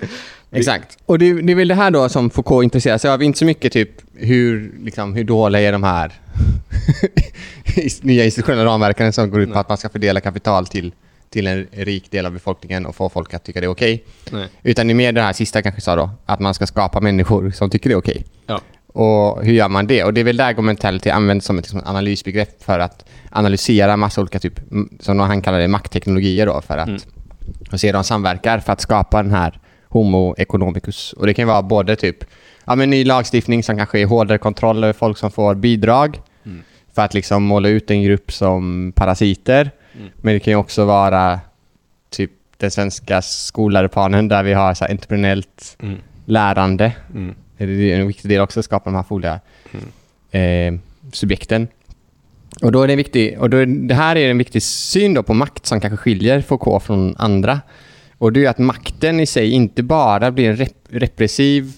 Exakt. 0.54 0.98
Och 1.06 1.18
det, 1.18 1.42
det 1.42 1.52
är 1.52 1.56
väl 1.56 1.68
det 1.68 1.74
här 1.74 1.90
då 1.90 2.08
som 2.08 2.30
Foucault 2.30 2.64
intresserar 2.64 2.98
sig 2.98 3.10
av, 3.10 3.22
inte 3.22 3.38
så 3.38 3.44
mycket 3.44 3.72
typ 3.72 3.90
hur, 4.14 4.72
liksom, 4.84 5.14
hur 5.14 5.24
dåliga 5.24 5.68
är 5.68 5.72
de 5.72 5.82
här 5.82 6.12
nya 8.02 8.24
institutionella 8.24 8.64
ramverken 8.64 9.12
som 9.12 9.30
går 9.30 9.40
ut 9.40 9.52
på 9.52 9.58
att 9.58 9.68
man 9.68 9.78
ska 9.78 9.88
fördela 9.88 10.20
kapital 10.20 10.66
till, 10.66 10.92
till 11.32 11.46
en 11.46 11.66
rik 11.72 12.10
del 12.10 12.26
av 12.26 12.32
befolkningen 12.32 12.86
och 12.86 12.94
få 12.96 13.08
folk 13.08 13.34
att 13.34 13.44
tycka 13.44 13.60
det 13.60 13.66
är 13.66 13.70
okej. 13.70 14.04
Nej. 14.30 14.48
Utan 14.62 14.86
det 14.86 14.92
är 14.92 14.94
mer 14.94 15.12
det 15.12 15.22
här 15.22 15.32
sista 15.32 15.62
kanske 15.62 15.80
sa 15.80 15.96
då, 15.96 16.10
att 16.26 16.40
man 16.40 16.54
ska 16.54 16.66
skapa 16.66 17.00
människor 17.00 17.50
som 17.50 17.70
tycker 17.70 17.88
det 17.90 17.94
är 17.94 17.98
okej. 17.98 18.24
Ja. 18.46 18.60
Och 18.86 19.44
hur 19.44 19.52
gör 19.52 19.68
man 19.68 19.86
det? 19.86 20.04
Och 20.04 20.14
det 20.14 20.20
är 20.20 20.24
väl 20.24 20.36
där 20.36 20.62
mentality 20.62 21.10
används 21.10 21.46
som 21.46 21.58
ett 21.58 21.64
liksom, 21.64 21.82
analysbegrepp 21.84 22.62
för 22.62 22.78
att 22.78 23.04
analysera 23.30 23.96
massa 23.96 24.20
olika 24.20 24.38
typ, 24.38 24.60
som 25.00 25.18
han 25.20 25.42
kallar 25.42 25.58
det, 25.60 25.68
maktteknologier 25.68 26.46
då, 26.46 26.60
för 26.60 26.76
att 26.78 26.88
Mm. 26.88 27.00
och 27.72 27.80
se 27.80 27.86
hur 27.88 27.92
de 27.92 28.04
samverkar 28.04 28.58
för 28.58 28.72
att 28.72 28.80
skapa 28.80 29.22
den 29.22 29.32
här 29.32 29.60
homo 29.88 30.34
economicus. 30.38 31.12
Och 31.12 31.26
det 31.26 31.34
kan 31.34 31.48
vara 31.48 31.62
både 31.62 31.96
typ 31.96 32.24
ja, 32.64 32.74
men 32.74 32.90
ny 32.90 33.04
lagstiftning 33.04 33.62
som 33.62 33.76
kanske 33.76 34.00
är 34.00 34.06
hårdare 34.06 34.38
kontroll 34.38 34.84
över 34.84 34.92
folk 34.92 35.18
som 35.18 35.30
får 35.30 35.54
bidrag 35.54 36.20
Mm. 36.46 36.62
för 36.94 37.02
att 37.02 37.14
liksom 37.14 37.42
måla 37.42 37.68
ut 37.68 37.90
en 37.90 38.02
grupp 38.02 38.32
som 38.32 38.92
parasiter. 38.96 39.70
Mm. 40.02 40.12
Men 40.20 40.34
det 40.34 40.40
kan 40.40 40.52
ju 40.52 40.56
också 40.56 40.84
vara 40.84 41.40
typ 42.10 42.30
den 42.56 42.70
svenska 42.70 43.22
skolläroplanen 43.22 44.28
där 44.28 44.42
vi 44.42 44.52
har 44.52 44.74
så 44.74 44.84
här 44.84 44.90
entreprenellt 44.90 45.76
Mm. 45.82 45.98
lärande. 46.24 46.92
Mm. 47.14 47.34
Det 47.56 47.92
är 47.92 48.00
en 48.00 48.06
viktig 48.06 48.30
del 48.30 48.40
också 48.40 48.60
att 48.60 48.64
skapa 48.64 48.90
de 48.90 48.94
här 48.96 49.04
olika 49.08 49.40
eh, 50.30 50.74
subjekten. 51.12 51.68
Och 52.62 52.72
då 52.72 52.82
är 52.82 52.88
det 52.88 52.96
viktigt, 52.96 53.38
och 53.38 53.50
då 53.50 53.56
är, 53.56 53.66
det 53.66 53.94
här 53.94 54.16
är 54.16 54.30
en 54.30 54.38
viktig 54.38 54.62
syn 54.62 55.24
på 55.24 55.34
makt 55.34 55.66
som 55.66 55.80
kanske 55.80 55.96
skiljer 55.96 56.40
Foucault 56.40 56.82
från 56.82 57.14
andra. 57.18 57.60
Och 58.18 58.32
det 58.32 58.44
är 58.44 58.50
att 58.50 58.58
makten 58.58 59.20
i 59.20 59.26
sig 59.26 59.50
inte 59.50 59.82
bara 59.82 60.30
blir 60.30 60.50
en 60.50 60.56
rep 60.56 60.72
repressiv 60.88 61.72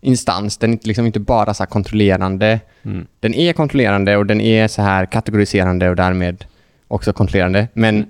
instans, 0.00 0.58
den 0.58 0.72
är 0.72 0.78
liksom 0.82 1.06
inte 1.06 1.20
bara 1.20 1.54
så 1.54 1.66
kontrollerande. 1.66 2.60
Mm. 2.82 3.06
Den 3.20 3.34
är 3.34 3.52
kontrollerande 3.52 4.16
och 4.16 4.26
den 4.26 4.40
är 4.40 4.68
så 4.68 4.82
här 4.82 5.06
kategoriserande 5.06 5.90
och 5.90 5.96
därmed 5.96 6.44
också 6.92 7.12
kontrollerande. 7.12 7.68
Men 7.74 8.06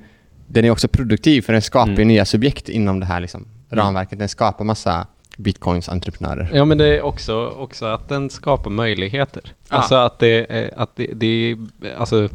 den 0.47 0.65
är 0.65 0.71
också 0.71 0.89
produktiv 0.89 1.43
för 1.43 1.53
den 1.53 1.63
skapar 1.63 1.93
Mm. 1.93 2.09
nya 2.09 2.25
subjekt 2.25 2.69
inom 2.69 3.01
det 3.01 3.07
här 3.07 3.21
liksom, 3.21 3.47
ramverket. 3.71 4.19
Den 4.19 4.29
skapar 4.29 4.65
massa 4.65 5.07
bitcoins-entreprenörer. 5.37 6.51
Ja, 6.55 6.65
men 6.65 6.79
det 6.79 6.87
är 6.99 7.03
också, 7.03 7.49
också 7.49 7.87
att 7.87 8.09
den 8.09 8.31
skapar 8.31 8.71
möjligheter. 8.71 9.43
Ja. 9.71 9.77
Alltså 9.77 9.95
att 9.95 10.19
det, 10.19 10.47
är- 10.49 10.71
att 10.79 10.97
det, 10.97 11.07
det 11.15 11.57
alltså, 11.99 12.29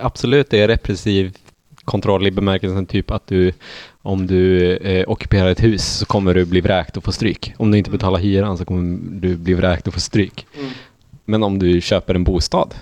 absolut 0.00 0.50
det 0.50 0.60
är 0.60 0.68
repressiv 0.68 1.36
kontroll 1.84 2.26
i 2.26 2.30
bemärkelsen 2.30 2.86
typ 2.86 3.10
att 3.10 3.26
du, 3.26 3.52
om 4.02 4.26
du 4.26 4.76
eh, 4.76 5.08
ockuperar 5.08 5.48
ett 5.50 5.62
hus 5.62 5.84
så 5.98 6.06
kommer 6.06 6.34
du 6.34 6.44
bli 6.44 6.60
vräkt 6.60 6.96
och 6.96 7.04
få 7.04 7.12
stryk. 7.12 7.52
Om 7.56 7.70
du 7.70 7.78
inte 7.78 7.90
betalar 7.90 8.18
hyran 8.18 8.58
så 8.58 8.64
kommer 8.64 8.98
du 9.20 9.36
bli 9.36 9.54
vräkt 9.54 9.86
och 9.88 9.94
få 9.94 10.00
stryk. 10.00 10.46
Men 11.24 11.42
om 11.42 11.58
du 11.58 11.80
köper 11.80 12.14
en 12.14 12.24
bostad 12.24 12.74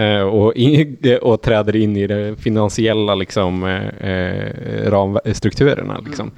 eh, 0.00 0.20
och, 0.20 0.54
in, 0.56 0.96
och 1.22 1.42
träder 1.42 1.76
in 1.76 1.96
i 1.96 2.06
de 2.06 2.36
finansiella 2.36 3.14
liksom, 3.14 3.64
eh, 3.64 4.10
eh, 4.10 4.90
ramstrukturerna, 4.90 6.00
liksom, 6.06 6.30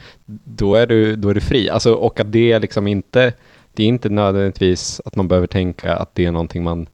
då, 0.44 0.74
är 0.74 0.87
du, 0.87 1.16
då 1.16 1.28
är 1.28 1.35
du 1.35 1.40
fri. 1.40 1.70
Alltså, 1.70 1.94
och 1.94 2.20
att 2.20 2.33
det 2.33 2.59
liksom 2.59 2.87
inte, 2.87 3.33
det 3.74 3.83
är 3.83 3.87
inte 3.87 4.09
nödvändigtvis 4.09 5.00
att 5.05 5.16
man 5.16 5.28
behöver 5.28 5.46
tänka 5.46 5.96
att 5.96 6.14
det 6.14 6.24
är 6.24 6.33
någonting 6.33 6.62
man 6.62 6.87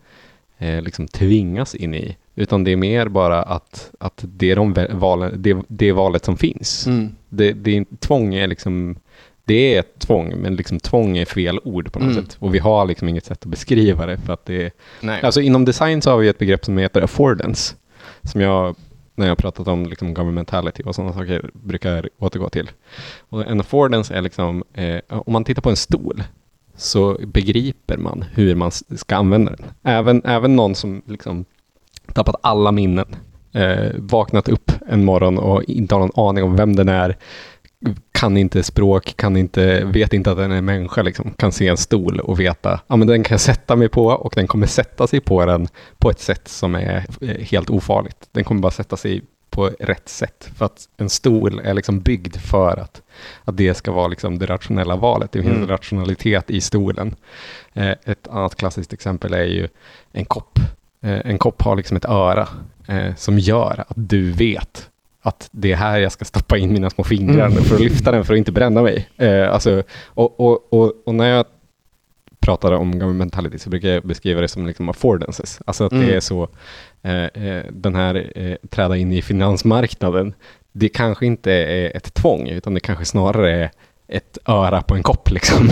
eh, 0.58 0.82
liksom 0.82 1.08
tvingas 1.08 1.74
in 1.74 1.94
i. 1.94 2.16
Utan 2.34 2.64
det 2.64 2.72
är 2.72 2.76
mer 2.76 3.08
bara 3.08 3.42
att, 3.42 3.90
att 4.00 4.24
det 4.26 4.50
är 4.50 4.56
de 4.56 4.74
valen, 4.90 5.32
det, 5.36 5.56
det 5.68 5.92
valet 5.92 6.24
som 6.24 6.36
finns. 6.36 6.86
Mm. 6.86 7.08
Det, 7.28 7.52
det 7.52 7.76
är, 7.76 7.84
tvång 7.98 8.34
är 8.34 8.46
liksom, 8.46 8.96
det 9.48 9.74
är 9.74 9.80
ett 9.80 9.98
tvång, 9.98 10.34
men 10.36 10.56
liksom 10.56 10.80
tvång 10.80 11.16
är 11.18 11.24
fel 11.24 11.60
ord 11.64 11.92
på 11.92 11.98
något 11.98 12.12
Mm. 12.12 12.24
sätt. 12.26 12.36
Och 12.40 12.54
vi 12.54 12.58
har 12.58 12.86
liksom 12.86 13.08
inget 13.08 13.24
sätt 13.24 13.38
att 13.42 13.50
beskriva 13.50 14.06
det 14.06 14.18
för 14.18 14.32
att 14.32 14.46
det 14.46 14.64
är, 14.64 14.70
Nej. 15.00 15.20
alltså 15.22 15.40
inom 15.40 15.64
design 15.64 16.02
så 16.02 16.10
har 16.10 16.18
vi 16.18 16.28
ett 16.28 16.38
begrepp 16.38 16.64
som 16.64 16.78
heter 16.78 17.02
affordance, 17.02 17.74
som 18.22 18.40
jag, 18.40 18.76
när 19.14 19.26
jag 19.26 19.30
har 19.30 19.36
pratat 19.36 19.68
om 19.68 19.86
liksom 19.86 20.14
governmentality 20.14 20.82
och 20.82 20.94
sådana 20.94 21.12
saker, 21.12 21.50
brukar 21.52 22.08
återgå 22.18 22.48
till. 22.48 22.70
Och 23.28 23.46
en 23.46 23.60
affordance 23.60 24.14
är 24.14 24.22
liksom, 24.22 24.64
eh, 24.74 24.98
om 25.08 25.32
man 25.32 25.44
tittar 25.44 25.62
på 25.62 25.70
en 25.70 25.76
stol, 25.76 26.22
så 26.76 27.18
begriper 27.26 27.96
man 27.96 28.24
hur 28.34 28.54
man 28.54 28.70
ska 28.96 29.16
använda 29.16 29.50
den. 29.56 29.66
Även, 29.82 30.22
även 30.24 30.56
någon 30.56 30.74
som 30.74 31.02
liksom 31.06 31.44
tappat 32.12 32.34
alla 32.42 32.72
minnen, 32.72 33.16
eh, 33.52 33.90
vaknat 33.96 34.48
upp 34.48 34.72
en 34.88 35.04
morgon 35.04 35.38
och 35.38 35.64
inte 35.64 35.94
har 35.94 36.00
någon 36.06 36.28
aning 36.28 36.44
om 36.44 36.56
vem 36.56 36.76
den 36.76 36.88
är, 36.88 37.16
kan 38.12 38.36
inte 38.36 38.62
språk, 38.62 39.14
kan 39.16 39.36
inte, 39.36 39.84
vet 39.84 40.12
inte 40.12 40.30
att 40.30 40.36
den 40.36 40.52
är 40.52 40.60
människa, 40.62 41.02
liksom, 41.02 41.32
kan 41.32 41.52
se 41.52 41.68
en 41.68 41.76
stol 41.76 42.20
och 42.20 42.40
veta 42.40 42.80
ja, 42.86 42.96
men 42.96 43.08
den 43.08 43.22
kan 43.22 43.34
jag 43.34 43.40
sätta 43.40 43.76
mig 43.76 43.88
på 43.88 44.06
och 44.06 44.32
den 44.36 44.46
kommer 44.46 44.66
sätta 44.66 45.06
sig 45.06 45.20
på 45.20 45.44
den 45.46 45.68
på 45.98 46.10
ett 46.10 46.20
sätt 46.20 46.48
som 46.48 46.74
är 46.74 47.04
eh, 47.20 47.28
helt 47.44 47.70
ofarligt. 47.70 48.28
Den 48.32 48.44
kommer 48.44 48.60
bara 48.60 48.70
sätta 48.72 48.96
sig 48.96 49.22
på 49.50 49.70
rätt 49.80 50.08
sätt. 50.08 50.50
För 50.56 50.64
att 50.64 50.88
en 50.96 51.08
stol 51.08 51.60
är 51.64 51.74
liksom 51.74 52.00
byggd 52.00 52.36
för 52.36 52.76
att, 52.76 53.02
att 53.44 53.56
det 53.56 53.74
ska 53.74 53.92
vara 53.92 54.08
liksom 54.08 54.38
det 54.38 54.46
rationella 54.46 54.96
valet. 54.96 55.32
Det 55.32 55.42
finns 55.42 55.56
Mm. 55.56 55.68
rationalitet 55.68 56.50
i 56.50 56.60
stolen. 56.60 57.14
Eh, 57.72 57.90
ett 58.04 58.28
annat 58.28 58.54
klassiskt 58.54 58.92
exempel 58.92 59.34
är 59.34 59.44
ju 59.44 59.68
en 60.12 60.24
kopp. 60.24 60.58
Eh, 61.02 61.20
en 61.24 61.38
kopp 61.38 61.62
har 61.62 61.76
liksom 61.76 61.96
ett 61.96 62.04
öra 62.04 62.48
eh, 62.88 63.14
som 63.14 63.38
gör 63.38 63.84
att 63.88 63.96
du 64.08 64.32
vet 64.32 64.88
att 65.22 65.48
det 65.52 65.72
är 65.72 65.76
här 65.76 65.98
jag 65.98 66.12
ska 66.12 66.24
stoppa 66.24 66.58
in 66.58 66.72
mina 66.72 66.90
små 66.90 67.04
fingrar 67.04 67.46
Mm. 67.46 67.64
för 67.64 67.74
att 67.74 67.80
lyfta 67.80 68.12
den 68.12 68.24
för 68.24 68.34
att 68.34 68.38
inte 68.38 68.52
bränna 68.52 68.82
mig. 68.82 69.08
Eh, 69.16 69.52
alltså, 69.52 69.82
och, 70.06 70.40
och, 70.40 70.72
och, 70.72 70.92
och 71.06 71.14
när 71.14 71.28
jag 71.28 71.44
pratar 72.40 72.72
om 72.72 72.98
governmentality 72.98 73.58
så 73.58 73.70
brukar 73.70 73.88
jag 73.88 74.02
beskriva 74.02 74.40
det 74.40 74.48
som 74.48 74.66
liksom 74.66 74.88
affordances. 74.88 75.60
Alltså 75.64 75.84
att 75.84 75.92
Mm. 75.92 76.06
det 76.06 76.14
är 76.16 76.20
så, 76.20 76.48
eh, 77.02 77.24
eh, 77.24 77.64
den 77.70 77.94
här 77.94 78.32
eh, 78.34 78.56
träda 78.70 78.96
in 78.96 79.12
i 79.12 79.22
finansmarknaden, 79.22 80.34
det 80.72 80.88
kanske 80.88 81.26
inte 81.26 81.52
är 81.52 81.96
ett 81.96 82.14
tvång, 82.14 82.48
utan 82.48 82.74
det 82.74 82.80
kanske 82.80 83.04
snarare 83.04 83.52
är 83.52 83.70
ett 84.08 84.38
öra 84.44 84.82
på 84.82 84.94
en 84.94 85.02
kopp 85.02 85.30
liksom. 85.30 85.70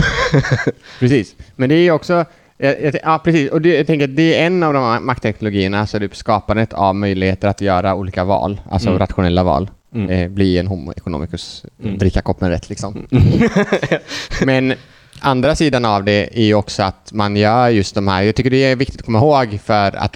Precis. 0.99 1.35
Men 1.55 1.69
det 1.69 1.75
är 1.75 1.91
också... 1.91 2.25
jag- 2.57 2.81
jag- 2.81 2.95
Ja, 3.03 3.19
precis. 3.23 3.51
Och 3.51 3.61
det, 3.61 3.69
jag 3.77 3.87
tänker 3.87 4.05
att 4.07 4.15
det 4.15 4.35
är 4.35 4.45
en 4.45 4.63
av 4.63 4.73
de 4.73 4.83
här 4.83 4.99
maktteknologierna, 4.99 5.79
alltså 5.79 5.99
typ 5.99 6.15
skapandet 6.15 6.73
av 6.73 6.95
möjligheter 6.95 7.47
att 7.47 7.61
göra 7.61 7.95
olika 7.95 8.23
val, 8.23 8.61
alltså 8.69 8.89
Mm. 8.89 8.99
rationella 8.99 9.43
val. 9.43 9.69
Mm. 9.95 10.09
Eh, 10.09 10.29
bli 10.29 10.57
en 10.57 10.67
homo 10.67 10.91
economicus, 10.91 11.65
Mm. 11.83 11.97
dricka 11.97 12.21
koppen 12.21 12.49
rätt 12.49 12.69
liksom. 12.69 13.07
Men 14.45 14.73
andra 15.19 15.55
sidan 15.55 15.85
av 15.85 16.03
det 16.03 16.29
är 16.39 16.45
ju 16.45 16.53
också 16.53 16.83
att 16.83 17.13
man 17.13 17.35
gör 17.37 17.69
just 17.69 17.95
de 17.95 18.07
här, 18.07 18.21
jag 18.23 18.35
tycker 18.35 18.49
det 18.49 18.57
är 18.63 18.75
viktigt 18.75 18.99
att 18.99 19.05
komma 19.05 19.19
ihåg 19.19 19.59
för 19.63 19.95
att 19.95 20.15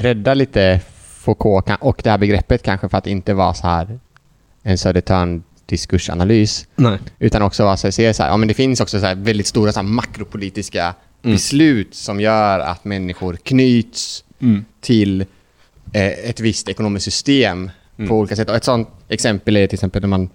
rädda 0.00 0.34
lite 0.34 0.80
Foucault 1.24 1.66
och 1.80 2.00
det 2.04 2.10
här 2.10 2.18
begreppet 2.18 2.62
kanske 2.62 2.88
för 2.88 2.98
att 2.98 3.06
inte 3.06 3.34
vara 3.34 3.54
så 3.54 3.66
här 3.66 3.98
en 4.62 4.78
Södertörn 4.78 5.42
diskursanalys 5.66 6.66
Nej. 6.76 6.98
utan 7.18 7.42
också 7.42 7.64
vara 7.64 7.76
så 7.76 7.86
här, 7.86 7.92
se 7.92 8.14
så 8.14 8.22
här, 8.22 8.30
ja 8.30 8.36
men 8.36 8.48
det 8.48 8.54
finns 8.54 8.80
också 8.80 9.00
så 9.00 9.14
väldigt 9.16 9.46
stora 9.46 9.72
så 9.72 9.78
här 9.80 9.86
makropolitiska 11.22 11.30
beslut 11.30 11.94
som 11.94 12.20
gör 12.20 12.58
att 12.60 12.84
människor 12.84 13.36
knyts 13.42 14.24
Mm. 14.42 14.64
till 14.80 15.20
eh, 15.92 16.06
ett 16.30 16.40
visst 16.40 16.68
ekonomiskt 16.68 17.04
system 17.04 17.70
Mm. 17.98 18.08
på 18.08 18.14
olika 18.18 18.36
sätt. 18.36 18.48
Och 18.50 18.56
ett 18.56 18.64
sånt 18.64 18.88
exempel 19.08 19.56
är 19.56 19.66
till 19.66 19.76
exempel 19.76 20.02
när 20.02 20.08
man 20.08 20.30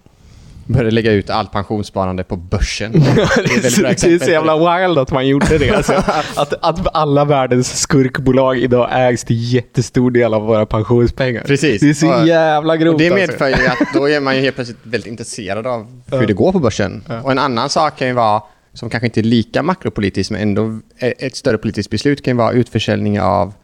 började 0.66 0.90
lägga 0.90 1.12
ut 1.12 1.30
allt 1.30 1.52
pensionssparande 1.52 2.24
på 2.24 2.36
börsen. 2.36 2.92
det, 3.00 3.00
är 3.00 3.82
det 3.82 4.14
är 4.14 4.18
så 4.24 4.30
jävla 4.30 4.56
wild 4.78 4.98
att 4.98 5.10
man 5.12 5.26
gjorde 5.28 5.58
det. 5.58 5.70
Alltså, 5.70 5.92
att, 6.36 6.54
att 6.60 6.96
alla 6.96 7.24
världens 7.24 7.76
skurkbolag 7.80 8.58
idag 8.58 8.88
ägs 8.92 9.24
till 9.24 9.54
jättestor 9.54 10.10
del 10.10 10.34
av 10.34 10.42
våra 10.42 10.66
pensionspengar. 10.66 11.42
Precis. 11.44 11.80
Det 11.80 11.88
är 11.90 11.94
så 11.94 12.12
Och- 12.20 12.26
jävla 12.28 12.76
grovt. 12.76 12.98
Det 12.98 13.06
alltså. 13.10 13.20
medför 13.32 13.48
ju 13.48 13.66
att 13.66 13.78
då 13.94 14.08
är 14.08 14.20
man 14.20 14.36
ju 14.36 14.42
helt 14.42 14.54
plötsligt 14.54 14.78
väldigt 14.82 15.06
intresserad 15.10 15.66
av 15.66 15.86
hur 16.12 16.26
det 16.26 16.32
går 16.34 16.52
på 16.52 16.58
börsen. 16.58 17.02
Och 17.24 17.30
en 17.32 17.38
annan 17.38 17.68
sak 17.68 17.98
kan 17.98 18.08
ju 18.08 18.14
vara, 18.14 18.42
som 18.78 18.90
kanske 18.90 19.06
inte 19.06 19.20
är 19.20 19.22
lika 19.22 19.62
makropolitiskt, 19.62 20.30
men 20.30 20.40
ändå 20.40 20.78
ett 20.98 21.36
större 21.36 21.58
politiskt 21.58 21.90
beslut 21.90 22.24
kan 22.24 22.34
ju 22.34 22.38
vara 22.38 22.52
utförsäljning 22.52 23.20
av, 23.20 23.54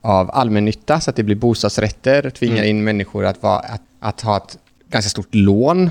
av 0.00 0.30
allmännytta, 0.30 1.00
så 1.00 1.10
att 1.10 1.16
det 1.16 1.22
blir 1.22 1.36
bostadsrätter, 1.36 2.30
tvingar 2.30 2.56
Mm. 2.56 2.68
in 2.68 2.84
människor 2.84 3.24
att, 3.24 3.42
vara, 3.42 3.58
att, 3.58 3.82
att 4.00 4.20
ha 4.20 4.36
ett 4.36 4.58
ganska 4.90 5.08
stort 5.08 5.34
lån, 5.34 5.86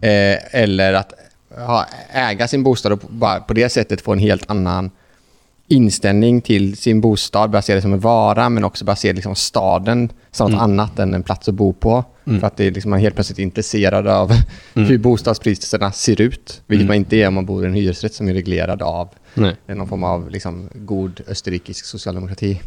eh, 0.00 0.54
eller 0.60 0.92
att 0.92 1.12
ha, 1.56 1.86
äga 2.12 2.48
sin 2.48 2.62
bostad 2.62 2.92
och 2.92 2.98
bara 3.08 3.40
på 3.40 3.54
det 3.54 3.68
sättet 3.68 4.00
få 4.00 4.12
en 4.12 4.18
helt 4.18 4.50
annan 4.50 4.90
inställning 5.68 6.40
till 6.40 6.76
sin 6.76 7.00
bostad, 7.00 7.50
börja 7.50 7.62
se 7.62 7.74
det 7.74 7.82
som 7.82 7.92
en 7.92 8.00
vara, 8.00 8.48
men 8.48 8.64
också 8.64 8.84
börja 8.84 8.96
se 8.96 9.12
liksom 9.12 9.34
staden 9.34 10.12
som 10.30 10.50
något 10.50 10.60
annat 10.60 10.98
än 10.98 11.14
en 11.14 11.22
plats 11.22 11.48
att 11.48 11.54
bo 11.54 11.72
på. 11.72 12.04
För 12.24 12.44
att 12.44 12.56
det 12.56 12.64
är 12.64 12.70
liksom, 12.70 12.90
man 12.90 12.98
är 12.98 13.02
helt 13.02 13.14
plötsligt 13.14 13.38
intresserad 13.38 14.06
av 14.06 14.32
hur 14.74 14.98
bostadspriserna 14.98 15.92
ser 15.92 16.20
ut, 16.20 16.62
vilket 16.66 16.86
man 16.86 16.96
inte 16.96 17.16
är 17.16 17.28
om 17.28 17.34
man 17.34 17.46
bor 17.46 17.64
i 17.64 17.66
en 17.66 17.74
hyresrätt 17.74 18.14
som 18.14 18.28
är 18.28 18.34
reglerad 18.34 18.82
av 18.82 19.08
Nej. 19.34 19.56
någon 19.66 19.88
form 19.88 20.04
av 20.04 20.30
liksom, 20.30 20.68
god 20.74 21.20
österrikisk 21.28 21.84
socialdemokrati. 21.84 22.60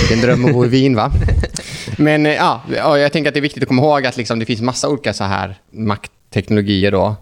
Vilken 0.00 0.20
dröm 0.20 0.44
att 0.44 0.52
bo 0.52 0.64
i 0.64 0.68
Wien, 0.68 0.96
va? 0.96 1.10
Men 1.98 2.26
eh, 2.26 2.32
ja, 2.32 2.62
jag 2.98 3.12
tänker 3.12 3.28
att 3.28 3.34
det 3.34 3.40
är 3.40 3.42
viktigt 3.42 3.62
att 3.62 3.68
komma 3.68 3.82
ihåg 3.82 4.06
att 4.06 4.16
liksom, 4.16 4.38
det 4.38 4.46
finns 4.46 4.60
massa 4.60 4.88
olika 4.88 5.12
så 5.12 5.24
här 5.24 5.56
maktteknologier 5.70 6.90
då. 6.90 7.16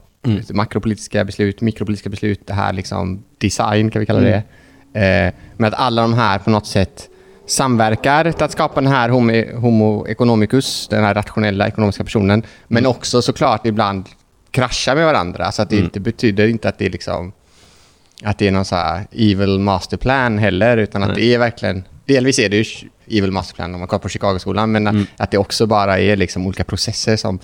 Makropolitiska 0.53 1.25
beslut, 1.25 1.61
mikropolitiska 1.61 2.11
beslut, 2.11 2.47
det 2.47 2.55
här 2.55 2.73
liksom 2.73 3.25
design 3.39 3.91
kan 3.91 4.01
vi 4.01 4.07
kalla 4.07 4.21
det. 4.21 4.43
Eh, 4.93 5.33
men 5.57 5.73
att 5.73 5.81
alla 5.81 6.03
de 6.03 6.15
här 6.15 6.39
på 6.39 6.51
något 6.51 6.67
sätt 6.67 7.09
samverkar 7.47 8.33
till 8.33 8.45
att 8.45 8.53
skapa 8.53 8.81
den 8.81 8.93
här 8.93 9.09
homo, 9.09 9.57
homo 9.57 10.07
economicus, 10.07 10.89
den 10.89 11.05
här 11.05 11.15
rationella 11.15 11.69
ekonomiska 11.69 12.05
personen. 12.05 12.43
Men 12.69 12.87
också 12.87 13.23
såklart 13.23 13.67
ibland 13.67 14.09
kraschar 14.51 14.95
med 14.95 15.07
varandra. 15.07 15.53
Så 15.53 15.63
att 15.63 15.71
det 15.71 15.77
inte 15.77 16.01
betyder 16.01 16.49
inte 16.49 16.69
att 16.69 16.79
det 16.79 16.87
är 16.87 16.91
liksom 16.91 17.33
att 18.25 18.39
det 18.39 18.49
är 18.49 18.53
någon 18.53 18.65
så 18.65 18.77
här 18.77 19.07
evil 19.13 19.59
masterplan 19.59 20.39
heller, 20.39 20.77
utan 20.77 21.03
att 21.03 21.09
Nej. 21.09 21.17
det 21.17 21.35
är 21.35 21.39
verkligen... 21.39 21.85
Delvis 22.13 22.39
är 22.39 22.49
det 22.49 22.57
ju 22.57 22.65
evil 23.07 23.33
masterplan 23.33 23.75
om 23.75 23.81
man 23.81 23.89
kollar 23.89 24.01
på 24.01 24.09
Chicagoskolan, 24.09 24.73
men 24.73 24.87
Mm. 24.87 25.07
att, 25.17 25.31
det 25.31 25.39
också 25.39 25.67
bara 25.67 25.99
är 25.99 26.17
liksom 26.17 26.47
olika 26.47 26.65
processer 26.65 27.17
som, 27.17 27.39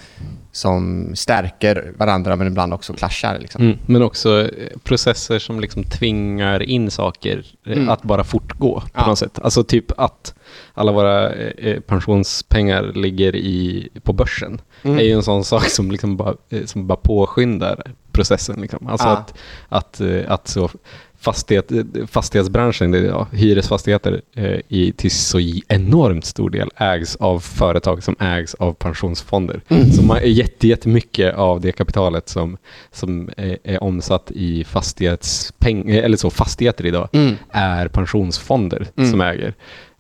som 0.53 1.11
stärker 1.15 1.93
varandra, 1.97 2.37
men 2.37 2.47
ibland 2.47 2.75
också 2.75 2.93
clashar. 2.93 3.39
Liksom. 3.39 3.63
Mm, 3.63 3.79
men 3.87 4.03
också 4.03 4.41
eh, 4.41 4.79
processer 4.85 5.39
som 5.39 5.61
liksom 5.61 5.85
tvingar 5.85 6.63
in 6.63 6.91
saker 6.91 7.45
eh, 7.67 7.73
Mm. 7.73 7.89
att 7.89 8.03
bara 8.03 8.25
fortgå 8.25 8.81
på 8.81 8.89
Ja. 8.95 9.07
något 9.07 9.19
sätt. 9.19 9.39
Alltså 9.43 9.65
typ 9.65 9.93
att 10.01 10.35
alla 10.75 10.93
våra 10.93 11.33
eh, 11.33 11.81
pensionspengar 11.81 12.83
ligger 12.95 13.37
i, 13.37 13.89
på 14.03 14.13
börsen 14.13 14.61
Mm. 14.83 14.99
är 14.99 15.03
ju 15.03 15.13
en 15.13 15.23
sån 15.23 15.45
sak 15.45 15.65
som, 15.69 15.91
liksom 15.91 16.17
bara, 16.17 16.35
som 16.67 16.87
bara 16.87 16.97
påskyndar 16.99 17.83
processen. 18.13 18.61
Liksom. 18.61 18.87
Alltså 18.87 19.07
Ja. 19.07 19.13
att, 19.13 19.35
att, 19.69 20.01
att 20.29 20.49
så 20.49 20.71
fastighet, 21.21 21.73
fastighetsbranschen, 22.11 22.91
det 22.91 22.99
ja, 22.99 23.27
hyresfastigheter 23.33 24.21
eh, 24.35 24.61
i, 24.69 24.93
till 24.97 25.11
så 25.11 25.39
enormt 25.69 26.25
stor 26.25 26.51
del 26.51 26.71
ägs 26.77 27.17
av 27.17 27.41
företag 27.41 28.03
som 28.03 28.17
ägs 28.21 28.55
av 28.55 28.73
pensionsfonder. 28.73 29.61
Mm. 29.69 29.93
Så 29.93 30.03
man, 30.03 30.19
jätte, 30.25 30.69
jättemycket 30.69 31.35
av 31.35 31.61
det 31.61 31.73
kapitalet 31.73 32.29
som, 32.29 32.57
som 32.93 33.31
är, 33.37 33.59
är 33.65 33.83
omsatt 33.83 34.31
i 34.31 34.65
fastighetspeng, 34.65 35.91
eller 35.91 36.17
så, 36.17 36.31
fastigheter 36.31 36.87
idag 36.87 37.09
Mm. 37.13 37.35
är 37.51 37.89
pensionsfonder 37.89 38.87
Mm. 38.97 39.11
som 39.11 39.21
äger. 39.21 39.55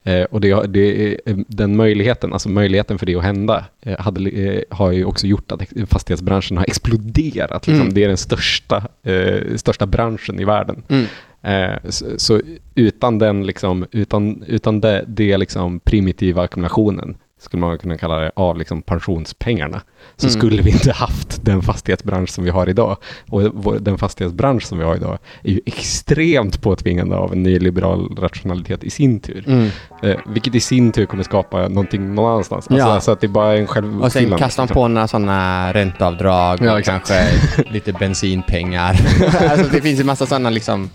Eh, 0.09 0.24
och 0.24 0.40
det, 0.40 0.66
det, 0.66 1.12
är- 1.12 1.44
den 1.48 1.76
möjligheten, 1.76 2.32
alltså 2.32 2.48
möjligheten 2.48 2.98
för 2.98 3.06
det 3.06 3.14
att 3.16 3.22
hända, 3.22 3.64
eh, 3.82 3.98
hade, 3.98 4.30
eh, 4.30 4.62
har 4.70 4.92
ju 4.92 5.04
också 5.04 5.26
gjort 5.26 5.52
att 5.52 5.62
fastighetsbranschen 5.88 6.56
har 6.56 6.64
exploderat. 6.64 7.66
Liksom. 7.66 7.80
Mm. 7.82 7.94
Det 7.94 8.04
är 8.04 8.09
den 8.09 8.16
största, 8.16 8.82
eh, 9.02 9.56
största 9.56 9.86
branschen 9.86 10.40
i 10.40 10.44
världen. 10.44 10.82
Mm. 10.88 11.04
Eh, 11.42 11.78
så, 11.90 12.04
så 12.16 12.40
utan 12.74 13.18
den 13.18 13.46
liksom, 13.46 13.86
utan, 13.90 14.44
utan 14.46 14.80
det, 14.80 15.04
det 15.09 15.36
liksom 15.38 15.80
primitiva 15.80 16.42
ackumulationen, 16.42 17.16
skulle 17.39 17.61
man 17.61 17.78
kunna 17.78 17.99
kalla 17.99 18.16
det, 18.16 18.30
av 18.36 18.59
liksom 18.59 18.82
pensionspengarna, 18.82 19.80
så 20.16 20.26
Mm. 20.26 20.39
skulle 20.39 20.62
vi 20.62 20.70
inte 20.70 20.93
haft 20.93 21.45
den 21.45 21.62
fastighetsbransch 21.62 22.30
som 22.30 22.45
vi 22.45 22.51
har 22.51 22.68
idag. 22.68 22.97
Och 23.30 23.82
den 23.82 23.99
fastighetsbransch 23.99 24.62
som 24.62 24.78
vi 24.78 24.84
har 24.84 24.97
idag 24.97 25.18
är 25.43 25.51
ju 25.51 25.61
extremt 25.66 26.61
påtvingande 26.62 27.16
av 27.16 27.32
en 27.32 27.43
nyliberal 27.43 28.16
rationalitet 28.16 28.84
i 28.84 28.91
sin 28.91 29.20
tur. 29.20 29.45
Mm. 29.47 29.68
Eh, 30.03 30.16
vilket 30.26 30.55
i 30.55 30.61
sin 30.61 30.93
tur 30.93 31.07
kommer 31.07 31.22
skapa 31.24 31.68
någonting 31.68 32.14
någon 32.14 32.32
annanstans. 32.32 32.68
Alltså, 32.68 32.89
Ja. 32.89 33.01
Så 33.01 33.11
att 33.11 33.20
det 33.20 33.28
bara 33.28 33.53
är 33.57 33.57
en 33.78 34.01
Och 34.03 34.12
sen 34.12 34.30
kastar 34.36 34.62
man 34.62 34.66
liksom. 34.66 34.68
på 34.68 34.89
några 34.89 35.09
sådana 35.09 35.72
ränteavdrag 35.72 36.59
Ja, 36.62 36.72
och 36.72 36.78
exakt. 36.78 37.09
kanske 37.09 37.62
lite 37.72 37.93
bensinpengar. 37.93 38.91
alltså 39.51 39.66
det 39.72 39.80
finns 39.80 40.01
ju 40.01 40.05
massa 40.05 40.26
sådana 40.26 40.51
liksom 40.51 40.91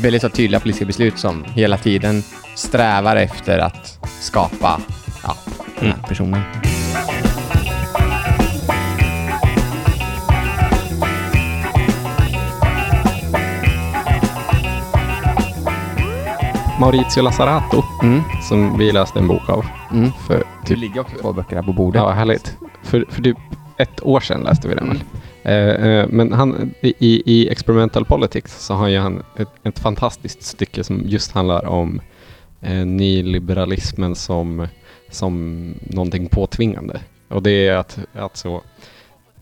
väldigt 0.00 0.22
så 0.22 0.28
tydliga 0.28 0.60
politiska 0.60 0.86
beslut 0.86 1.18
som 1.18 1.44
hela 1.44 1.76
tiden 1.78 2.22
strävar 2.54 3.16
efter 3.16 3.58
att 3.58 3.98
skapa 4.20 4.80
ja, 5.22 5.36
den 5.80 5.90
här 5.92 6.02
personen. 6.08 6.42
Maurizio 16.80 17.22
Lazzarato, 17.22 17.82
Mm. 18.02 18.22
som 18.42 18.78
vi 18.78 18.92
läste 18.92 19.18
en 19.18 19.28
bok 19.28 19.48
av 19.48 19.64
Mm. 19.92 20.10
för 20.26 20.34
Det 20.38 20.66
typ 20.68 20.78
ligger 20.78 21.00
också 21.00 21.16
två 21.20 21.32
böcker 21.32 21.56
här 21.56 21.62
på 21.62 21.72
bordet. 21.72 22.02
Ja, 22.02 22.10
härligt. 22.10 22.56
För, 22.82 23.04
för 23.08 23.22
typ 23.22 23.36
ett 23.78 24.02
år 24.06 24.20
sedan 24.20 24.40
läste 24.40 24.68
vi 24.68 24.74
den 24.74 24.88
väl? 24.88 24.98
Eh, 25.42 25.88
eh, 25.88 26.06
men 26.08 26.32
han, 26.32 26.74
i, 26.82 27.22
i 27.26 27.48
Experimental 27.48 28.04
Politics 28.04 28.64
så 28.66 28.74
har 28.74 28.88
ju 28.88 28.98
han 28.98 29.22
ett, 29.36 29.48
ett 29.64 29.78
fantastiskt 29.78 30.42
stycke 30.42 30.84
som 30.84 31.02
just 31.04 31.32
handlar 31.32 31.66
om 31.66 32.00
eh, 32.60 32.86
nyliberalismen 32.86 34.14
som, 34.14 34.66
som 35.10 35.74
någonting 35.80 36.28
påtvingande. 36.28 37.00
Och 37.28 37.42
det 37.42 37.50
är 37.68 37.76
att, 37.76 37.98
att 38.12 38.36
så, 38.36 38.62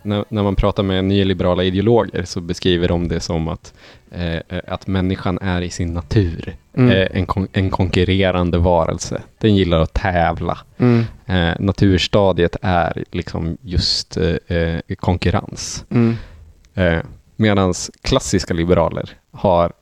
när, 0.02 0.24
när 0.28 0.42
man 0.42 0.56
pratar 0.56 0.82
med 0.82 1.04
nyliberala 1.04 1.64
ideologer 1.64 2.24
så 2.24 2.40
beskriver 2.40 2.88
de 2.88 3.08
det 3.08 3.20
som 3.20 3.48
att, 3.48 3.74
eh, 4.10 4.38
att 4.66 4.86
människan 4.86 5.38
är 5.38 5.62
i 5.62 5.70
sin 5.70 5.94
natur 5.94 6.56
Mm. 6.78 6.90
eh, 6.90 7.06
en, 7.12 7.26
kon- 7.26 7.48
en 7.52 7.70
konkurrerande 7.70 8.58
varelse. 8.58 9.22
Den 9.38 9.54
gillar 9.56 9.80
att 9.80 9.94
tävla. 9.94 10.58
Mm. 10.78 11.04
Eh, 11.26 11.54
naturstadiet 11.60 12.56
är 12.62 13.04
liksom 13.12 13.56
just 13.60 14.16
eh, 14.16 14.96
konkurrens. 14.96 15.84
Mm. 15.90 16.16
Eh, 16.74 16.98
Medan 17.36 17.74
klassiska 18.02 18.54
liberaler 18.54 19.10
har 19.30 19.72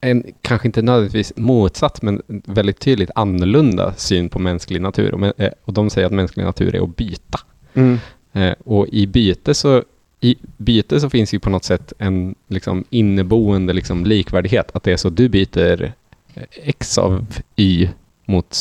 en, 0.00 0.24
kanske 0.42 0.68
inte 0.68 0.82
nödvändigtvis 0.82 1.32
motsatt, 1.36 2.02
men 2.02 2.22
väldigt 2.28 2.80
tydligt 2.80 3.10
annorlunda 3.14 3.94
syn 3.96 4.28
på 4.28 4.38
mänsklig 4.38 4.80
natur. 4.80 5.14
Och, 5.14 5.40
eh, 5.40 5.52
och 5.64 5.72
de 5.72 5.90
säger 5.90 6.06
att 6.06 6.12
mänsklig 6.12 6.44
natur 6.44 6.74
är 6.74 6.82
att 6.82 6.96
byta. 6.96 7.40
Mm. 7.74 7.98
Eh, 8.32 8.54
och 8.64 8.88
i 8.88 9.06
byte 9.06 9.54
så 9.54 9.82
i 10.20 10.36
byte 10.56 11.00
så 11.00 11.10
finns 11.10 11.34
ju 11.34 11.38
på 11.38 11.50
något 11.50 11.64
sätt 11.64 11.92
en 11.98 12.34
liksom, 12.48 12.84
inneboende 12.90 13.72
liksom, 13.72 14.06
likvärdighet. 14.06 14.76
Att 14.76 14.82
det 14.82 14.92
är 14.92 14.96
så 14.96 15.10
du 15.10 15.28
byter 15.28 15.92
X 16.50 16.98
av 16.98 17.26
Y 17.56 17.88
mot 18.24 18.56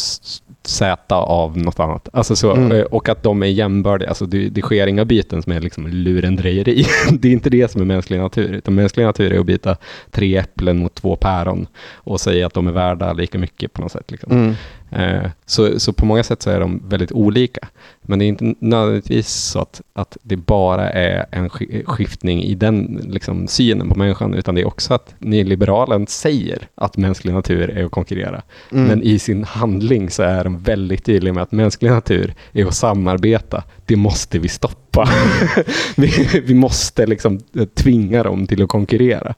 Z 0.67 1.15
av 1.15 1.57
något 1.57 1.79
annat. 1.79 2.09
Alltså 2.13 2.35
så, 2.35 2.51
Mm. 2.55 2.71
eh, 2.71 2.81
Och 2.83 3.09
att 3.09 3.23
de 3.23 3.43
är 3.43 3.47
jämbördiga. 3.47 4.09
Alltså 4.09 4.25
det, 4.25 4.49
det 4.49 4.61
sker 4.61 4.87
inga 4.87 5.05
byten 5.05 5.41
som 5.43 5.51
är 5.53 5.61
liksom 5.61 5.87
lurendrejeri. 5.87 6.85
det 7.11 7.27
är 7.27 7.31
inte 7.31 7.49
det 7.49 7.71
som 7.71 7.81
är 7.81 7.85
mänsklig 7.85 8.19
natur. 8.19 8.53
Utan 8.53 8.75
mänsklig 8.75 9.03
natur 9.05 9.33
är 9.33 9.39
att 9.39 9.45
byta 9.45 9.77
tre 10.11 10.37
äpplen 10.37 10.77
mot 10.77 10.95
två 10.95 11.15
päron 11.15 11.67
och 11.93 12.21
säga 12.21 12.47
att 12.47 12.53
de 12.53 12.67
är 12.67 12.71
värda 12.71 13.13
lika 13.13 13.37
mycket 13.39 13.73
på 13.73 13.81
något 13.81 13.91
sätt. 13.91 14.11
Liksom. 14.11 14.31
Mm. 14.31 14.53
Eh, 14.91 15.29
Så, 15.45 15.79
så 15.79 15.93
på 15.93 16.05
många 16.05 16.23
sätt 16.23 16.41
så 16.41 16.49
är 16.49 16.59
de 16.59 16.81
väldigt 16.87 17.11
olika. 17.11 17.67
Men 18.01 18.19
det 18.19 18.25
är 18.25 18.27
inte 18.27 18.53
nödvändigtvis 18.59 19.27
så 19.27 19.59
att, 19.59 19.81
att 19.93 20.17
det 20.21 20.35
bara 20.37 20.89
är 20.89 21.25
en 21.31 21.49
sk- 21.49 21.83
skiftning 21.85 22.43
i 22.43 22.55
den 22.55 23.01
liksom, 23.09 23.47
synen 23.47 23.89
på 23.89 23.95
människan, 23.95 24.33
utan 24.33 24.55
det 24.55 24.61
är 24.61 24.67
också 24.67 24.93
att 24.93 25.15
nyliberalen 25.19 26.07
säger 26.07 26.67
att 26.75 26.97
mänsklig 26.97 27.33
natur 27.33 27.69
är 27.69 27.85
att 27.85 27.91
konkurrera. 27.91 28.41
Mm. 28.71 28.83
Men 28.87 29.03
i 29.03 29.19
sin 29.19 29.43
handling 29.43 30.09
så 30.09 30.23
är 30.23 30.43
de 30.43 30.59
väldigt 30.59 31.05
tydliga 31.05 31.33
med 31.33 31.43
att 31.43 31.51
mänsklig 31.51 31.91
natur 31.91 32.33
är 32.53 32.65
att 32.65 32.75
samarbeta. 32.75 33.63
Det 33.85 33.95
måste 33.95 34.39
vi 34.39 34.47
stoppa. 34.47 35.09
vi, 35.97 36.41
vi 36.45 36.53
måste 36.53 37.05
liksom 37.05 37.39
eh, 37.55 37.65
tvinga 37.65 38.23
dem 38.23 38.47
till 38.47 38.63
att 38.63 38.69
konkurrera. 38.69 39.33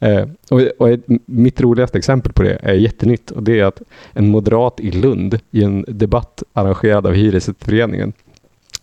Eh, 0.00 0.24
och, 0.50 0.60
och 0.78 0.90
ett, 0.90 1.00
mitt 1.26 1.60
roligaste 1.60 1.98
exempel 1.98 2.32
på 2.32 2.42
det 2.42 2.58
är 2.62 2.74
jättenytt 2.74 3.30
och 3.30 3.42
det 3.42 3.60
är 3.60 3.64
att 3.64 3.82
en 4.12 4.28
moderat 4.28 4.80
i 4.80 4.90
Lund 4.90 5.38
i 5.50 5.62
en 5.64 5.84
debatt 5.88 6.42
arrangerad 6.52 7.06
av 7.06 7.12
Hyresgästföreningen 7.14 8.12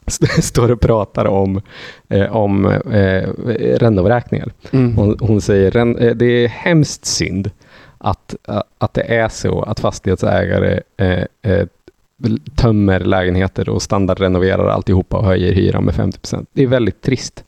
st- 0.07 0.41
står 0.41 0.71
och 0.71 0.81
pratar 0.81 1.25
om, 1.25 1.61
eh, 2.09 2.35
om 2.35 2.65
eh, 2.65 3.29
renovräkningar. 3.79 4.51
Mm. 4.71 4.95
Hon, 4.97 5.17
hon 5.19 5.41
säger 5.41 5.71
"Ren- 5.71 5.97
eh, 5.97 6.15
det 6.15 6.25
är 6.25 6.47
hemskt 6.47 7.05
synd 7.05 7.51
att, 7.97 8.35
eh, 8.47 8.61
att 8.77 8.93
det 8.93 9.15
är 9.15 9.29
så 9.29 9.61
att 9.61 9.79
fastighetsägare 9.79 10.79
eh, 10.97 11.23
tömmer 12.55 12.99
lägenheter 12.99 13.69
och 13.69 13.81
standardrenoverar 13.81 14.67
alltihopa 14.67 15.17
och 15.17 15.25
höjer 15.25 15.53
hyran 15.53 15.83
med 15.83 15.93
50% 15.93 16.45
Det 16.53 16.63
är 16.63 16.67
väldigt 16.67 17.01
trist. 17.01 17.43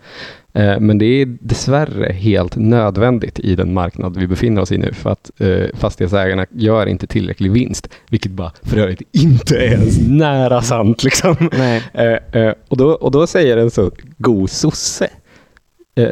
Eh, 0.54 0.80
Men 0.80 0.98
det 0.98 1.06
är 1.06 1.26
dessvärre 1.42 2.14
helt 2.14 2.56
nödvändigt 2.56 3.40
i 3.40 3.56
den 3.56 3.74
marknad 3.74 4.18
vi 4.18 4.28
befinner 4.28 4.62
oss 4.62 4.72
i 4.72 4.78
nu 4.78 4.94
för 4.94 5.10
att 5.10 5.32
eh, 5.42 5.66
fastighetsägarna 5.74 6.46
gör 6.52 6.86
inte 6.86 7.08
tillräcklig 7.08 7.52
vinst, 7.52 7.90
vilket 8.10 8.32
bara 8.32 8.52
för 8.62 8.78
övrigt 8.78 9.02
inte 9.12 9.58
är 9.58 9.72
ens 9.72 10.08
nära 10.08 10.62
sant. 10.62 11.04
Liksom. 11.04 11.36
Eh, 11.94 12.54
och, 12.68 12.78
då, 12.78 12.92
och 12.92 13.12
då 13.12 13.28
säger 13.28 13.58
en 13.58 13.72
så 13.72 13.92
god 14.18 14.50
sosse, 14.50 15.10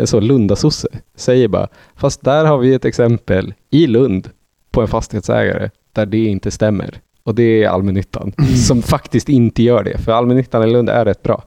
så 0.05 0.19
Lundasosse, 0.19 0.87
säger 1.15 1.47
bara, 1.47 1.67
fast 1.95 2.23
där 2.23 2.45
har 2.45 2.57
vi 2.57 2.73
ett 2.73 2.85
exempel 2.85 3.53
i 3.71 3.87
Lund 3.87 4.29
på 4.71 4.81
en 4.81 4.87
fastighetsägare 4.87 5.69
där 5.93 6.05
det 6.05 6.25
inte 6.25 6.51
stämmer. 6.51 6.99
Och 7.25 7.35
det 7.35 7.63
är 7.63 7.69
allmännyttan 7.69 8.33
som 8.67 8.81
faktiskt 8.81 9.29
inte 9.29 9.63
gör 9.63 9.83
det. 9.83 9.97
För 9.97 10.11
allmännyttan 10.11 10.63
i 10.63 10.71
Lund 10.71 10.89
är 10.89 11.05
rätt 11.05 11.23
bra, 11.23 11.43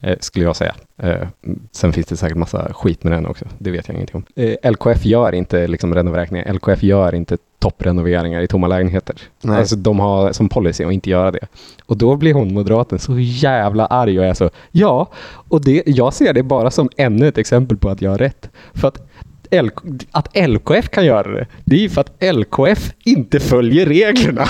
eh, 0.00 0.16
skulle 0.20 0.44
jag 0.44 0.56
säga. 0.56 0.74
Eh, 0.98 1.28
sen 1.72 1.92
finns 1.92 2.06
det 2.06 2.16
säkert 2.16 2.36
massa 2.36 2.72
skit 2.72 3.04
med 3.04 3.12
den 3.12 3.26
också. 3.26 3.44
Det 3.58 3.70
vet 3.70 3.88
jag 3.88 3.94
ingenting 3.94 4.16
om. 4.16 4.44
Eh, 4.44 4.70
LKF 4.70 5.04
gör 5.04 5.34
inte 5.34 5.66
liksom 5.66 5.94
renovräkningar. 5.94 6.52
LKF 6.52 6.82
gör 6.82 7.14
inte 7.14 7.38
topprenoveringar 7.58 8.40
i 8.40 8.46
tomma 8.46 8.66
lägenheter. 8.66 9.16
Nej. 9.42 9.58
Alltså 9.58 9.76
de 9.76 10.00
har 10.00 10.32
som 10.32 10.48
policy 10.48 10.84
att 10.84 10.92
inte 10.92 11.10
göra 11.10 11.30
det. 11.30 11.46
Och 11.86 11.96
då 11.96 12.16
blir 12.16 12.34
hon 12.34 12.54
moderaten 12.54 12.98
så 12.98 13.18
jävla 13.18 13.86
arg 13.86 14.18
och 14.18 14.24
är 14.24 14.34
så, 14.34 14.50
ja, 14.70 15.10
och 15.48 15.64
det, 15.64 15.82
jag 15.86 16.14
ser 16.14 16.32
det 16.32 16.42
bara 16.42 16.70
som 16.70 16.88
ännu 16.96 17.28
ett 17.28 17.38
exempel 17.38 17.76
på 17.76 17.90
att 17.90 18.02
jag 18.02 18.10
har 18.10 18.18
rätt. 18.18 18.50
För 18.74 18.88
att 18.88 19.08
L, 19.52 19.70
att 20.10 20.36
LKF 20.48 20.88
kan 20.88 21.06
göra 21.06 21.32
det, 21.32 21.46
det 21.64 21.76
är 21.76 21.80
ju 21.80 21.88
för 21.88 22.00
att 22.00 22.34
LKF 22.34 22.92
inte 23.04 23.40
följer 23.40 23.86
reglerna. 23.86 24.44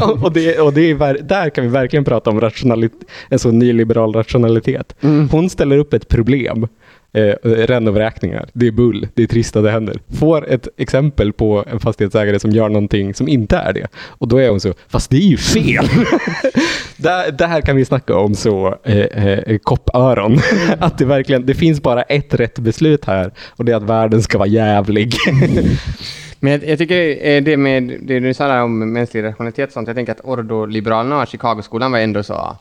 och 0.22 0.32
det, 0.32 0.58
och 0.58 0.72
det 0.72 0.90
är, 0.90 1.22
där 1.22 1.50
kan 1.50 1.64
vi 1.64 1.70
verkligen 1.70 2.04
prata 2.04 2.30
om 2.30 2.40
rationalit, 2.40 2.92
en 3.28 3.38
så 3.38 3.50
nyliberal 3.50 4.12
rationalitet. 4.12 4.94
Hon 5.30 5.50
ställer 5.50 5.78
upp 5.78 5.94
ett 5.94 6.08
problem, 6.08 6.68
eh, 7.12 7.34
renovräkningar, 7.42 8.48
det 8.52 8.66
är 8.66 8.70
bull, 8.70 9.08
det 9.14 9.22
är 9.22 9.26
trist 9.26 9.56
att 9.56 9.64
det 9.64 9.70
händer. 9.70 10.00
Får 10.18 10.48
ett 10.48 10.68
exempel 10.76 11.32
på 11.32 11.64
en 11.72 11.80
fastighetsägare 11.80 12.38
som 12.38 12.50
gör 12.50 12.68
någonting 12.68 13.14
som 13.14 13.28
inte 13.28 13.56
är 13.56 13.72
det. 13.72 13.86
Och 13.96 14.28
då 14.28 14.36
är 14.36 14.48
hon 14.48 14.60
så, 14.60 14.74
fast 14.88 15.10
det 15.10 15.16
är 15.16 15.28
ju 15.28 15.36
fel. 15.36 15.86
där, 16.96 17.32
där 17.32 17.60
kan 17.60 17.76
vi 17.76 17.84
snacka 17.84 18.16
om 18.16 18.34
så 18.34 18.78
eh, 18.84 19.26
eh, 19.26 19.58
koppöron. 19.58 20.38
att 20.78 20.98
det 20.98 21.04
verkligen, 21.04 21.46
det 21.46 21.54
finns 21.54 21.82
bara 21.82 22.02
ett 22.02 22.34
rätt 22.34 22.58
beslut 22.58 23.04
här 23.04 23.30
och 23.48 23.64
det 23.64 23.72
är 23.72 23.76
att 23.76 23.82
världen 23.82 24.22
ska 24.22 24.38
vara 24.38 24.48
jävlig. 24.48 25.14
Men 26.40 26.52
jag, 26.52 26.64
jag 26.64 26.78
tycker 26.78 27.26
eh, 27.26 27.42
det 27.42 27.56
med 27.56 27.98
det 28.02 28.20
du 28.20 28.34
sa 28.34 28.62
om 28.62 28.92
mänsklig 28.92 29.24
rationalitet 29.24 29.66
och 29.66 29.72
sånt, 29.72 29.86
jag 29.88 29.96
tänker 29.96 30.12
att 30.12 30.20
Ordo-liberalerna 30.24 31.22
och 31.22 31.28
Chicagoskolan 31.28 31.92
var 31.92 31.98
ändå 31.98 32.22
så 32.22 32.56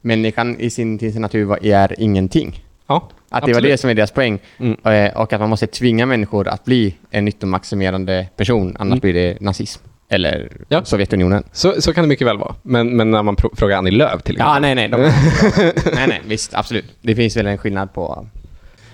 människan 0.00 0.60
i 0.60 0.70
sin, 0.70 0.98
till 0.98 1.12
sin 1.12 1.22
natur 1.22 1.66
är 1.66 1.94
ingenting. 2.00 2.64
ja, 2.86 3.08
Att 3.30 3.44
det 3.46 3.52
var 3.52 3.60
det 3.60 3.78
som 3.78 3.90
är 3.90 3.94
deras 3.94 4.10
poäng. 4.10 4.38
Mm. 4.58 4.76
Eh, 4.84 5.16
Och 5.16 5.32
att 5.32 5.40
man 5.40 5.50
måste 5.50 5.66
tvinga 5.66 6.06
människor 6.06 6.48
att 6.48 6.64
bli 6.64 6.94
en 7.10 7.24
nyttomaximerande 7.24 8.26
person, 8.36 8.76
annars 8.78 8.92
Mm. 8.92 8.98
blir 9.00 9.12
det 9.14 9.40
nazism. 9.40 9.82
Eller 10.10 10.52
Ja. 10.68 10.84
Sovjetunionen. 10.84 11.44
Så, 11.52 11.80
så 11.82 11.92
kan 11.94 12.04
det 12.04 12.08
mycket 12.08 12.26
väl 12.26 12.38
vara. 12.38 12.54
Men, 12.62 12.96
men 12.96 13.10
när 13.10 13.22
man 13.22 13.36
frågar 13.56 13.78
Annie 13.78 13.90
Lööf 13.90 14.22
till 14.22 14.34
exempel. 14.34 14.54
Ja, 14.54 14.58
nej, 14.60 14.74
nej. 14.74 14.88
De, 14.88 14.96
nej, 15.94 16.08
nej, 16.08 16.20
visst, 16.26 16.54
absolut. 16.54 16.84
Det 17.02 17.14
finns 17.14 17.36
väl 17.36 17.46
en 17.46 17.58
skillnad 17.58 17.92
på... 17.92 18.26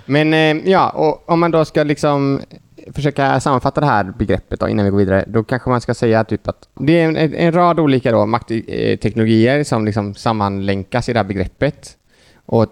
Men 0.07 0.35
eh, 0.35 0.71
ja, 0.71 0.91
och 0.91 1.29
om 1.31 1.41
man 1.41 1.51
då 1.51 1.65
ska 1.65 1.83
liksom 1.83 2.41
försöka 2.95 3.41
sammanfatta 3.41 3.81
det 3.81 3.87
här 3.87 4.05
begreppet 4.19 4.61
då, 4.61 4.69
innan 4.69 4.85
vi 4.85 4.91
går 4.91 4.99
vidare, 4.99 5.25
då 5.29 5.45
kanske 5.45 5.71
man 5.71 5.81
ska 5.81 5.95
säga 5.95 6.25
typ 6.25 6.49
att 6.49 6.69
det 6.81 7.01
är 7.01 7.05
en, 7.09 7.17
en 7.35 7.53
rad 7.53 7.81
olika 7.81 8.13
då, 8.13 8.27
maktteknologier 8.27 9.65
som 9.65 9.85
liksom 9.85 10.15
sammanlänkas 10.15 11.09
i 11.09 11.13
det 11.13 11.19
här 11.19 11.25
begreppet. 11.25 11.97
Och, 12.47 12.67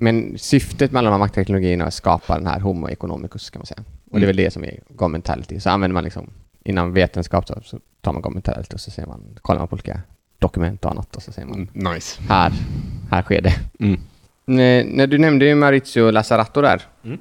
men 0.00 0.38
syftet 0.38 0.92
med 0.92 0.98
alla 0.98 1.10
de 1.10 1.12
här 1.12 1.18
maktteknologierna 1.18 1.84
är 1.84 1.88
att 1.88 1.94
skapa 1.94 2.34
den 2.38 2.46
här 2.46 2.60
homo 2.60 2.88
economicus, 2.88 3.50
kan 3.50 3.60
man 3.60 3.66
säga. 3.66 3.84
Och 4.10 4.20
det 4.20 4.24
är 4.24 4.26
väl 4.26 4.36
det 4.36 4.50
som 4.52 4.64
är 4.64 4.80
governmentality. 4.88 5.60
Så 5.60 5.70
använder 5.70 5.94
man 5.94 6.04
liksom, 6.04 6.30
inom 6.64 6.92
vetenskap 6.92 7.48
så, 7.48 7.60
så 7.64 7.78
tar 8.00 8.12
man 8.12 8.22
governmentality 8.22 8.74
och 8.74 8.80
så 8.80 8.90
ser 8.90 9.06
man, 9.06 9.38
kollar 9.42 9.58
man 9.58 9.68
på 9.68 9.74
olika 9.74 10.00
dokument 10.38 10.84
och 10.84 10.90
annat 10.90 11.16
och 11.16 11.22
så 11.22 11.32
säger 11.32 11.48
man 11.48 11.68
Mm, 11.74 11.94
nice. 11.94 12.20
här, 12.28 12.52
här 13.10 13.22
sker 13.22 13.40
det. 13.40 13.54
Mm. 13.80 14.00
När, 14.44 14.84
när 14.84 15.06
du 15.06 15.18
nämnde 15.18 15.44
ju 15.44 15.54
Maurizio 15.54 16.10
Lazzarato 16.10 16.60
där. 16.62 16.82
Mm. 17.04 17.18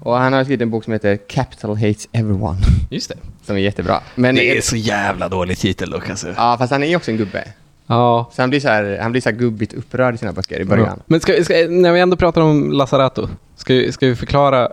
Och 0.00 0.16
han 0.16 0.32
har 0.32 0.44
skrivit 0.44 0.62
en 0.62 0.70
bok 0.70 0.84
som 0.84 0.92
heter 0.92 1.16
Capital 1.16 1.76
Hates 1.76 2.08
Everyone. 2.12 2.58
Just 2.90 3.08
det. 3.08 3.16
Som 3.42 3.56
är 3.56 3.60
jättebra. 3.60 4.00
Men, 4.14 4.38
så 4.62 4.76
jävla 4.76 5.28
dålig 5.28 5.58
titel 5.58 5.90
dock 5.90 6.10
alltså. 6.10 6.28
Ja, 6.36 6.56
fast 6.58 6.72
han 6.72 6.82
är 6.82 6.96
också 6.96 7.10
en 7.10 7.16
gubbe. 7.16 7.44
Ja. 7.92 8.30
Så 8.32 8.42
han 8.42 8.50
blir 8.50 8.60
så 8.60 8.68
här, 8.68 8.98
han 9.02 9.12
blir 9.12 9.22
så 9.22 9.30
gubbigt 9.30 9.72
upprörd 9.72 10.14
i 10.14 10.18
sina 10.18 10.32
böcker 10.32 10.60
i 10.60 10.64
början. 10.64 11.02
Men 11.06 11.20
ska, 11.20 11.44
ska, 11.44 11.54
när 11.54 11.92
vi 11.92 12.00
ändå 12.00 12.16
pratar 12.16 12.40
om 12.40 12.72
Lazzarato, 12.72 13.28
ska, 13.56 13.92
ska 13.92 14.06
vi 14.06 14.16
förklara 14.16 14.68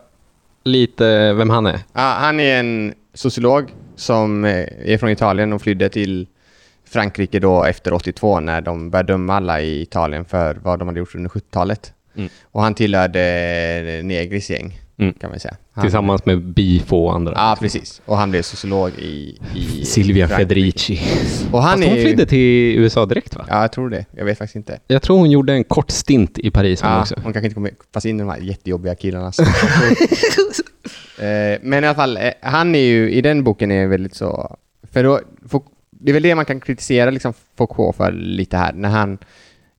lite 0.64 1.34
vem 1.34 1.50
han 1.50 1.66
är? 1.66 1.80
Ja, 1.94 2.02
han 2.20 2.40
är 2.40 2.60
en 2.60 2.94
sociolog 3.14 3.74
som 3.96 4.46
eh, 4.46 4.66
är 4.86 4.98
från 4.98 5.10
Italien 5.10 5.54
och 5.54 5.62
flydde 5.62 5.90
till 5.90 6.28
Frankrike 6.90 7.40
då 7.40 7.64
efter 7.64 7.94
82 7.94 8.40
när 8.40 8.62
de 8.62 8.90
började 8.90 9.14
döma 9.14 9.36
alla 9.36 9.62
i 9.62 9.82
Italien 9.82 10.26
för 10.26 10.58
vad 10.64 10.80
de 10.80 10.88
hade 10.88 11.00
gjort 11.00 11.16
under 11.16 11.30
70-talet. 11.30 11.94
Mm. 12.16 12.30
Och 12.44 12.62
han 12.62 12.74
tillhörde 12.74 13.22
Negris 14.04 14.50
gäng, 14.50 14.80
Mm. 15.00 15.14
kan 15.14 15.30
man 15.30 15.40
säga. 15.40 15.56
Han, 15.72 15.82
Tillsammans 15.82 16.26
med 16.26 16.42
Bifo 16.42 16.96
och 16.98 17.16
andra. 17.16 17.34
Ja, 17.36 17.58
precis. 17.60 18.02
Och 18.06 18.18
han 18.18 18.32
blev 18.32 18.42
sociolog 18.42 18.90
i, 19.00 19.38
i 19.56 19.86
Silvia 19.86 20.28
Frankrike. 20.28 20.48
Federici. 20.50 21.00
Och 21.52 21.62
han 21.64 21.72
Fast 21.78 21.84
är 21.84 21.92
hon 21.92 22.02
flydde 22.02 22.26
till 22.26 22.78
USA 22.80 23.06
direkt 23.06 23.36
va? 23.36 23.46
Ja, 23.50 23.62
jag 23.62 23.72
tror 23.72 23.90
det. 23.90 24.06
Jag 24.12 24.26
vet 24.26 24.38
faktiskt 24.38 24.56
inte. 24.56 24.80
Jag 24.88 25.02
tror 25.02 25.18
hon 25.18 25.32
gjorde 25.32 25.54
en 25.54 25.64
kort 25.64 25.92
stint 25.92 26.40
i 26.40 26.52
Paris 26.52 26.80
Ja, 26.84 27.02
också. 27.02 27.16
hon 27.24 27.34
kanske 27.34 27.46
inte 27.46 27.54
kommer 27.56 27.72
passa 27.92 28.10
in 28.10 28.16
i 28.16 28.20
de 28.20 28.30
här 28.30 28.38
jättejobbiga 28.40 28.96
killarna. 28.96 29.32
Eh, 31.20 31.60
Men 31.62 31.84
i 31.84 31.88
alla 31.88 31.96
fall, 31.96 32.18
eh, 32.18 32.32
han 32.42 32.76
är 32.76 32.80
ju, 32.80 33.12
i 33.12 33.22
den 33.22 33.44
boken 33.44 33.72
är 33.72 33.88
väldigt 33.88 34.16
så... 34.16 34.58
För 34.92 35.04
då, 35.04 35.20
det 35.90 36.12
är 36.12 36.14
väl 36.14 36.24
det 36.24 36.36
man 36.36 36.46
kan 36.46 36.60
kritisera 36.60 37.10
liksom 37.10 37.34
Foucault 37.58 37.96
för 37.96 38.12
lite 38.12 38.58
här, 38.58 38.74
när 38.74 38.90
han 38.90 39.18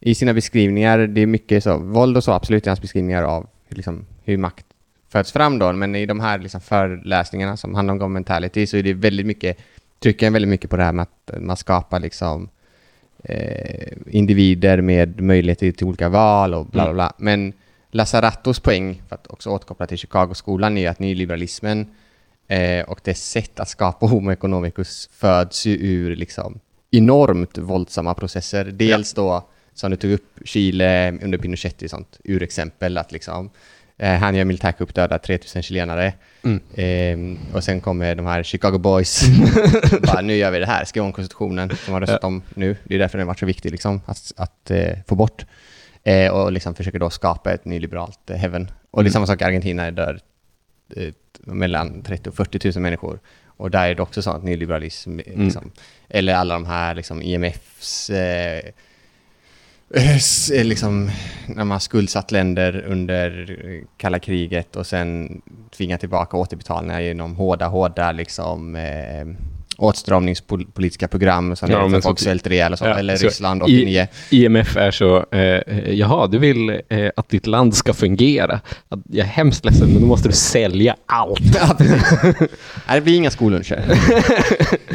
i 0.01 0.15
sina 0.15 0.35
beskrivningar, 0.35 0.99
det 0.99 1.21
är 1.21 1.27
mycket 1.27 1.65
så, 1.65 1.77
våld 1.79 2.17
och 2.17 2.25
så 2.25 2.33
absolut 2.33 2.67
i 2.67 2.69
hans 2.69 2.81
beskrivningar 2.81 3.23
av 3.23 3.47
liksom, 3.69 4.07
hur 4.25 4.37
makt 4.37 4.67
föds 5.13 5.33
fram 5.33 5.59
då, 5.59 5.73
men 5.73 5.95
i 5.95 6.07
de 6.07 6.21
här 6.21 6.39
liksom, 6.39 6.61
föreläsningarna 6.61 7.57
som 7.57 7.75
handlar 7.75 7.93
om 7.93 7.99
governmentality 7.99 8.67
så 8.67 8.77
är 8.77 8.83
det 8.83 8.95
väldigt 8.95 9.27
mycket, 9.27 9.59
trycker 9.99 10.27
jag 10.27 10.33
väldigt 10.33 10.49
mycket 10.49 10.71
på 10.71 10.77
det 10.77 10.85
här 10.85 10.93
med 10.93 11.03
att 11.03 11.41
man 11.41 11.57
skapar 11.57 12.01
liksom 12.01 12.49
eh, 13.25 13.93
individer 14.07 14.81
med 14.81 15.21
möjligheter 15.21 15.73
till 15.73 15.87
olika 15.87 16.09
val 16.09 16.55
och 16.55 16.67
bla 16.67 16.85
bla 16.85 16.93
bla. 16.95 17.13
Men 17.17 17.53
Lazarattos 17.91 18.61
poäng, 18.61 19.03
för 19.09 19.15
att 19.15 19.27
också 19.27 19.51
återkoppla 19.51 19.87
till 19.87 19.99
Chicagoskolan, 19.99 20.79
är 20.79 20.91
att 20.91 20.99
nyliberalismen 20.99 21.87
eh, 22.49 22.85
och 22.85 23.01
dess 23.05 23.31
sätt 23.31 23.61
att 23.61 23.69
skapa 23.69 24.07
Homo 24.11 24.33
economicus 24.33 25.09
föds 25.13 25.67
ju 25.67 25.77
ur 25.77 26.17
liksom 26.17 26.61
enormt 26.91 27.59
våldsamma 27.59 28.15
processer. 28.15 28.65
Dels 28.65 29.15
då, 29.15 29.49
som 29.75 29.91
du 29.91 29.97
tog 29.97 30.11
upp, 30.11 30.39
Chile 30.45 31.19
under 31.23 31.39
Pinochet 31.39 31.83
ett 31.83 31.91
sånt 31.91 32.21
urexempel, 32.25 32.99
att 32.99 33.13
liksom 33.13 33.51
eh, 34.01 34.19
han 34.19 34.35
gör 34.35 34.45
militärkupp, 34.45 34.95
dödar 34.95 35.19
3000 35.19 35.63
chilenare. 35.63 36.13
Eh, 36.75 37.19
och 37.55 37.65
sen 37.65 37.81
kommer 37.81 38.15
de 38.15 38.27
här 38.27 38.43
Chicago 38.43 38.79
Boys, 38.79 39.23
bara 40.03 40.21
nu 40.21 40.37
gör 40.37 40.51
vi 40.51 40.59
det 40.59 40.67
här, 40.67 40.85
skriver 40.85 41.07
om 41.07 41.13
konstitutionen 41.13 41.77
som 41.77 41.95
har 41.95 42.01
röstat 42.01 42.25
om 42.25 42.43
nu. 42.55 42.77
Det 42.85 42.95
är 42.95 42.99
därför 42.99 43.19
den 43.19 43.27
har 43.27 43.31
varit 43.31 43.39
så 43.39 43.47
viktig 43.47 43.71
liksom, 43.71 44.01
att, 44.07 44.33
att 44.37 44.71
eh, 44.71 44.93
få 45.07 45.15
bort. 45.15 45.45
Eh, 46.03 46.33
och 46.33 46.53
liksom 46.53 46.75
försöker 46.75 46.99
då 46.99 47.11
skapa 47.11 47.53
ett 47.53 47.65
nyliberalt 47.65 48.31
eh, 48.31 48.37
heaven. 48.37 48.71
Och 48.91 49.05
det 49.05 49.09
är 49.09 49.13
samma 49.13 49.27
sak 49.27 49.41
i 49.41 49.45
Argentina, 49.45 49.91
dör 49.91 50.21
eh, 50.97 51.13
mellan 51.45 52.03
30 52.03 52.29
och 52.29 52.35
40 52.35 52.73
000 52.75 52.83
människor. 52.83 53.21
Och 53.45 53.71
där 53.71 53.89
är 53.89 53.95
det 53.95 54.03
också 54.03 54.23
sånt 54.23 54.45
nyliberalism, 54.45 55.17
liksom. 55.17 55.71
eller 56.09 56.35
alla 56.35 56.55
de 56.55 56.67
här 56.67 56.95
liksom, 56.95 57.23
IMFs 57.23 58.11
liksom, 60.65 61.11
när 61.47 61.65
man 61.65 61.81
skuldsatt 61.81 62.31
länder 62.33 62.85
under 62.89 63.57
eh, 63.65 63.83
kalla 63.97 64.19
kriget 64.19 64.77
och 64.77 64.87
sen 64.87 65.41
tvinga 65.77 65.99
tillbaka 65.99 66.37
återbetalningar 66.37 67.01
genom 67.01 67.35
hårda, 67.37 67.67
hårda 67.67 68.13
liksom, 68.13 68.77
eh, 68.77 69.27
åtstramningspolitiska 69.77 71.09
program 71.09 71.57
som 71.57 71.71
Ja, 71.71 71.97
att 71.97 72.03
folk 72.03 72.19
så- 72.19 72.25
svälter 72.25 72.53
ihjäl 72.53 72.73
och 72.73 72.79
så, 72.79 72.85
Ja, 72.85 72.99
eller 72.99 73.17
så 73.17 73.27
Ryssland 73.27 73.61
i- 73.61 73.65
89. 73.65 74.07
IMF 74.31 74.77
är 74.77 74.91
så, 74.91 75.27
eh, 75.33 75.91
jaha, 75.95 76.27
du 76.27 76.39
vill 76.39 76.81
eh, 76.89 77.11
att 77.17 77.29
ditt 77.29 77.47
land 77.47 77.75
ska 77.75 77.95
fungera. 77.95 78.61
Jag 79.09 79.27
är 79.27 79.31
hemskt 79.31 79.65
ledsen, 79.65 79.89
men 79.93 80.01
då 80.01 80.07
måste 80.07 80.29
du 80.29 80.35
sälja 80.35 80.97
allt. 81.07 81.41
Ja. 81.55 81.77
Nej, 82.89 82.95
det 82.95 83.01
blir 83.01 83.17
inga 83.17 83.31
skolluncher. 83.31 83.85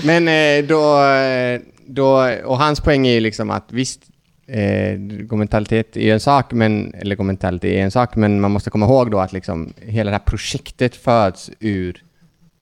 Men 0.06 0.28
eh, 0.28 0.68
då, 0.68 1.04
eh, 1.04 1.60
då, 1.88 2.32
och 2.46 2.58
hans 2.58 2.80
poäng 2.82 3.08
är 3.08 3.14
ju 3.14 3.20
liksom 3.20 3.50
att 3.50 3.66
visst, 3.70 4.02
eh, 4.48 5.00
mentalitet 5.38 5.98
är 5.98 6.14
en 6.14 6.20
sak, 6.20 6.52
men, 6.54 6.94
eller 6.94 7.24
mentalitet 7.24 7.72
är 7.72 7.84
en 7.84 7.92
sak, 7.92 8.16
men 8.16 8.42
man 8.42 8.52
måste 8.52 8.70
komma 8.70 8.86
ihåg 8.86 9.12
då 9.12 9.20
att 9.20 9.34
liksom 9.34 9.74
hela 9.82 10.12
det 10.12 10.18
här 10.18 10.24
projektet 10.26 10.96
föds 10.96 11.52
ur 11.60 12.04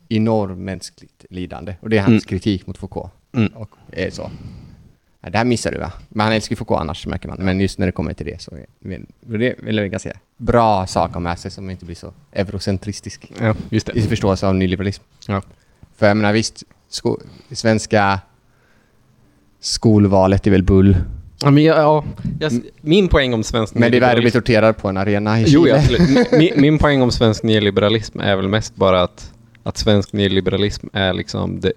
enormt 0.10 0.60
mänskligt 0.60 1.26
lidande. 1.30 1.76
Och 1.82 1.90
det 1.90 1.98
är 1.98 2.02
hans 2.02 2.10
Mm. 2.12 2.22
kritik 2.22 2.68
mot 2.68 2.78
Foucault. 2.78 3.12
Mm. 3.36 3.54
Och 3.54 3.70
är 3.92 4.10
så. 4.10 4.32
Ja, 5.22 5.30
det 5.30 5.38
här 5.38 5.46
missar 5.46 5.72
du 5.72 5.78
va? 5.80 5.92
Men 6.10 6.24
han 6.24 6.34
älskar 6.36 6.56
Foucault 6.56 6.82
annars 6.82 7.08
märker 7.08 7.28
man. 7.30 7.38
Men 7.42 7.60
just 7.60 7.80
när 7.80 7.86
det 7.86 7.92
kommer 7.92 8.14
till 8.14 8.26
det 8.26 8.42
så 8.42 8.52
är 8.56 8.66
det, 8.80 8.98
det 9.38 9.48
är 9.48 9.66
väl 9.66 9.80
en 9.80 9.92
ganska 9.92 10.12
bra 10.38 10.88
sak 10.88 11.08
att 11.10 11.14
ha 11.14 11.20
med 11.20 11.40
sig 11.40 11.52
som 11.52 11.70
inte 11.70 11.86
blir 11.86 11.96
så 11.96 12.14
eurocentristisk 12.32 13.32
Ja, 13.40 13.56
just 13.70 13.90
i 13.90 13.92
det. 13.94 14.00
sin 14.02 14.10
förståelse 14.10 14.48
av 14.48 14.56
nyliberalism. 14.56 15.04
Ja. 15.28 15.42
För 15.96 16.08
jag 16.08 16.18
menar 16.18 16.34
visst, 16.34 16.64
sko- 16.90 17.18
svenska 17.52 18.20
skolvalet 19.60 20.48
är 20.48 20.52
väl 20.52 20.64
bull. 20.64 20.98
Ja, 21.44 21.52
men 21.52 21.64
jag, 21.64 21.78
ja, 21.78 22.04
jag, 22.40 22.52
min 22.82 23.08
poäng 23.08 23.34
om 23.34 23.44
svensk 23.44 23.76
Men 23.76 23.92
det 23.92 23.98
är 23.98 24.02
värre 24.02 24.18
att 24.18 24.22
bli 24.24 24.32
torterad 24.32 24.78
på 24.78 24.88
en 24.88 24.98
arena 24.98 25.40
i 25.40 25.44
Jo, 25.48 25.64
Chile. 25.66 25.70
ja, 25.76 25.82
absolut. 25.82 26.32
Min, 26.40 26.52
min 26.62 26.78
poäng 26.80 27.02
om 27.02 27.12
svensk 27.12 27.44
nyliberalism 27.44 28.20
är 28.20 28.36
väl 28.36 28.48
mest 28.48 28.76
bara 28.76 29.02
att, 29.02 29.32
att 29.64 29.78
svensk 29.78 30.14
nyliberalism 30.14 30.88
är 30.94 31.14
liksom 31.14 31.60
det 31.60 31.74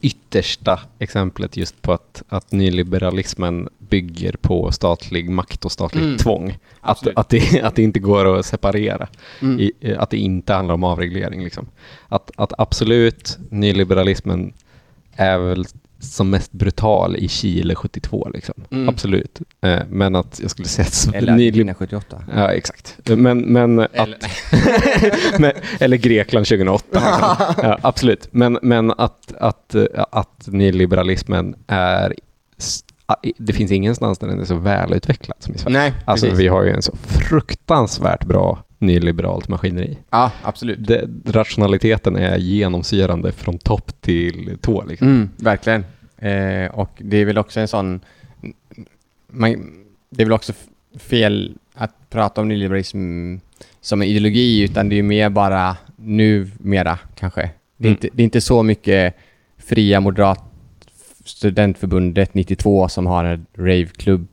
yttersta 0.00 0.80
exemplet 0.98 1.56
just 1.56 1.82
på 1.82 1.92
att, 1.92 2.22
att 2.28 2.52
nyliberalismen 2.52 3.68
bygger 3.78 4.32
på 4.40 4.72
statlig 4.72 5.30
makt 5.30 5.64
och 5.64 5.72
statligt 5.72 6.04
Mm. 6.04 6.16
tvång. 6.18 6.58
Att, 6.80 7.06
att, 7.16 7.28
det, 7.28 7.60
att 7.62 7.74
det 7.74 7.82
inte 7.82 7.98
går 8.00 8.38
att 8.38 8.46
separera. 8.46 9.08
Mm. 9.42 9.60
I, 9.60 9.72
att 9.98 10.10
det 10.10 10.16
inte 10.16 10.52
handlar 10.52 10.74
om 10.74 10.84
avreglering. 10.84 11.44
Liksom. 11.44 11.66
Att, 12.08 12.30
att 12.36 12.52
absolut, 12.58 13.38
nyliberalismen 13.50 14.52
är 15.16 15.38
väl 15.38 15.64
som 16.02 16.30
mest 16.30 16.52
brutal 16.52 17.16
i 17.16 17.28
Chile 17.28 17.74
72. 17.74 18.28
Liksom. 18.34 18.54
Mm. 18.70 18.88
Absolut. 18.88 19.40
Eh, 19.60 19.80
men 19.90 20.16
att 20.16 20.38
jag 20.42 20.50
skulle 20.50 20.68
säga 20.68 20.86
att 20.86 21.14
Eller 21.14 21.32
nyli- 21.32 21.42
Argentina 21.48 21.74
78. 21.74 22.24
Ja, 22.36 22.52
exakt. 22.52 22.98
Men, 23.04 23.38
men 23.38 23.78
Eller- 23.78 24.16
att... 24.16 25.40
men, 25.40 25.52
eller 25.80 25.96
Grekland 25.96 26.46
2008. 26.46 26.84
Liksom. 26.92 27.54
Ja, 27.68 27.78
absolut. 27.82 28.28
Men, 28.30 28.58
men 28.62 28.90
att, 28.90 29.32
att, 29.40 29.74
eh, 29.74 29.84
att 30.10 30.46
nyliberalismen 30.46 31.54
är... 31.66 32.14
Det 33.38 33.52
finns 33.52 33.70
ingenstans 33.72 34.18
där 34.18 34.26
den 34.28 34.40
är 34.40 34.44
så 34.44 34.54
välutvecklad 34.54 35.36
som 35.40 35.54
i 35.54 35.58
Sverige. 35.58 35.78
Nej, 35.78 35.92
Alltså 36.04 36.26
precis. 36.26 36.40
vi 36.40 36.48
har 36.48 36.62
ju 36.64 36.70
en 36.70 36.82
så 36.82 36.96
fruktansvärt 36.96 38.24
bra 38.24 38.64
nyliberalt 38.82 39.48
maskineri. 39.48 39.98
Ja, 40.10 40.32
absolut. 40.42 40.86
Det, 40.86 41.08
rationaliteten 41.26 42.16
är 42.16 42.36
genomsyrande 42.38 43.32
från 43.32 43.58
topp 43.58 43.92
till 44.00 44.58
tå. 44.60 44.84
Liksom. 44.84 45.08
Mm, 45.08 45.30
verkligen. 45.36 45.84
Eh, 46.18 46.70
och 46.70 46.90
det 46.98 47.16
är 47.16 47.24
väl 47.24 47.38
också 47.38 47.60
en 47.60 47.68
sån... 47.68 48.00
Man, 49.28 49.72
det 50.10 50.22
är 50.22 50.26
väl 50.26 50.32
också 50.32 50.52
fel 50.98 51.56
att 51.74 52.10
prata 52.10 52.40
om 52.40 52.48
nyliberalism 52.48 53.36
som 53.80 54.02
en 54.02 54.08
ideologi, 54.08 54.62
utan 54.62 54.88
det 54.88 54.98
är 54.98 55.02
mer 55.02 55.30
bara 55.30 55.76
numera 55.96 56.98
kanske. 57.14 57.50
Det 57.76 57.88
är, 57.88 57.90
Mm. 57.90 57.92
inte, 57.92 58.08
det 58.12 58.22
är 58.22 58.24
inte 58.24 58.40
så 58.40 58.62
mycket 58.62 59.14
fria 59.58 60.00
moderat 60.00 60.40
studentförbundet 61.24 62.34
92 62.34 62.88
som 62.88 63.06
har 63.06 63.24
en 63.24 63.46
raveklubb, 63.54 64.28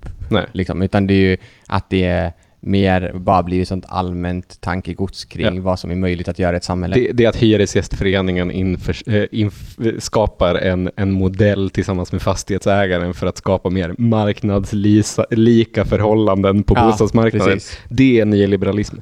liksom, 0.52 0.82
utan 0.82 1.08
det 1.08 1.14
är 1.14 1.30
ju 1.30 1.38
att 1.68 1.90
det 1.90 2.04
är 2.04 2.32
mer 2.60 3.12
bara 3.16 3.44
blir 3.44 3.62
ett 3.62 3.68
sånt 3.68 3.86
allmänt 3.88 4.62
tankegods 4.62 5.26
kring 5.26 5.56
Ja. 5.56 5.62
vad 5.62 5.80
som 5.80 5.92
är 5.92 5.96
möjligt 5.96 6.28
att 6.28 6.40
göra 6.40 6.54
i 6.54 6.58
ett 6.58 6.64
samhälle. 6.64 6.96
Det, 6.96 7.12
det 7.12 7.26
är 7.26 7.30
att 7.30 7.36
Hyresgästföreningen 7.36 8.52
inför, 8.52 8.96
eh, 9.16 9.26
inf, 9.32 9.78
skapar 10.00 10.56
en, 10.56 10.90
en 10.96 11.12
modell 11.12 11.70
tillsammans 11.70 12.12
med 12.12 12.22
fastighetsägaren 12.22 13.14
för 13.14 13.28
att 13.28 13.38
skapa 13.38 13.70
mer 13.70 13.96
marknadslika 13.98 15.86
förhållanden 15.86 16.64
på 16.64 16.76
Ja, 16.78 16.86
bostadsmarknaden. 16.86 17.54
precis. 17.54 17.78
Det 17.90 18.20
är 18.20 18.26
nyliberalism. 18.26 18.98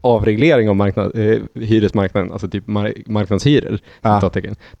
Avreglering 0.00 0.68
av 0.68 0.76
marknad, 0.76 1.18
eh, 1.18 1.38
hyresmarknaden, 1.54 2.32
alltså 2.32 2.48
typ 2.48 2.66
mar- 2.66 3.02
marknadshyror, 3.06 3.78
Ja. 4.02 4.30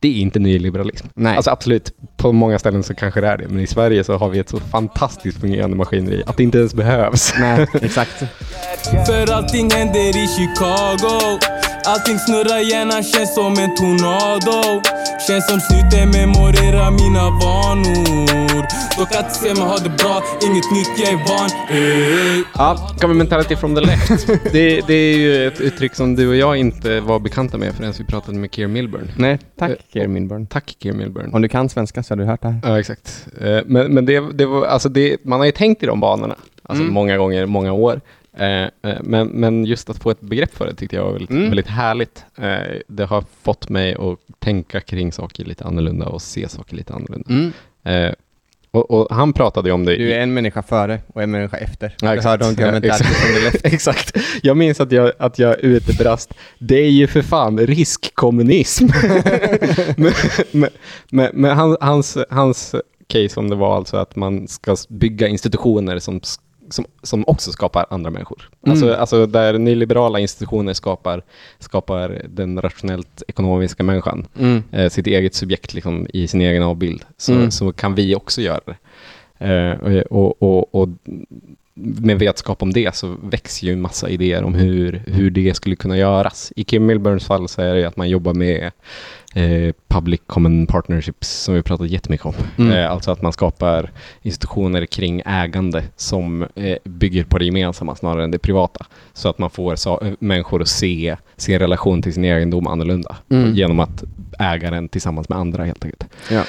det 0.00 0.08
är 0.08 0.20
inte 0.20 0.38
nyliberalism. 0.38 1.06
Nej. 1.14 1.36
Alltså 1.36 1.50
absolut, 1.50 1.92
på 2.16 2.32
många 2.32 2.58
ställen 2.58 2.82
så 2.82 2.94
kanske 2.94 3.20
det 3.20 3.26
är 3.28 3.36
det, 3.38 3.48
men 3.48 3.60
i 3.60 3.66
Sverige 3.66 4.04
så 4.04 4.16
har 4.16 4.28
vi 4.28 4.38
ett 4.38 4.48
så 4.48 4.60
fantastiskt 4.60 5.40
fungerande 5.40 5.76
maskineri 5.76 6.22
att 6.26 6.36
det 6.36 6.42
inte 6.42 6.58
ens 6.58 6.74
behövs. 6.74 7.34
Nej, 7.40 7.66
exakt. 7.82 8.18
För 9.06 9.32
allting 9.32 9.70
händer 9.70 10.08
i 10.24 10.26
Chicago 10.36 11.38
Allting 11.86 12.18
snurrar, 12.18 12.60
hjärnan 12.70 13.02
känns 13.02 13.34
som 13.34 13.52
en 13.52 13.74
tornado 13.76 14.82
Känns 15.26 15.46
som 15.50 15.60
slutet 15.60 16.08
memorerar 16.20 16.90
mina 16.90 17.24
vanor 17.44 18.66
Dock 18.98 19.14
att 19.14 19.34
se 19.36 19.54
mig 19.54 19.62
ha 19.62 19.76
det 19.78 19.88
bra, 19.90 20.22
inget 20.42 20.70
nytt 20.72 20.98
jag 20.98 21.12
är 21.12 21.16
van. 21.28 21.50
Ja, 22.54 22.96
governmentality 23.00 23.56
from 23.56 23.74
the 23.74 23.80
left. 23.80 24.26
det, 24.52 24.86
det 24.86 24.94
är 24.94 25.16
ju 25.16 25.46
ett 25.46 25.60
uttryck 25.60 25.94
som 25.94 26.16
du 26.16 26.28
och 26.28 26.36
jag 26.36 26.56
inte 26.56 27.00
var 27.00 27.18
bekanta 27.18 27.58
med 27.58 27.74
förrän 27.74 27.92
vi 27.98 28.04
pratade 28.04 28.38
med 28.38 28.54
Keir 28.54 28.68
Milburn. 28.68 29.10
Nej, 29.16 29.38
tack 29.58 29.70
Eh, 29.70 29.76
Keir 29.92 30.08
Milburn. 30.08 30.46
Tack 30.46 30.76
Keir 30.82 30.92
Milburn. 30.94 31.34
Om 31.34 31.42
du 31.42 31.48
kan 31.48 31.68
svenska 31.68 32.02
så 32.02 32.14
har 32.14 32.16
du 32.18 32.24
hört 32.24 32.42
det 32.42 32.48
här. 32.48 32.60
Ja, 32.62 32.78
exakt. 32.80 33.26
Eh, 33.40 33.58
Men, 33.66 33.94
men 33.94 34.06
det, 34.06 34.32
det 34.32 34.46
var, 34.46 34.66
alltså 34.66 34.88
det, 34.88 35.24
man 35.24 35.38
har 35.40 35.46
ju 35.46 35.52
tänkt 35.52 35.82
i 35.82 35.86
de 35.86 36.00
banorna, 36.00 36.36
alltså 36.62 36.82
Mm. 36.82 36.94
många 36.94 37.16
gånger, 37.16 37.46
många 37.46 37.72
år. 37.72 38.00
Eh, 38.36 38.66
Men, 39.02 39.26
men 39.28 39.64
just 39.64 39.90
att 39.90 39.98
få 39.98 40.10
ett 40.10 40.20
begrepp 40.20 40.54
för 40.56 40.66
det 40.66 40.74
tyckte 40.74 40.96
jag 40.96 41.04
var 41.04 41.12
väldigt, 41.12 41.30
Mm. 41.30 41.44
väldigt 41.48 41.66
härligt. 41.66 42.24
Det 42.88 43.04
har 43.04 43.24
fått 43.42 43.68
mig 43.68 43.94
att 43.94 44.18
tänka 44.38 44.80
kring 44.80 45.12
saker 45.12 45.44
lite 45.44 45.64
annorlunda 45.64 46.06
och 46.06 46.22
se 46.22 46.48
saker 46.48 46.76
lite 46.76 46.92
annorlunda. 46.94 47.52
Eh, 47.84 48.12
Och, 48.70 48.90
och 48.90 49.16
han 49.16 49.32
pratade 49.32 49.68
ju 49.68 49.72
om 49.72 49.84
det. 49.84 49.96
Du 49.96 50.12
är 50.12 50.20
en 50.20 50.34
människa 50.34 50.62
före 50.62 51.00
och 51.14 51.22
en 51.22 51.30
människa 51.30 51.56
efter. 51.56 51.94
Ja, 52.00 52.14
exakt. 52.14 52.44
hörde 52.44 52.86
Ja, 52.86 52.94
exakt. 52.94 53.64
Exakt. 53.64 54.16
Jag 54.42 54.56
minns 54.56 54.80
att 54.80 54.92
jag, 54.92 55.12
att 55.18 55.38
jag 55.38 55.60
utebrast. 55.60 56.34
Det 56.58 56.78
är 56.78 56.90
ju 56.90 57.06
för 57.06 57.22
fan 57.22 57.58
riskkommunism. 57.58 58.86
men 59.96 60.12
men, 60.52 60.70
men, 61.10 61.30
men 61.34 61.56
han, 61.56 61.76
hans, 61.80 62.18
hans 62.30 62.74
case 63.06 63.40
om 63.40 63.50
det 63.50 63.56
var 63.56 63.76
alltså 63.76 63.96
att 63.96 64.16
man 64.16 64.48
ska 64.48 64.76
bygga 64.88 65.28
institutioner 65.28 65.98
som, 65.98 66.20
som, 66.70 66.84
som 67.02 67.24
också 67.26 67.52
skapar 67.52 67.86
andra 67.90 68.10
människor. 68.10 68.50
Alltså, 68.66 68.86
Mm. 68.86 69.00
alltså 69.00 69.26
där 69.26 69.58
nyliberala 69.58 70.18
institutioner 70.18 70.72
skapar, 70.74 71.22
skapar 71.58 72.22
den 72.28 72.60
rationellt 72.62 73.22
ekonomiska 73.28 73.82
människan 73.82 74.26
Mm. 74.38 74.62
eh, 74.72 74.88
sitt 74.90 75.06
eget 75.06 75.34
subjekt 75.34 75.74
liksom, 75.74 76.06
i 76.12 76.26
sin 76.28 76.40
egen 76.40 76.62
avbild, 76.62 77.04
så, 77.16 77.32
Mm. 77.32 77.50
så 77.50 77.72
kan 77.72 77.94
vi 77.94 78.14
också 78.14 78.40
göra 78.42 78.60
det. 78.66 78.76
Eh, 79.38 80.00
och, 80.00 80.42
och, 80.42 80.74
och 80.74 80.88
med 81.74 82.18
vetskap 82.18 82.62
om 82.62 82.72
det 82.72 82.94
så 82.94 83.16
växer 83.22 83.66
ju 83.66 83.72
en 83.72 83.80
massa 83.80 84.08
idéer 84.08 84.42
om 84.44 84.54
hur, 84.54 85.02
hur 85.06 85.30
det 85.30 85.54
skulle 85.54 85.76
kunna 85.76 85.96
göras. 85.98 86.52
I 86.56 86.64
Kim 86.64 86.86
Milburns 86.86 87.26
fall 87.26 87.48
så 87.48 87.62
är 87.62 87.74
det 87.74 87.84
att 87.84 87.96
man 87.96 88.08
jobbar 88.08 88.34
med 88.34 88.70
eh, 89.34 89.74
public 89.88 90.20
common 90.26 90.66
partnerships 90.66 91.28
som 91.28 91.54
vi 91.54 91.62
pratat 91.62 91.88
jättemycket 91.90 92.26
om. 92.26 92.34
Mm. 92.58 92.72
Eh, 92.72 92.90
alltså 92.90 93.10
att 93.10 93.22
man 93.22 93.32
skapar 93.32 93.90
institutioner 94.22 94.86
kring 94.86 95.22
ägande 95.26 95.82
som 95.96 96.42
eh, 96.54 96.76
bygger 96.84 97.24
på 97.24 97.38
det 97.38 97.44
gemensamma 97.44 97.94
snarare 97.96 98.24
än 98.24 98.30
det 98.30 98.38
privata. 98.38 98.86
Så 99.12 99.28
att 99.28 99.38
man 99.38 99.50
får 99.50 99.76
sa- 99.76 100.00
eh, 100.02 100.12
människor 100.20 100.62
att 100.62 100.68
se 100.68 101.16
sin 101.36 101.58
relation 101.58 102.02
till 102.02 102.14
sin 102.14 102.24
egendom 102.24 102.66
annorlunda 102.66 103.16
Mm. 103.30 103.54
genom 103.54 103.80
att 103.80 104.04
äga 104.38 104.70
den 104.70 104.88
tillsammans 104.88 105.28
med 105.28 105.38
andra 105.38 105.64
helt 105.64 105.84
enkelt. 105.84 106.04
Ja. 106.30 106.42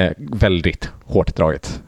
Eh, 0.00 0.12
väldigt 0.18 0.90
hårt 1.04 1.36
draget 1.36 1.80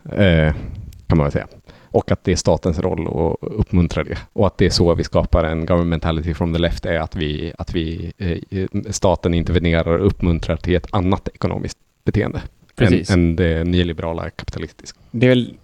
kan 1.07 1.19
man 1.19 1.25
väl 1.25 1.33
säga. 1.33 1.47
Och 1.93 2.11
att 2.13 2.25
det 2.25 2.33
är 2.33 2.37
statens 2.37 2.79
roll 2.79 3.07
att 3.07 3.49
uppmuntra 3.53 4.05
det. 4.05 4.19
Och 4.33 4.47
att 4.47 4.59
det 4.59 4.67
är 4.67 4.71
så 4.71 4.95
vi 4.95 5.05
skapar 5.05 5.45
en 5.45 5.67
governmentality 5.67 6.35
from 6.35 6.53
the 6.53 6.59
left 6.59 6.87
är 6.87 6.99
att 6.99 7.17
vi, 7.17 7.53
att 7.59 7.75
vi 7.75 8.13
eh, 8.19 8.67
staten 8.91 9.35
intervenerar 9.35 9.99
och 9.99 10.07
uppmuntrar 10.07 10.57
till 10.57 10.75
ett 10.77 10.87
annat 10.91 11.29
ekonomiskt 11.35 11.79
beteende. 12.05 12.43
Precis. 12.77 13.11
Än, 13.11 13.19
än 13.21 13.37
det 13.37 13.65
nyliberala 13.65 14.31
kapitalistiska. 14.31 14.99
Det 15.11 15.27
är 15.27 15.29
väl 15.29 15.55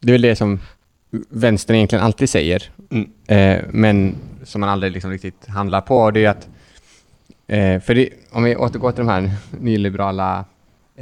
det, 0.00 0.10
är 0.10 0.12
väl 0.12 0.22
det 0.22 0.36
som 0.36 0.60
vänstern 1.28 1.76
egentligen 1.76 2.04
alltid 2.04 2.30
säger, 2.30 2.70
Mm. 2.90 3.10
eh, 3.26 3.64
men 3.70 4.14
som 4.44 4.60
man 4.60 4.70
aldrig 4.70 4.92
liksom 4.92 5.10
riktigt 5.10 5.46
handlar 5.46 5.80
på. 5.80 6.10
Det 6.10 6.24
är 6.24 6.28
att, 6.30 6.48
eh, 7.46 7.80
för 7.80 7.94
det, 7.94 8.08
om 8.30 8.44
vi 8.44 8.56
återgår 8.56 8.92
till 8.92 9.04
de 9.04 9.10
här 9.10 9.30
nyliberala 9.60 10.44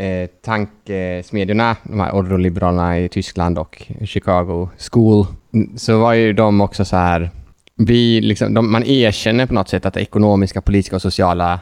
eh, 0.01 0.26
tankesmedjorna, 0.44 1.76
de 1.82 2.01
här 2.01 2.14
ordoliberalerna 2.14 2.98
i 2.98 3.09
Tyskland 3.09 3.59
och 3.59 3.82
Chicago 4.05 4.68
School, 4.92 5.26
mm, 5.53 5.78
så 5.78 5.98
var 5.98 6.12
ju 6.12 6.32
de 6.32 6.61
också 6.61 6.84
så 6.84 6.96
här, 6.96 7.30
vi 7.76 8.20
liksom, 8.20 8.55
de, 8.55 8.72
man 8.72 8.84
erkänner 8.84 9.46
på 9.46 9.55
något 9.55 9.68
sätt 9.68 9.86
att 9.86 9.94
det 9.94 10.01
ekonomiska, 10.01 10.61
politiska 10.61 10.96
och 10.96 11.03
sociala 11.03 11.61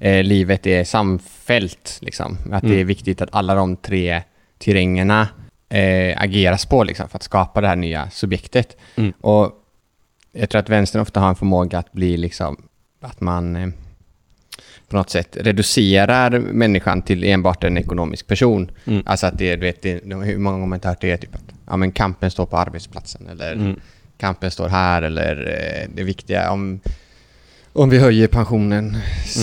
eh, 0.00 0.22
livet 0.22 0.66
är 0.66 0.84
samfällt. 0.84 1.98
Liksom. 2.02 2.38
Att 2.52 2.62
det 2.62 2.68
är 2.68 2.72
Mm. 2.72 2.86
viktigt 2.86 3.22
att 3.22 3.28
alla 3.32 3.54
de 3.54 3.76
tre 3.76 4.22
terrängerna 4.58 5.28
eh, 5.68 6.22
ageras 6.22 6.66
på 6.66 6.84
liksom, 6.84 7.08
för 7.08 7.16
att 7.18 7.22
skapa 7.22 7.60
det 7.60 7.68
här 7.68 7.76
nya 7.76 8.10
subjektet. 8.10 8.76
Mm. 8.96 9.12
Och 9.20 9.52
jag 10.32 10.50
tror 10.50 10.58
att 10.58 10.68
vänstern 10.68 11.02
ofta 11.02 11.20
har 11.20 11.28
en 11.28 11.36
förmåga 11.36 11.78
att 11.78 11.92
bli 11.92 12.16
liksom, 12.16 12.56
att 13.00 13.20
man 13.20 13.56
eh, 13.56 13.68
på 14.88 14.96
något 14.96 15.10
sätt 15.10 15.36
reducerar 15.40 16.38
människan 16.38 17.02
till 17.02 17.24
enbart 17.24 17.64
en 17.64 17.78
ekonomisk 17.78 18.26
person. 18.26 18.70
Mm. 18.86 19.02
Alltså 19.06 19.26
att 19.26 19.38
det, 19.38 19.56
du 19.56 19.60
vet, 19.66 19.82
det, 19.82 19.90
hur 20.04 20.38
många 20.38 20.52
gånger 20.52 20.60
har 20.60 20.66
man 20.68 20.76
inte 20.76 20.88
hört 20.88 21.00
det? 21.00 21.16
Typ 21.16 21.34
att 21.34 21.42
ja, 21.66 21.76
men 21.76 21.92
kampen 21.92 22.30
står 22.30 22.46
på 22.46 22.56
arbetsplatsen 22.56 23.28
eller 23.28 23.52
Mm. 23.52 23.80
kampen 24.18 24.50
står 24.50 24.68
här 24.68 25.02
eller 25.02 25.36
eh, 25.82 25.88
det 25.94 26.02
viktiga 26.02 26.50
om, 26.50 26.80
om 27.72 27.90
vi 27.90 27.98
höjer 27.98 28.26
pensionen 28.28 28.96
så, 29.26 29.40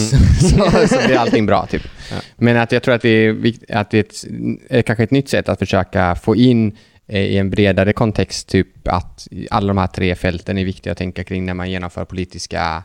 så 0.88 1.08
blir 1.08 1.18
allting 1.18 1.46
bra. 1.46 1.66
Typ. 1.66 1.82
Ja. 2.12 2.16
Men 2.38 2.58
att 2.58 2.72
jag 2.72 2.84
tror 2.84 2.96
att 2.96 3.02
det 3.02 3.10
är, 3.10 3.34
vikt- 3.34 3.72
att 3.72 3.92
det 3.92 3.98
är 3.98 4.02
ett, 4.04 4.24
är 4.70 4.82
kanske 4.82 5.04
ett 5.04 5.12
nytt 5.12 5.30
sätt 5.30 5.50
att 5.50 5.60
försöka 5.60 6.16
få 6.16 6.36
in 6.36 6.78
eh, 7.08 7.20
i 7.22 7.38
en 7.38 7.50
bredare 7.50 7.94
kontext 7.94 8.48
typ 8.48 8.88
att 8.88 9.28
alla 9.50 9.68
de 9.68 9.78
här 9.78 9.88
tre 9.88 10.16
fälten 10.16 10.58
är 10.58 10.66
viktiga 10.66 10.92
att 10.92 10.98
tänka 10.98 11.24
kring 11.24 11.46
när 11.46 11.54
man 11.54 11.72
genomför 11.72 12.06
politiska 12.06 12.84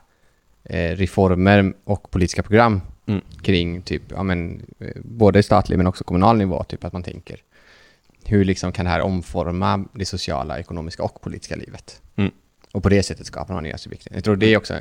reformer 0.64 1.74
och 1.84 2.10
politiska 2.10 2.42
program 2.42 2.80
Mm. 3.10 3.20
kring 3.42 3.82
typ, 3.82 4.02
ja, 4.08 4.22
men, 4.22 4.66
eh, 4.78 5.00
både 5.04 5.42
statlig 5.42 5.76
men 5.76 5.86
också 5.86 6.04
kommunal 6.04 6.36
nivå, 6.38 6.64
typ 6.64 6.84
att 6.84 6.92
man 6.92 7.02
tänker 7.02 7.36
hur 8.24 8.44
liksom 8.44 8.72
kan 8.72 8.84
det 8.84 8.90
här 8.90 9.00
omforma 9.00 9.84
det 9.92 10.04
sociala, 10.04 10.58
ekonomiska 10.58 11.02
och 11.02 11.20
politiska 11.20 11.56
livet? 11.56 12.02
Mm. 12.16 12.30
Och 12.72 12.82
på 12.82 12.88
det 12.88 13.02
sättet 13.02 13.26
skapar 13.26 13.54
man 13.54 13.62
nya 13.62 13.78
subjekt. 13.78 14.08
Jag 14.10 14.24
tror 14.24 14.36
det 14.36 14.46
är 14.46 14.56
också 14.56 14.74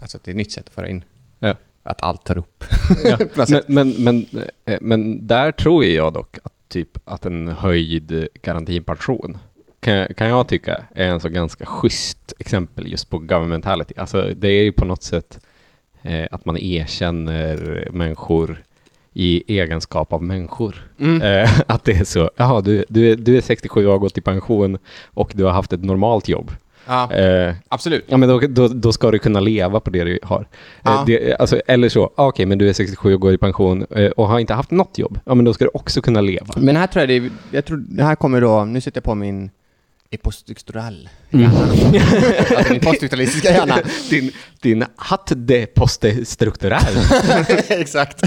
alltså, 0.00 0.18
det 0.24 0.30
är 0.30 0.32
ett 0.32 0.36
nytt 0.36 0.52
sätt 0.52 0.66
att 0.66 0.74
föra 0.74 0.88
in. 0.88 1.04
Ja. 1.38 1.56
Att 1.82 2.02
allt 2.02 2.24
tar 2.24 2.38
upp. 2.38 2.64
Ja, 3.04 3.18
men, 3.46 3.62
men, 3.66 3.90
men, 3.98 4.26
eh, 4.64 4.78
men 4.80 5.26
där 5.26 5.52
tror 5.52 5.84
jag 5.84 6.12
dock 6.12 6.38
att, 6.42 6.52
typ, 6.68 6.98
att 7.04 7.26
en 7.26 7.48
höjd 7.48 8.28
garantipension 8.42 9.38
kan, 9.88 10.14
kan 10.14 10.28
jag 10.28 10.48
tycka 10.48 10.82
är 10.94 11.08
en 11.08 11.20
så 11.20 11.28
ganska 11.28 11.66
schysst 11.66 12.32
exempel 12.38 12.90
just 12.90 13.10
på 13.10 13.18
governmentality. 13.18 13.94
Alltså 13.96 14.30
det 14.36 14.48
är 14.48 14.62
ju 14.62 14.72
på 14.72 14.84
något 14.84 15.02
sätt 15.02 15.40
eh, 16.02 16.26
att 16.30 16.44
man 16.44 16.58
erkänner 16.58 17.88
människor 17.92 18.62
i 19.12 19.58
egenskap 19.58 20.12
av 20.12 20.22
människor. 20.22 20.90
Mm. 21.00 21.22
Eh, 21.22 21.60
att 21.66 21.84
det 21.84 21.92
är 21.92 22.04
så, 22.04 22.30
jaha 22.36 22.60
du, 22.60 22.84
du, 22.88 23.12
är, 23.12 23.16
du 23.16 23.36
är 23.36 23.40
67 23.40 23.86
och 23.86 23.92
har 23.92 23.98
gått 23.98 24.18
i 24.18 24.20
pension 24.20 24.78
och 25.04 25.32
du 25.34 25.44
har 25.44 25.52
haft 25.52 25.72
ett 25.72 25.84
normalt 25.84 26.28
jobb. 26.28 26.50
Ja, 26.86 27.12
Eh, 27.12 27.54
absolut. 27.68 28.04
Ja, 28.08 28.16
men 28.16 28.28
då, 28.28 28.40
då, 28.48 28.68
då 28.68 28.92
ska 28.92 29.10
du 29.10 29.18
kunna 29.18 29.40
leva 29.40 29.80
på 29.80 29.90
det 29.90 30.04
du 30.04 30.18
har. 30.22 30.48
Ja. 30.82 30.94
Eh, 30.94 31.04
det, 31.06 31.34
alltså, 31.34 31.60
eller 31.66 31.88
så, 31.88 32.12
ah, 32.16 32.26
okej, 32.26 32.46
men 32.46 32.58
du 32.58 32.68
är 32.68 32.72
67 32.72 33.14
och 33.14 33.20
går 33.20 33.32
i 33.32 33.38
pension 33.38 33.86
eh, 33.90 34.10
och 34.10 34.28
har 34.28 34.38
inte 34.38 34.54
haft 34.54 34.70
något 34.70 34.98
jobb. 34.98 35.20
Ja, 35.24 35.34
men 35.34 35.44
då 35.44 35.54
ska 35.54 35.64
du 35.64 35.70
också 35.74 36.00
kunna 36.00 36.20
leva. 36.20 36.46
Men 36.56 36.76
här 36.76 36.86
tror 36.86 37.00
jag 37.00 37.22
det 37.22 37.30
jag 37.50 37.64
tror 37.64 37.76
det 37.88 38.04
här 38.04 38.14
kommer 38.14 38.40
då, 38.40 38.64
nu 38.64 38.80
sätter 38.80 38.96
jag 38.96 39.04
på 39.04 39.14
min 39.14 39.50
epostyktoral 40.10 41.08
Mm. 41.30 41.44
hjärna. 41.44 42.34
alltså 42.56 42.72
min 42.72 42.80
poststrukturalistiska 42.80 43.50
hjärna. 43.50 43.78
din, 44.10 44.32
din 44.60 44.84
hatt 44.96 45.32
de 45.36 45.66
poste 45.66 46.24
strukturell. 46.24 46.96
Exakt. 47.68 48.22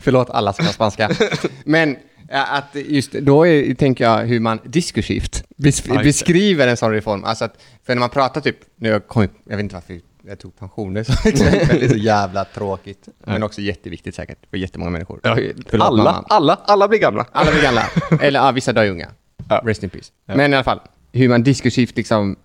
Förlåt 0.00 0.30
alla 0.30 0.52
som 0.52 0.64
kan 0.64 0.74
spanska. 0.74 1.10
Men 1.64 1.96
att 2.32 2.64
just 2.74 3.12
då 3.12 3.46
är, 3.46 3.74
tänker 3.74 4.04
jag 4.04 4.18
hur 4.26 4.40
man 4.40 4.58
diskursivt 4.64 5.44
bes, 5.56 5.82
Ja, 5.86 6.02
beskriver 6.02 6.66
en 6.68 6.76
sån 6.76 6.92
reform. 6.92 7.24
Alltså 7.24 7.44
att, 7.44 7.62
för 7.86 7.94
när 7.94 8.00
man 8.00 8.10
pratar 8.10 8.40
typ, 8.40 8.56
nu 8.76 8.88
jag, 8.88 9.06
kommit, 9.08 9.30
jag 9.48 9.56
vet 9.56 9.62
inte 9.64 9.74
varför 9.74 10.00
jag 10.26 10.38
tog 10.38 10.56
pensioner 10.58 11.04
som 11.04 11.14
exempel, 11.24 11.78
det 11.80 11.84
är 11.84 11.88
så 11.88 11.96
jävla 11.96 12.44
tråkigt. 12.44 13.08
Men 13.26 13.42
också 13.42 13.60
jätteviktigt 13.60 14.14
säkert 14.14 14.38
för 14.50 14.56
jättemånga 14.56 14.90
människor. 14.90 15.20
Ja, 15.22 15.36
Förlåt, 15.66 15.86
alla, 15.86 16.04
mamma. 16.04 16.24
alla, 16.28 16.54
alla 16.64 16.88
blir 16.88 16.98
gamla. 16.98 17.26
Alla 17.32 17.50
blir 17.50 17.62
gamla. 17.62 17.84
Eller 18.20 18.40
ja, 18.40 18.50
vissa 18.52 18.72
dör 18.72 18.88
unga. 18.90 19.10
Ja. 19.48 19.62
Rest 19.64 19.82
in 19.82 19.90
peace. 19.90 20.10
Men 20.26 20.52
i 20.52 20.56
alla 20.56 20.64
fall, 20.64 20.80
hur 21.12 21.28
man 21.28 21.42
diskursivt 21.42 21.96
liksom 21.96 22.36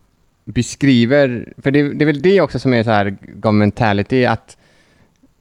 beskriver, 0.45 1.53
för 1.57 1.71
det, 1.71 1.93
det 1.93 2.03
är 2.03 2.05
väl 2.05 2.21
det 2.21 2.41
också 2.41 2.59
som 2.59 2.73
är 2.73 2.83
så 2.83 2.89
här 2.89 3.17
governmentality, 3.35 4.25
att, 4.25 4.57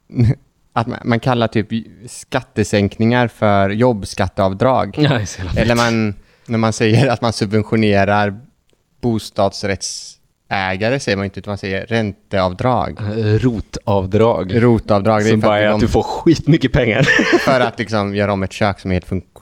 att 0.73 0.87
man, 0.87 0.99
man 1.03 1.19
kallar 1.19 1.47
typ 1.47 1.67
skattesänkningar 2.07 3.27
för 3.27 3.69
jobbskatteavdrag. 3.69 4.95
Ja, 4.97 5.19
Eller 5.57 5.75
man, 5.75 6.13
när 6.45 6.57
man 6.57 6.73
säger 6.73 7.07
att 7.07 7.21
man 7.21 7.33
subventionerar 7.33 8.39
bostadsrättsägare 9.01 10.99
säger 10.99 11.17
man 11.17 11.25
inte, 11.25 11.39
utan 11.39 11.51
man 11.51 11.57
säger 11.57 11.85
ränteavdrag. 11.85 12.99
Eh, 12.99 13.39
Rotavdrag. 13.39 14.63
Rotavdrag, 14.63 15.23
Som 15.23 15.39
bara 15.39 15.59
är 15.59 15.67
att, 15.67 15.73
att 15.73 15.79
de, 15.79 15.85
du 15.85 15.91
får 15.91 16.03
skitmycket 16.03 16.71
pengar. 16.71 17.03
för 17.39 17.59
att 17.59 17.79
liksom 17.79 18.15
göra 18.15 18.33
om 18.33 18.43
ett 18.43 18.51
kök 18.53 18.79
som 18.79 18.91
är 18.91 18.95
helt 18.95 19.05
funktionellt. 19.05 19.34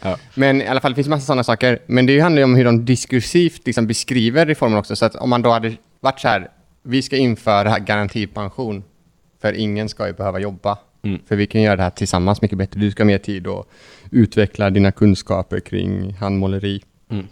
Ja. 0.00 0.16
Men 0.34 0.62
i 0.62 0.66
alla 0.66 0.80
fall, 0.80 0.90
det 0.90 0.96
finns 0.96 1.08
massa 1.08 1.26
sådana 1.26 1.44
saker. 1.44 1.78
Men 1.86 2.06
det 2.06 2.20
handlar 2.20 2.40
ju 2.40 2.44
om 2.44 2.54
hur 2.54 2.64
de 2.64 2.84
diskursivt 2.84 3.66
liksom 3.66 3.86
beskriver 3.86 4.46
reformen 4.46 4.78
också. 4.78 4.96
Så 4.96 5.04
att 5.04 5.14
om 5.14 5.30
man 5.30 5.42
då 5.42 5.50
hade 5.50 5.76
varit 6.00 6.20
så 6.20 6.28
här, 6.28 6.50
vi 6.82 7.02
ska 7.02 7.16
införa 7.16 7.78
garantipension, 7.78 8.84
för 9.40 9.52
ingen 9.52 9.88
ska 9.88 10.06
ju 10.06 10.12
behöva 10.12 10.38
jobba. 10.38 10.78
Mm. 11.04 11.20
För 11.28 11.36
vi 11.36 11.46
kan 11.46 11.62
göra 11.62 11.76
det 11.76 11.82
här 11.82 11.90
tillsammans 11.90 12.42
mycket 12.42 12.58
bättre. 12.58 12.80
Du 12.80 12.90
ska 12.90 13.02
ha 13.02 13.06
mer 13.06 13.18
tid 13.18 13.46
och 13.46 13.70
utveckla 14.10 14.70
dina 14.70 14.92
kunskaper 14.92 15.60
kring 15.60 16.12
handmåleri. 16.12 16.82
Mm. 17.10 17.26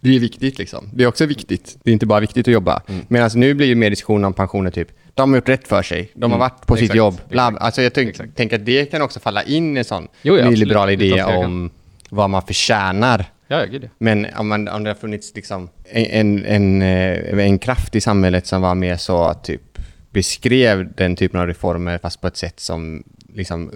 Det 0.00 0.16
är 0.16 0.20
viktigt 0.20 0.58
liksom. 0.58 0.88
Det 0.92 1.04
är 1.04 1.08
också 1.08 1.26
viktigt. 1.26 1.76
Det 1.84 1.90
är 1.90 1.92
inte 1.92 2.06
bara 2.06 2.20
viktigt 2.20 2.48
att 2.48 2.52
jobba. 2.54 2.82
Mm. 2.88 3.04
Medan 3.08 3.30
nu 3.34 3.54
blir 3.54 3.66
ju 3.66 3.74
mer 3.74 3.90
diskussion 3.90 4.24
om 4.24 4.32
pensioner 4.34 4.70
typ, 4.70 4.88
de 5.14 5.30
har 5.30 5.36
gjort 5.36 5.48
rätt 5.48 5.68
för 5.68 5.82
sig. 5.82 6.10
De 6.14 6.22
har 6.30 6.38
Mm. 6.38 6.38
varit 6.38 6.66
på 6.66 6.74
sitt 6.76 6.82
Exakt. 6.82 6.96
jobb. 6.98 7.20
Bla, 7.28 7.48
Exakt. 7.48 7.62
alltså 7.64 7.82
jag 7.82 7.94
tänker 7.94 8.56
att 8.56 8.66
det 8.66 8.90
kan 8.90 9.02
också 9.02 9.20
falla 9.20 9.42
in 9.42 9.76
i 9.76 9.78
en 9.78 9.84
sån 9.84 10.08
Jo, 10.22 10.36
ja, 10.38 10.50
nyliberal 10.50 10.90
idé 10.90 11.22
om 11.22 11.70
vad 12.10 12.30
man 12.30 12.42
förtjänar. 12.42 13.24
Ja, 13.48 13.64
gud 13.64 13.84
ja. 13.84 13.88
Men 13.98 14.26
om, 14.38 14.48
man, 14.48 14.68
om 14.68 14.84
det 14.84 14.90
har 14.90 14.94
funnits 14.94 15.32
liksom 15.34 15.68
en, 15.84 16.04
en, 16.06 16.44
en, 16.44 16.82
eh, 16.82 17.38
en 17.46 17.58
kraft 17.58 17.94
i 17.96 18.00
samhället 18.00 18.46
som 18.46 18.62
var 18.62 18.74
mer 18.74 18.96
så 18.96 19.34
typ 19.34 19.62
beskrev 20.10 20.92
den 20.96 21.16
typen 21.16 21.40
av 21.40 21.46
reformer 21.46 21.98
fast 21.98 22.20
på 22.20 22.26
ett 22.26 22.36
sätt 22.36 22.60
som 22.60 23.02
liksom 23.34 23.70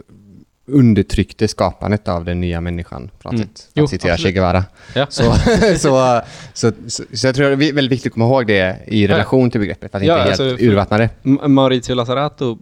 undertryckte 0.66 1.48
skapandet 1.48 2.08
av 2.08 2.24
den 2.24 2.40
nya 2.40 2.60
människan 2.60 3.10
på 3.22 3.28
något 3.32 3.34
Mm. 3.40 3.48
sätt. 3.54 3.82
Att 3.82 3.90
citera 3.90 4.16
Che. 4.16 4.32
Guevara. 4.32 4.64
Ja. 4.94 5.06
Så, 5.08 5.22
så, 5.78 6.20
så, 6.54 6.72
så, 6.86 7.02
så 7.12 7.26
jag 7.26 7.34
tror 7.34 7.56
det 7.56 7.68
är 7.68 7.72
väldigt 7.72 7.92
viktigt 7.92 8.10
att 8.10 8.14
komma 8.14 8.24
ihåg 8.26 8.46
det 8.46 8.78
i 8.86 9.06
relation 9.06 9.50
till 9.50 9.60
begreppet 9.60 9.90
för 9.90 9.98
att 9.98 10.04
Ja, 10.04 10.16
inte 10.18 10.28
alltså, 10.28 10.44
helt 10.44 10.60
urvattna 10.60 10.98
det. 10.98 11.08
Maurizio 11.48 11.94
Lazzarato, 11.94 12.58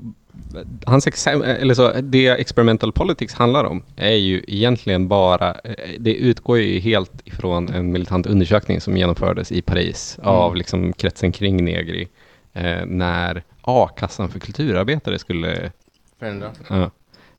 hans 0.86 1.06
eller 1.06 1.74
så, 1.74 1.92
det 2.02 2.28
experimental 2.28 2.92
politics 2.92 3.34
handlar 3.34 3.64
om 3.64 3.82
är 3.96 4.10
ju 4.14 4.44
egentligen 4.48 5.08
bara, 5.08 5.50
eh, 5.64 5.72
det 5.98 6.14
utgår 6.14 6.58
ju 6.58 6.80
helt 6.80 7.12
ifrån 7.24 7.68
en 7.68 7.92
militant 7.92 8.26
undersökning 8.26 8.80
som 8.80 8.96
genomfördes 8.96 9.52
i 9.52 9.62
Paris 9.62 10.18
av 10.22 10.56
liksom 10.56 10.92
kretsen 10.92 11.32
kring 11.32 11.64
Negri 11.64 12.08
eh, 12.52 12.86
när 12.86 13.42
A-kassan 13.60 14.28
för 14.28 14.38
kulturarbetare 14.40 15.18
skulle 15.18 15.72
Förändra. 16.18 16.50
Ja. 16.68 16.90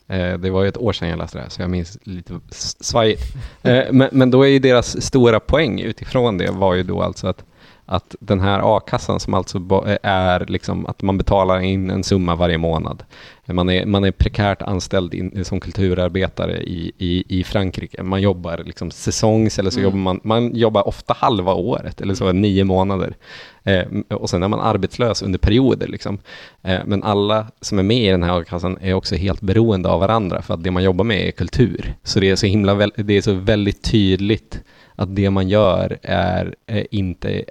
Eh, 0.08 0.38
det 0.38 0.50
var 0.50 0.62
ju 0.62 0.68
ett 0.68 0.76
år 0.76 0.92
sedan 0.92 1.08
jag 1.08 1.18
läste 1.18 1.38
det 1.38 1.42
här, 1.42 1.48
så 1.48 1.62
jag 1.62 1.70
minns 1.70 1.98
lite 2.02 2.40
svajigt. 2.50 3.22
Eh, 3.62 3.84
men, 3.92 4.08
men 4.12 4.30
då 4.30 4.42
är 4.42 4.48
ju 4.48 4.58
deras 4.58 5.02
stora 5.02 5.40
poäng 5.40 5.80
utifrån 5.80 6.38
det 6.38 6.50
var 6.50 6.74
ju 6.74 6.82
då 6.82 7.02
alltså 7.02 7.26
att, 7.26 7.44
att 7.86 8.16
den 8.20 8.40
här 8.40 8.76
a-kassan 8.76 9.20
som 9.20 9.34
alltså 9.34 9.58
är 10.02 10.46
liksom 10.46 10.86
att 10.86 11.02
man 11.02 11.18
betalar 11.18 11.60
in 11.60 11.90
en 11.90 12.04
summa 12.04 12.34
varje 12.34 12.58
månad. 12.58 13.02
Man 13.46 13.70
är, 13.70 13.86
man 13.86 14.04
är 14.04 14.10
prekärt 14.10 14.62
anställd 14.62 15.14
in, 15.14 15.44
som 15.44 15.60
kulturarbetare 15.60 16.62
i, 16.62 16.92
i, 16.98 17.38
i 17.40 17.44
Frankrike. 17.44 18.02
Man 18.02 18.22
jobbar 18.22 18.62
liksom 18.64 18.90
säsongs 18.90 19.58
eller 19.58 19.70
så 19.70 19.80
jobbar 19.80 19.98
man, 19.98 20.20
man 20.24 20.54
jobbar 20.54 20.88
ofta 20.88 21.14
halva 21.18 21.54
året 21.54 22.00
eller 22.00 22.14
så 22.14 22.32
nio 22.32 22.64
månader. 22.64 23.16
Eh, 23.64 23.84
och 24.10 24.30
sen 24.30 24.42
är 24.42 24.48
man 24.48 24.60
arbetslös 24.60 25.22
under 25.22 25.38
perioder. 25.38 25.86
Liksom. 25.86 26.18
Eh, 26.62 26.80
men 26.86 27.02
alla 27.02 27.46
som 27.60 27.78
är 27.78 27.82
med 27.82 28.08
i 28.08 28.10
den 28.10 28.22
här 28.22 28.40
a-kassan 28.40 28.78
är 28.80 28.94
också 28.94 29.14
helt 29.14 29.40
beroende 29.40 29.88
av 29.88 30.00
varandra 30.00 30.42
för 30.42 30.54
att 30.54 30.64
det 30.64 30.70
man 30.70 30.82
jobbar 30.82 31.04
med 31.04 31.28
är 31.28 31.30
kultur. 31.30 31.94
Så 32.02 32.20
det 32.20 32.30
är 32.30 32.36
så 32.36 32.46
himla 32.46 32.74
det 32.96 33.14
är 33.14 33.22
så 33.22 33.32
väldigt 33.32 33.82
tydligt 33.82 34.60
att 34.96 35.16
det 35.16 35.30
man 35.30 35.48
gör 35.48 35.98
är, 36.02 36.54
är 36.66 36.86
inte 36.90 37.44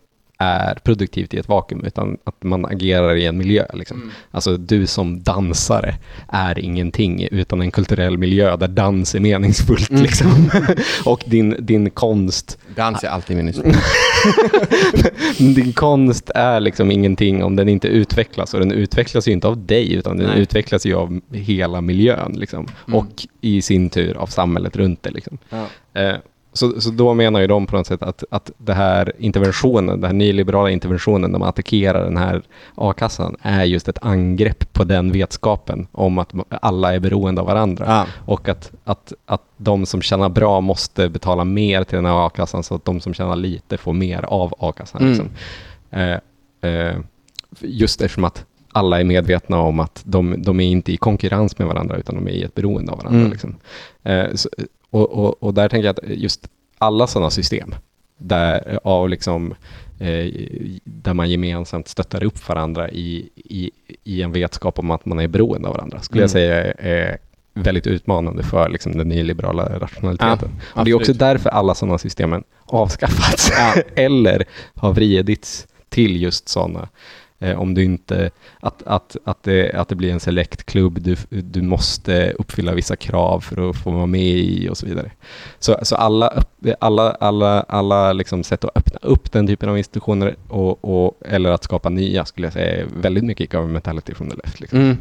är 0.44 0.76
produktivt 0.76 1.34
i 1.34 1.38
ett 1.38 1.48
vakuum 1.48 1.84
utan 1.84 2.18
att 2.24 2.44
man 2.44 2.66
agerar 2.66 3.16
i 3.16 3.26
en 3.26 3.38
miljö. 3.38 3.66
Liksom. 3.74 4.12
Alltså 4.32 4.58
du 4.58 4.88
som 4.88 5.24
dansare 5.24 5.96
är 6.28 6.60
ingenting 6.60 7.28
utan 7.32 7.62
en 7.62 7.72
kulturell 7.72 8.18
miljö 8.18 8.58
där 8.58 8.68
dans 8.68 9.16
är 9.16 9.20
meningsfullt. 9.20 9.90
Liksom. 9.90 10.50
och 11.06 11.24
din, 11.26 11.56
din 11.60 11.90
konst 11.90 12.58
Dans 12.76 13.04
är 13.04 13.08
alltid 13.08 13.38
meningsfullt. 13.38 13.78
din 15.56 15.74
konst 15.74 16.30
är 16.36 16.60
liksom 16.60 16.92
ingenting 16.92 17.44
om 17.44 17.56
den 17.56 17.70
inte 17.70 17.88
utvecklas 17.88 18.54
och 18.54 18.60
den 18.60 18.72
utvecklas 18.72 19.28
ju 19.28 19.32
inte 19.32 19.48
av 19.48 19.66
dig 19.66 19.94
utan 19.94 20.18
den 20.18 20.28
Nej. 20.28 20.40
utvecklas 20.40 20.86
ju 20.86 20.96
av 20.96 21.22
hela 21.32 21.82
miljön 21.82 22.34
liksom. 22.38 22.68
Mm. 22.88 23.00
och 23.00 23.28
i 23.42 23.62
sin 23.62 23.90
tur 23.90 24.18
av 24.18 24.28
samhället 24.28 24.76
runt 24.76 25.04
det. 25.04 25.12
Liksom. 25.12 25.38
Ja. 25.50 25.68
Eh, 26.02 26.16
så, 26.54 26.82
så 26.82 26.90
då 26.90 27.14
menar 27.14 27.40
ju 27.40 27.48
de 27.48 27.68
på 27.68 27.78
något 27.78 27.88
sätt 27.88 28.04
att, 28.04 28.24
att 28.30 28.52
det 28.58 28.74
här 28.74 29.12
interventionen, 29.18 30.02
den 30.02 30.08
här 30.08 30.14
nyliberala 30.14 30.70
interventionen, 30.70 31.32
när 31.32 31.40
man 31.40 31.50
attackerar 31.50 32.04
den 32.04 32.18
här 32.18 32.42
a-kassan, 32.76 33.36
är 33.42 33.64
just 33.64 33.88
ett 33.88 33.98
angrepp 34.02 34.74
på 34.74 34.84
den 34.84 35.12
vetskapen 35.12 35.88
om 35.92 36.18
att 36.18 36.34
alla 36.50 36.94
är 36.94 37.00
beroende 37.00 37.42
av 37.42 37.48
varandra. 37.48 37.86
Ja. 37.88 38.06
Och 38.26 38.50
att, 38.50 38.72
att, 38.84 39.14
att 39.26 39.42
de 39.58 39.86
som 39.86 40.02
tjänar 40.02 40.30
bra 40.30 40.62
måste 40.62 41.10
betala 41.10 41.44
mer 41.44 41.84
till 41.84 41.96
den 41.96 42.06
här 42.06 42.26
a-kassan 42.28 42.64
så 42.64 42.76
att 42.76 42.86
de 42.86 43.00
som 43.00 43.14
tjänar 43.14 43.36
lite 43.36 43.78
får 43.78 43.94
mer 43.94 44.26
av 44.26 44.54
a-kassan. 44.60 45.02
Mm. 45.02 45.12
Liksom. 45.12 45.30
Eh, 45.92 46.18
eh, 46.72 46.98
just 47.60 48.02
eftersom 48.02 48.24
att 48.24 48.46
alla 48.72 49.00
är 49.00 49.04
medvetna 49.04 49.60
om 49.60 49.80
att 49.80 50.02
de, 50.06 50.36
de 50.38 50.60
är 50.60 50.68
inte 50.68 50.92
i 50.92 50.98
konkurrens 50.98 51.60
med 51.60 51.68
varandra 51.68 51.98
utan 51.98 52.16
de 52.16 52.28
är 52.28 52.32
i 52.32 52.44
ett 52.44 52.56
beroende 52.56 52.92
av 52.92 52.98
varandra. 52.98 53.20
Mm. 53.20 53.32
Liksom. 53.32 53.56
Eh, 54.04 54.34
så, 54.34 54.50
och, 54.94 55.12
och, 55.12 55.44
och 55.44 55.54
där 55.54 55.70
tänker 55.70 55.86
jag 55.86 56.00
att 56.00 56.20
just 56.20 56.48
alla 56.78 57.08
sådana 57.08 57.30
system 57.30 57.76
där, 58.18 58.80
av 58.84 59.10
liksom, 59.10 59.54
eh, 60.00 60.34
där 60.84 61.14
man 61.14 61.30
gemensamt 61.30 61.88
stöttar 61.88 62.24
upp 62.24 62.50
varandra 62.50 62.90
i, 62.90 63.30
i, 63.36 63.72
i 64.04 64.22
en 64.22 64.32
vetskap 64.32 64.80
om 64.80 64.92
att 64.92 65.06
man 65.06 65.20
är 65.20 65.28
beroende 65.28 65.68
av 65.68 65.74
varandra 65.76 66.02
skulle 66.02 66.22
jag 66.22 66.36
Mm. 66.36 66.50
säga 66.50 66.74
är, 66.74 67.18
väldigt 67.56 67.88
utmanande 67.88 68.44
för 68.44 68.70
liksom, 68.70 68.98
den 68.98 69.10
nyliberala 69.10 69.80
rationaliteten. 69.80 70.50
och 70.76 70.86
det 70.86 70.92
är 70.92 70.96
också 70.96 71.14
därför 71.14 71.50
alla 71.50 71.76
sådana 71.76 71.98
systemen 71.98 72.44
avskaffats 72.66 73.52
eller 73.96 74.46
har 74.76 74.94
vridits 74.94 75.68
till 75.90 76.22
just 76.22 76.50
sådana. 76.50 76.90
Eh, 77.44 77.60
om 77.60 77.74
du 77.74 77.84
inte, 77.84 78.30
att, 78.60 78.84
att, 78.86 79.18
att, 79.26 79.44
det, 79.44 79.72
att 79.74 79.88
det 79.90 79.96
blir 79.96 80.12
en 80.12 80.20
select-klubb, 80.20 81.02
du, 81.02 81.16
du 81.30 81.62
måste 81.62 82.32
uppfylla 82.32 82.74
vissa 82.74 82.96
krav 82.96 83.40
för 83.40 83.70
att 83.70 83.76
få 83.78 83.92
vara 83.92 84.06
med 84.06 84.22
i 84.22 84.70
och 84.70 84.78
så 84.78 84.86
vidare. 84.86 85.12
Så, 85.60 85.78
så 85.82 85.96
alla, 85.96 86.44
alla, 86.80 87.12
alla, 87.12 87.62
alla 87.62 88.14
liksom 88.14 88.44
sätt 88.44 88.64
att 88.66 88.78
öppna 88.78 89.00
upp 89.02 89.32
den 89.32 89.48
typen 89.48 89.70
av 89.70 89.78
institutioner 89.78 90.36
och, 90.48 90.86
och, 91.06 91.18
eller 91.26 91.52
att 91.52 91.64
skapa 91.64 91.90
nya 91.90 92.26
skulle 92.26 92.48
jag 92.48 92.54
säga 92.54 92.82
är 92.82 92.86
väldigt 93.02 93.24
mycket 93.24 93.52
governmentality 93.52 94.14
from 94.14 94.30
the 94.30 94.36
left. 94.44 94.60
Liksom 94.60 94.80
Mm. 94.80 94.98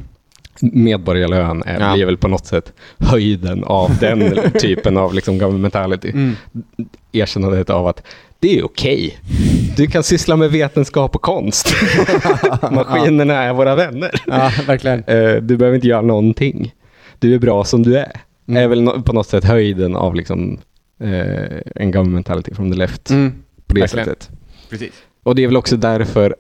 medborgarlön 0.61 1.63
är, 1.67 1.99
Ja. 1.99 2.07
väl 2.07 2.17
på 2.17 2.29
något 2.29 2.47
sätt 2.47 2.73
höjden 2.99 3.65
av 3.65 3.97
den 4.01 4.51
typen 4.61 4.97
av 4.97 5.15
liksom 5.15 5.39
governmentality. 5.39 6.11
Mm. 6.11 6.37
Erkännandet 7.13 7.71
av 7.71 7.87
att 7.87 8.03
det 8.43 8.59
är 8.59 8.65
okej. 8.65 9.19
Du 9.77 9.87
kan 9.87 10.03
syssla 10.03 10.37
med 10.37 10.51
vetenskap 10.51 11.15
och 11.17 11.23
konst. 11.23 11.75
Maskinerna 12.73 13.35
är 13.35 13.53
våra 13.53 13.75
vänner. 13.75 14.11
Ja, 14.27 14.51
verkligen. 14.67 15.05
Eh, 15.07 15.35
Du 15.35 15.57
behöver 15.57 15.75
inte 15.75 15.89
göra 15.89 16.03
någonting. 16.03 16.75
Du 17.19 17.35
är 17.35 17.39
bra 17.39 17.65
som 17.65 17.83
du 17.83 17.99
är. 17.99 18.13
Mm. 18.49 18.63
är 18.63 18.69
väl 18.69 19.03
på 19.03 19.13
något 19.13 19.27
sätt 19.29 19.45
höjden 19.45 19.97
av 19.97 20.15
liksom, 20.15 20.59
eh, 21.03 21.61
en 21.77 21.91
governmentality 21.91 22.55
from 22.55 22.71
the 22.73 22.77
left 22.79 23.11
Mm. 23.11 23.33
på 23.67 23.75
det 23.75 23.81
verkligen. 23.81 24.05
sättet. 24.07 24.31
Precis. 24.71 24.93
Och 25.23 25.35
det 25.35 25.43
är 25.43 25.47
väl 25.47 25.57
också 25.57 25.77
därför 25.77 26.37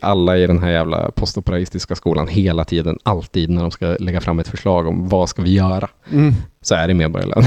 alla 0.00 0.36
i 0.38 0.46
den 0.46 0.62
här 0.62 0.70
jävla 0.70 1.10
postoperaistiska 1.10 1.94
skolan 1.94 2.28
hela 2.28 2.64
tiden, 2.64 2.98
alltid 3.02 3.50
när 3.50 3.62
de 3.62 3.70
ska 3.70 3.86
lägga 4.00 4.20
fram 4.20 4.38
ett 4.38 4.48
förslag 4.48 4.86
om 4.86 5.08
vad 5.08 5.28
ska 5.28 5.42
vi 5.42 5.54
göra, 5.54 5.88
Mm. 6.12 6.34
Så 6.62 6.74
är 6.74 6.88
det 6.88 6.94
medborgarlön. 6.94 7.44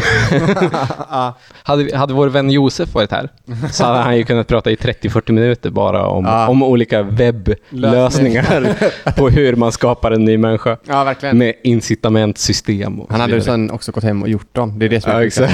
hade, 1.64 1.98
hade 1.98 2.14
vår 2.14 2.28
vän 2.28 2.52
Josef 2.52 2.94
varit 2.94 3.12
här 3.12 3.30
så 3.72 3.84
hade 3.86 4.00
han 4.00 4.18
ju 4.18 4.24
kunnat 4.24 4.48
prata 4.48 4.72
i 4.72 4.76
30-40 4.76 5.32
minuter 5.32 5.70
bara 5.70 6.06
om, 6.08 6.26
Ja. 6.26 6.48
om 6.48 6.64
olika 6.64 7.04
webblösningar 7.04 8.76
på 9.18 9.30
hur 9.30 9.56
man 9.56 9.72
skapar 9.72 10.12
en 10.12 10.26
ny 10.26 10.38
människa 10.38 10.78
ja, 10.88 11.04
verkligen. 11.04 11.38
med 11.38 11.54
incitamentsystem. 11.64 13.02
Och 13.02 13.12
Han 13.12 13.20
hade 13.22 13.34
vidare. 13.34 13.46
sen 13.46 13.72
också 13.72 13.92
gått 13.92 14.04
hem 14.04 14.22
och 14.24 14.30
gjort 14.30 14.56
dem. 14.56 14.80
Det 14.80 14.86
är 14.86 14.90
det 14.90 15.02
som 15.02 15.12
är 15.12 15.32
Ja. 15.42 15.48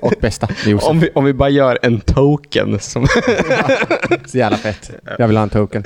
Och 0.00 0.12
bästa. 0.20 0.48
Josef. 0.66 0.88
Om 0.88 1.00
vi, 1.00 1.10
om 1.14 1.24
vi 1.24 1.32
bara 1.32 1.48
gör 1.48 1.78
en 1.82 2.00
token 2.00 2.78
som... 2.80 3.06
Så 4.26 4.38
jävla 4.38 4.56
fett. 4.56 4.90
Jag 5.18 5.28
vill 5.28 5.36
ha 5.36 5.42
en 5.42 5.48
token. 5.50 5.82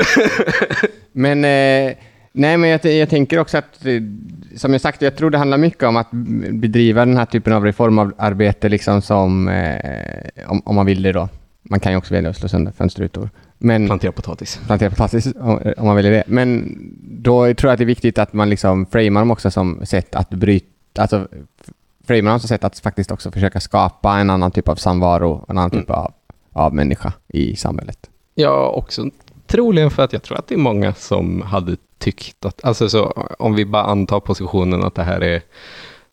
Men, 1.13 1.45
eh, 1.45 1.93
nej, 2.39 2.57
men 2.57 2.71
jag, 2.71 2.85
jag 2.85 3.09
tänker 3.09 3.39
också 3.39 3.59
att, 3.59 3.87
eh, 3.87 4.03
som 4.57 4.73
jag 4.73 4.81
sagt, 4.81 5.03
jag 5.03 5.17
tror 5.17 5.31
det 5.31 5.39
handlar 5.39 5.59
mycket 5.59 5.83
om 5.83 5.97
att 5.97 6.11
bedriva 6.51 7.05
den 7.05 7.17
här 7.17 7.25
typen 7.25 7.53
av 7.53 7.65
reformarbete, 7.65 8.69
liksom 8.69 9.03
som, 9.03 9.49
eh, 9.49 10.47
om, 10.47 10.63
om 10.65 10.75
man 10.75 10.87
vill 10.87 11.03
det 11.03 11.13
då. 11.13 11.29
Man 11.63 11.81
kan 11.81 11.93
ju 11.93 11.99
också 11.99 12.15
välja 12.15 12.31
att 12.31 12.37
slå 12.37 12.49
sönder 12.49 12.73
fönsterrutor. 12.73 13.31
Men, 13.59 13.87
Plantera 13.87 14.13
potatis. 14.13 14.61
plantera 14.67 14.91
potatis 14.91 15.27
om, 15.27 15.73
om 15.77 15.87
man 15.87 15.97
väljer 15.97 16.13
det. 16.13 16.25
Men 16.27 16.79
då 17.03 17.55
tror 17.55 17.69
jag 17.69 17.73
att 17.73 17.79
det 17.79 17.85
är 17.85 17.87
viktigt 17.87 18.19
att 18.19 18.33
man 18.33 18.51
liksom 18.51 18.87
framar 18.87 19.21
dem 19.21 19.31
också 19.31 19.51
som 19.51 19.87
sätt 19.87 20.15
att 20.15 20.31
bryta, 20.31 21.03
alltså 21.03 21.29
framar 22.07 22.31
dem 22.31 22.41
som 22.41 22.49
sätt 22.49 22.65
att 22.65 22.79
faktiskt 22.79 23.11
också 23.11 23.31
försöka 23.31 23.61
skapa 23.61 24.19
en 24.19 24.31
annan 24.31 24.51
typ 24.51 24.69
av 24.69 24.77
samvaro, 24.77 25.45
en 25.49 25.59
annan 25.59 25.71
typ 25.71 25.91
av, 25.91 26.13
av 26.53 26.75
människa 26.75 27.13
i 27.29 27.57
samhället. 27.57 28.11
Ja, 28.35 28.71
också 28.71 29.11
troligen 29.47 29.91
för 29.91 30.03
att 30.03 30.13
jag 30.13 30.23
tror 30.23 30.39
att 30.39 30.49
det 30.49 30.55
är 30.55 30.59
många 30.59 30.95
som 30.95 31.43
hade 31.43 31.77
tyckt 31.99 32.45
att, 32.45 32.65
alltså 32.65 32.89
så, 32.89 33.05
om 33.39 33.55
vi 33.55 33.65
bara 33.65 33.83
antar 33.85 34.21
positionen 34.21 34.85
att 34.85 34.95
det 34.95 35.03
här 35.03 35.21
är 35.21 35.43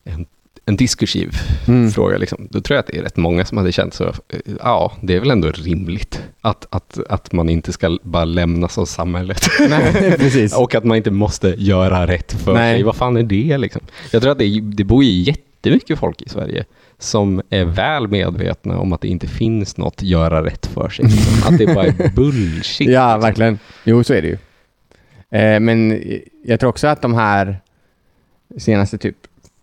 en, 0.04 0.26
en 0.66 0.76
diskursiv 0.78 1.32
Mm. 1.68 1.92
fråga, 1.92 2.18
liksom, 2.18 2.48
då 2.52 2.62
tror 2.62 2.76
jag 2.76 2.80
att 2.80 2.88
det 2.88 2.98
är 2.98 3.02
rätt 3.02 3.18
många 3.18 3.46
som 3.46 3.58
hade 3.58 3.72
känt 3.72 3.94
så, 3.94 4.04
eh, 4.08 4.40
ja, 4.60 4.92
det 5.02 5.16
är 5.16 5.20
väl 5.20 5.32
ändå 5.32 5.52
rimligt 5.52 6.22
att, 6.42 6.68
att, 6.70 7.00
att 7.10 7.32
man 7.32 7.50
inte 7.50 7.72
ska 7.72 7.98
bara 8.04 8.26
lämnas 8.26 8.78
av 8.78 8.86
samhället. 8.86 9.48
Nej, 9.70 10.18
precis. 10.18 10.54
Och 10.58 10.76
att 10.76 10.84
man 10.84 10.98
inte 10.98 11.12
måste 11.12 11.56
göra 11.58 12.08
rätt 12.08 12.34
för 12.34 12.54
Nej. 12.54 12.76
sig. 12.76 12.84
Vad 12.84 12.96
fan 12.96 13.18
är 13.18 13.24
det 13.24 13.58
liksom? 13.58 13.82
Jag 14.12 14.22
tror 14.22 14.32
att 14.32 14.40
det, 14.40 14.60
det 14.62 14.84
bor 14.84 15.04
ju 15.04 15.12
jättemycket 15.22 16.00
folk 16.00 16.22
i 16.22 16.30
Sverige 16.30 16.66
som 17.00 17.42
är 17.50 17.66
väl 17.66 18.08
medvetna 18.08 18.80
om 18.80 18.94
att 18.94 19.02
det 19.02 19.08
inte 19.08 19.28
finns 19.28 19.78
något 19.78 20.02
göra 20.02 20.46
rätt 20.46 20.66
för 20.66 20.90
sig. 20.90 21.06
Liksom. 21.06 21.34
Att 21.54 21.58
det 21.58 21.66
bara 21.76 21.86
är 21.86 22.16
bullshit. 22.16 22.90
Ja, 22.90 23.08
liksom. 23.08 23.22
verkligen. 23.22 23.60
Jo, 23.84 24.04
så 24.04 24.14
är 24.14 24.22
det 24.22 24.28
ju. 24.28 24.38
Eh, 25.36 25.60
men 25.60 26.02
jag 26.44 26.60
tror 26.60 26.70
också 26.70 26.88
att 26.88 27.02
de 27.02 27.14
här 27.14 27.58
senaste 28.58 28.98
typ 28.98 29.18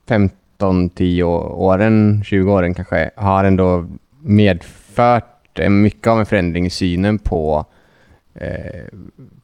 15, 0.08 0.90
10 0.90 1.22
åren, 1.24 2.22
20 2.24 2.52
åren 2.52 2.74
kanske, 2.74 3.10
har 3.16 3.44
ändå 3.44 3.88
medfört 4.20 5.58
eh, 5.58 5.70
mycket 5.70 6.06
av 6.06 6.20
en 6.20 6.26
förändring 6.26 6.66
i 6.66 6.70
synen 6.70 7.18
på 7.18 7.64
eh, 8.34 8.84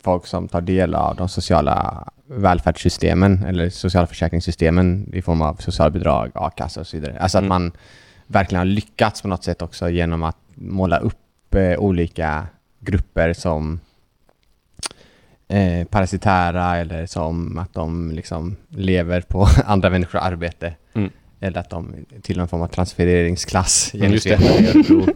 folk 0.02 0.26
som 0.26 0.48
tar 0.48 0.60
del 0.60 0.94
av 0.94 1.16
de 1.16 1.28
sociala 1.28 2.08
välfärdssystemen 2.26 3.44
eller 3.44 3.70
socialförsäkringssystemen 3.70 5.10
i 5.12 5.22
form 5.22 5.42
av 5.42 5.54
socialbidrag, 5.54 6.30
a-kassa 6.34 6.80
och 6.80 6.86
så 6.86 6.96
vidare. 6.96 7.18
Alltså 7.20 7.38
Mm. 7.38 7.52
att 7.52 7.60
man 7.60 7.72
verkligen 8.26 8.58
har 8.58 8.64
lyckats 8.64 9.22
på 9.22 9.28
något 9.28 9.44
sätt 9.44 9.62
också 9.62 9.88
genom 9.88 10.22
att 10.22 10.36
måla 10.54 10.98
upp 10.98 11.54
eh, 11.54 11.78
olika 11.78 12.46
grupper 12.80 13.32
som 13.32 13.80
eh, 15.48 15.84
parasitära 15.86 16.76
eller 16.76 17.06
som 17.06 17.58
att 17.58 17.74
de 17.74 18.10
liksom 18.12 18.56
lever 18.68 19.20
på 19.20 19.48
andra 19.66 19.90
människors 19.90 20.14
arbete. 20.22 20.74
Mm. 20.94 21.10
Eller 21.40 21.60
att 21.60 21.70
de 21.70 21.94
till 22.22 22.38
någon 22.38 22.48
form 22.48 22.62
av 22.62 22.66
transfereringsklass 22.66 23.90
genusvetare 23.92 24.54
i 24.54 24.68
Örebro 24.68 25.06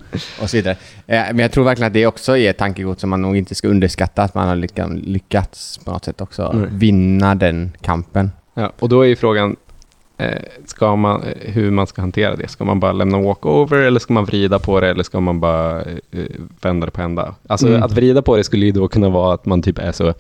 och 0.43 0.51
så 0.51 0.57
vidare. 0.57 0.77
Eh, 1.07 1.23
men 1.27 1.39
jag 1.39 1.53
tror 1.53 1.65
verkligen 1.65 1.87
att 1.87 1.93
det 1.95 2.07
också 2.07 2.37
är 2.37 2.51
ett 2.51 2.59
tankegods 2.59 3.01
som 3.01 3.11
man 3.11 3.23
nog 3.23 3.37
inte 3.37 3.55
ska 3.55 3.69
underskatta, 3.69 4.23
att 4.23 4.35
man 4.35 4.49
har 4.49 4.57
lyckats, 5.07 5.79
på 5.79 5.91
något 5.91 6.05
sätt 6.05 6.21
också 6.21 6.43
Mm. 6.55 6.79
vinna 6.79 7.35
den 7.35 7.73
kampen. 7.81 8.31
Ja, 8.55 8.73
och 8.79 8.89
då 8.89 9.01
är 9.03 9.07
ju 9.07 9.17
frågan, 9.17 9.57
ska 10.67 10.97
man, 10.97 11.23
eh, 11.23 11.53
hur 11.53 11.71
man 11.71 11.87
ska 11.87 12.01
hantera 12.03 12.37
det. 12.37 12.49
Ska 12.49 12.65
man 12.65 12.81
bara 12.81 12.93
lämna 12.93 13.19
walkover 13.21 13.79
eller 13.79 14.01
ska 14.01 14.13
man 14.13 14.25
vrida 14.25 14.59
på 14.59 14.81
det 14.81 14.89
eller 14.91 15.03
ska 15.03 15.21
man 15.21 15.41
bara 15.41 15.81
eh, 15.83 16.25
vända 16.63 16.87
det 16.87 16.93
på 16.93 17.03
ända? 17.03 17.35
Alltså 17.47 17.69
Mm. 17.69 17.83
att 17.83 17.93
vrida 17.93 18.23
på 18.23 18.37
det 18.37 18.45
skulle 18.45 18.67
ju 18.67 18.73
då 18.73 18.89
kunna 18.89 19.09
vara 19.09 19.35
att 19.35 19.47
man 19.47 19.63
typ 19.63 19.79
är 19.79 19.93
så 19.93 20.15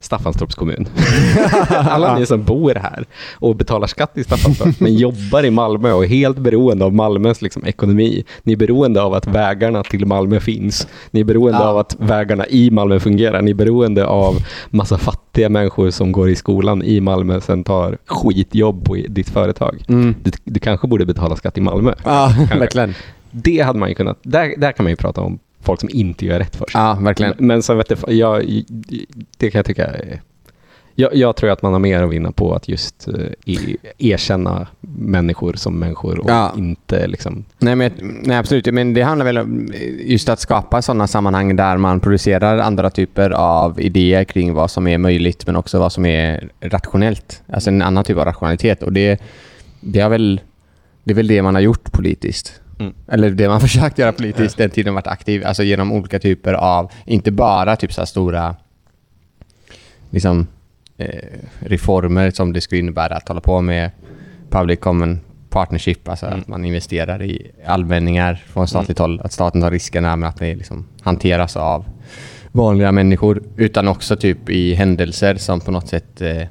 Staffanstorps 0.00 0.54
kommun. 0.54 0.88
Alla 1.70 2.18
ni 2.18 2.26
som 2.26 2.44
bor 2.44 2.74
här 2.74 3.04
och 3.34 3.56
betalar 3.56 3.86
skatt 3.86 4.18
i 4.18 4.24
Staffanstorp 4.24 4.80
men 4.80 4.94
jobbar 4.94 5.44
i 5.44 5.50
Malmö 5.50 5.92
och 5.92 6.04
är 6.04 6.08
helt 6.08 6.38
beroende 6.38 6.84
av 6.84 6.94
Malmös 6.94 7.42
liksom, 7.42 7.66
ekonomi. 7.66 8.24
Ni 8.42 8.52
är 8.52 8.56
beroende 8.56 9.02
av 9.02 9.14
att 9.14 9.26
vägarna 9.26 9.82
till 9.82 10.06
Malmö 10.06 10.40
finns. 10.40 10.86
Ni 11.10 11.20
är 11.20 11.24
beroende 11.24 11.58
Ja. 11.58 11.64
av 11.68 11.78
att 11.78 11.96
vägarna 11.98 12.46
i 12.46 12.70
Malmö 12.70 13.00
fungerar. 13.00 13.42
Ni 13.42 13.50
är 13.50 13.54
beroende 13.54 14.06
av 14.06 14.36
massa 14.70 14.98
fattiga 14.98 15.48
människor 15.48 15.90
som 15.90 16.12
går 16.12 16.28
i 16.30 16.36
skolan 16.36 16.82
i 16.82 17.00
Malmö 17.00 17.40
sen 17.40 17.64
tar 17.64 17.98
skitjobb 18.06 18.84
på 18.84 18.94
ditt 19.08 19.28
företag. 19.30 19.84
Mm. 19.88 20.14
Du, 20.22 20.30
du 20.44 20.60
kanske 20.60 20.86
borde 20.86 21.06
betala 21.06 21.36
skatt 21.36 21.58
i 21.58 21.60
Malmö. 21.60 21.94
Ja, 22.04 22.32
verkligen. 22.58 22.94
Det 23.30 23.60
hade 23.60 23.78
man 23.78 23.88
ju 23.88 23.94
kunnat, 23.94 24.18
där, 24.22 24.54
där 24.58 24.72
kan 24.72 24.84
man 24.84 24.90
ju 24.92 24.96
prata 24.96 25.20
om 25.20 25.38
folk 25.60 25.80
som 25.80 25.88
inte 25.92 26.26
gör 26.26 26.38
rätt 26.38 26.56
för 26.56 26.66
sig. 26.66 26.80
Ja, 26.80 26.98
verkligen. 27.00 27.34
Men 27.38 27.62
sen 27.62 27.76
vet 27.76 27.90
jag, 27.90 28.12
jag, 28.12 28.62
det 29.36 29.50
kan 29.50 29.58
jag 29.58 29.66
tycka 29.66 29.86
är, 29.86 30.20
jag, 30.94 31.14
jag 31.16 31.36
tror 31.36 31.50
att 31.50 31.62
man 31.62 31.72
har 31.72 31.80
mer 31.80 32.02
att 32.02 32.10
vinna 32.10 32.32
på 32.32 32.54
att 32.54 32.68
just 32.68 33.08
eh, 33.08 33.14
erkänna 33.98 34.66
människor 34.80 35.52
som 35.52 35.78
människor 35.78 36.18
och 36.18 36.30
Ja. 36.30 36.52
inte 36.56 37.06
liksom... 37.06 37.44
Nej, 37.58 37.76
men, 37.76 37.92
nej, 38.24 38.36
absolut. 38.36 38.74
Men 38.74 38.94
det 38.94 39.02
handlar 39.02 39.24
väl 39.26 39.38
om 39.38 39.70
eh, 39.74 40.10
just 40.10 40.28
att 40.28 40.40
skapa 40.40 40.82
sådana 40.82 41.06
sammanhang 41.06 41.56
där 41.56 41.76
man 41.76 42.00
producerar 42.00 42.58
andra 42.58 42.90
typer 42.90 43.30
av 43.30 43.80
idéer 43.80 44.24
kring 44.24 44.54
vad 44.54 44.70
som 44.70 44.86
är 44.86 44.98
möjligt 44.98 45.46
men 45.46 45.56
också 45.56 45.78
vad 45.78 45.92
som 45.92 46.06
är 46.06 46.48
rationellt. 46.60 47.42
Alltså 47.52 47.70
en 47.70 47.82
annan 47.82 48.04
typ 48.04 48.16
av 48.18 48.24
rationalitet. 48.24 48.82
Och 48.82 48.92
det, 48.92 49.20
det, 49.80 50.00
är, 50.00 50.08
väl, 50.08 50.40
det 51.04 51.10
är 51.12 51.16
väl 51.16 51.26
det 51.26 51.42
man 51.42 51.54
har 51.54 51.62
gjort 51.62 51.92
politiskt. 51.92 52.60
Mm. 52.78 52.94
Eller 53.08 53.30
det 53.30 53.48
man 53.48 53.60
försökt 53.68 53.98
göra 53.98 54.12
politiskt 54.12 54.56
den 54.58 54.70
tiden 54.70 54.94
man 54.94 55.02
varit 55.04 55.12
aktiv. 55.12 55.46
Alltså 55.46 55.62
genom 55.62 55.92
olika 55.92 56.18
typer 56.18 56.52
av, 56.54 56.92
inte 57.04 57.30
bara 57.30 57.76
typ 57.76 57.92
så 57.92 58.06
stora 58.06 58.56
liksom, 60.10 60.46
eh, 60.96 61.24
reformer 61.58 62.30
som 62.30 62.52
det 62.52 62.60
skulle 62.60 62.78
innebära 62.78 63.16
att 63.16 63.28
hålla 63.28 63.40
på 63.40 63.60
med 63.60 63.90
public 64.50 64.80
common 64.80 65.20
partnership, 65.50 66.08
alltså 66.08 66.26
Mm. 66.26 66.40
att 66.40 66.48
man 66.48 66.64
investerar 66.64 67.22
i 67.22 67.50
allmänningar 67.66 68.34
från 68.46 68.68
statligt 68.68 68.98
håll, 68.98 69.20
att 69.24 69.32
staten 69.32 69.60
tar 69.60 69.70
riskerna 69.70 70.16
men 70.16 70.28
att 70.28 70.36
det 70.38 70.54
liksom 70.54 70.86
hanteras 71.02 71.56
av 71.56 71.84
vanliga 72.52 72.92
människor, 72.92 73.42
utan 73.56 73.88
också 73.88 74.16
typ 74.16 74.50
i 74.50 74.74
händelser 74.74 75.34
som 75.34 75.60
på 75.60 75.70
något 75.70 75.88
sätt 75.88 76.20
eh, 76.20 76.42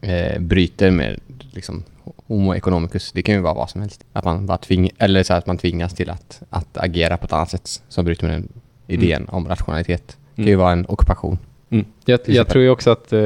eh, 0.00 0.40
bryter 0.40 0.90
med 0.90 1.20
liksom, 1.54 1.82
homo 2.26 2.54
economicus. 2.54 3.12
Det 3.12 3.22
kan 3.22 3.34
ju 3.34 3.40
vara 3.40 3.54
vad 3.54 3.70
som 3.70 3.80
helst. 3.80 4.04
Att 4.12 4.24
man, 4.24 4.46
bara 4.46 4.58
tving, 4.58 4.90
eller 4.98 5.22
så 5.22 5.34
att 5.34 5.46
man 5.46 5.58
tvingas 5.58 5.94
till 5.94 6.10
att, 6.10 6.42
att 6.50 6.76
agera 6.76 7.16
på 7.16 7.24
ett 7.24 7.32
annat 7.32 7.50
sätt 7.50 7.82
som 7.88 8.04
bryter 8.04 8.26
med 8.26 8.34
den 8.36 8.48
idén 8.86 9.28
om 9.28 9.48
rationalitet. 9.48 10.16
Det 10.34 10.42
kan 10.42 10.44
ju 10.46 10.52
Mm. 10.52 10.60
vara 10.60 10.72
en 10.72 10.86
ockupation. 10.88 11.38
Mm. 11.70 11.84
Jag, 12.04 12.20
jag 12.26 12.48
tror 12.48 12.64
ju 12.64 12.70
också 12.70 12.90
att 12.90 13.12
eh, 13.12 13.20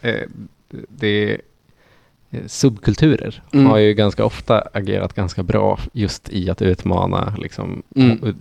eh, 0.00 0.22
det 0.88 1.32
eh, 2.30 2.40
subkulturer 2.46 3.42
Mm. 3.52 3.66
har 3.66 3.78
ju 3.78 3.94
ganska 3.94 4.24
ofta 4.24 4.60
agerat 4.72 5.14
ganska 5.14 5.42
bra 5.42 5.78
just 5.92 6.28
i 6.28 6.50
att 6.50 6.62
utmana 6.62 7.34
liksom, 7.38 7.82
Mm. 7.96 8.34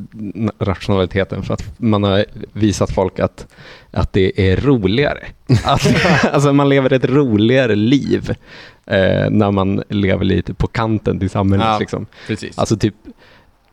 rationaliteten 0.60 1.44
för 1.44 1.54
att 1.54 1.80
man 1.80 2.04
har 2.04 2.26
visat 2.54 2.92
folk 2.92 3.20
att, 3.20 3.48
att 3.92 4.14
det 4.14 4.52
är 4.52 4.58
roligare. 4.58 5.20
Att, 5.66 6.06
alltså 6.26 6.54
man 6.54 6.70
lever 6.70 6.94
ett 6.94 7.06
roligare 7.06 7.76
liv 7.76 8.36
eh, 8.86 9.30
när 9.30 9.52
man 9.52 9.84
lever 9.90 10.26
lite 10.26 10.54
på 10.54 10.68
kanten 10.68 11.20
till 11.20 11.30
samhället. 11.30 11.68
Ja. 11.68 11.80
Liksom. 11.80 12.06
Precis. 12.28 12.58
Alltså 12.60 12.78
typ, 12.78 12.96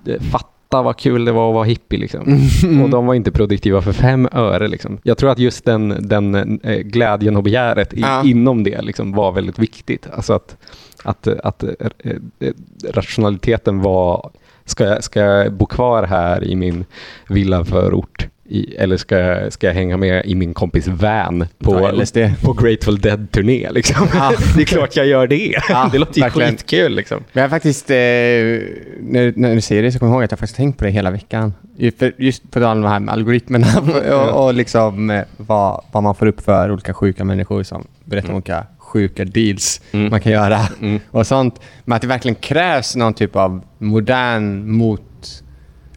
eh, 0.07 0.21
fatta 0.21 0.83
vad 0.83 0.97
kul 0.97 1.25
det 1.25 1.33
var 1.33 1.49
att 1.49 1.55
vara 1.55 1.65
hippie 1.65 1.99
liksom. 1.99 2.41
Mm. 2.63 2.83
Och 2.83 2.91
de 2.91 3.07
var 3.07 3.15
inte 3.15 3.31
produktiva 3.31 3.83
för 3.83 3.93
fem 3.93 4.29
öre. 4.33 4.69
Liksom. 4.69 4.99
Jag 5.03 5.19
tror 5.19 5.31
att 5.31 5.39
just 5.39 5.65
den, 5.65 6.09
den 6.09 6.61
eh, 6.63 6.79
glädjen 6.79 7.37
och 7.37 7.43
begäret 7.43 7.93
Ja. 7.97 8.23
inom 8.25 8.65
det 8.65 8.83
liksom, 8.83 9.13
var 9.13 9.33
väldigt 9.33 9.59
viktigt. 9.59 10.07
Alltså 10.13 10.33
att, 10.33 10.57
att, 11.05 11.29
att 11.29 11.63
eh, 11.63 12.53
rationaliteten 12.91 13.81
var, 13.81 14.31
ska 14.65 14.85
jag, 14.85 15.05
ska 15.05 15.21
jag 15.21 15.53
bo 15.53 15.67
kvar 15.67 16.03
här 16.03 16.45
i 16.45 16.57
min 16.57 16.85
villaförort? 17.29 18.29
I, 18.51 18.75
eller 18.77 18.97
ska 18.97 19.19
jag, 19.19 19.53
ska 19.53 19.67
jag 19.67 19.75
hänga 19.75 19.97
med 19.97 20.27
i 20.27 20.35
min 20.35 20.55
kompis 20.55 20.87
van 20.89 21.47
på, 21.59 21.93
Ja, 22.15 22.31
på 22.43 22.53
Grateful 22.53 22.99
Dead-turné? 23.01 23.71
Liksom. 23.71 24.09
Ja. 24.15 24.33
det 24.57 24.63
är 24.63 24.67
klart 24.67 24.97
jag 24.97 25.07
gör 25.07 25.27
det. 25.27 25.55
Ja, 25.69 25.89
det 25.93 25.99
låter 25.99 26.17
ju 26.17 26.23
verkligen. 26.23 26.51
skitkul. 26.51 26.95
Liksom. 26.95 27.25
Men 27.33 27.43
jag 27.43 27.51
faktiskt, 27.51 27.91
eh, 27.91 27.97
när, 27.97 29.33
när 29.37 29.55
du 29.55 29.61
säger 29.61 29.83
det 29.83 29.93
så 29.93 29.99
kommer 29.99 30.13
jag 30.13 30.17
ihåg 30.17 30.25
att 30.25 30.31
jag 30.31 30.39
faktiskt 30.39 30.57
tänkt 30.57 30.79
på 30.79 30.85
det 30.85 30.91
hela 30.91 31.11
veckan. 31.11 31.55
Just 32.17 32.51
på 32.51 32.65
om 32.65 32.83
det 32.83 32.89
här 32.89 33.01
med 33.01 33.13
algoritmerna 33.15 33.67
och, 34.35 34.45
och 34.47 34.55
liksom 34.55 35.11
eh, 35.11 35.23
vad, 35.37 35.85
vad 35.93 36.03
man 36.03 36.15
får 36.15 36.27
upp 36.27 36.41
för 36.41 36.73
olika 36.73 36.95
sjuka 36.95 37.25
människor 37.25 37.63
som 37.63 37.87
berättar 38.05 38.29
om 38.29 38.35
olika 38.35 38.67
sjuka 38.79 39.25
deals 39.25 39.81
Mm. 39.93 40.11
man 40.11 40.21
kan 40.21 40.33
göra 40.33 40.61
Mm. 40.81 41.01
och 41.11 41.27
sånt. 41.27 41.61
Men 41.85 41.97
att 41.97 42.03
det 42.03 42.09
verkligen 42.09 42.35
krävs 42.35 42.97
någon 42.97 43.15
typ 43.15 43.37
av 43.37 43.63
modern 43.79 44.71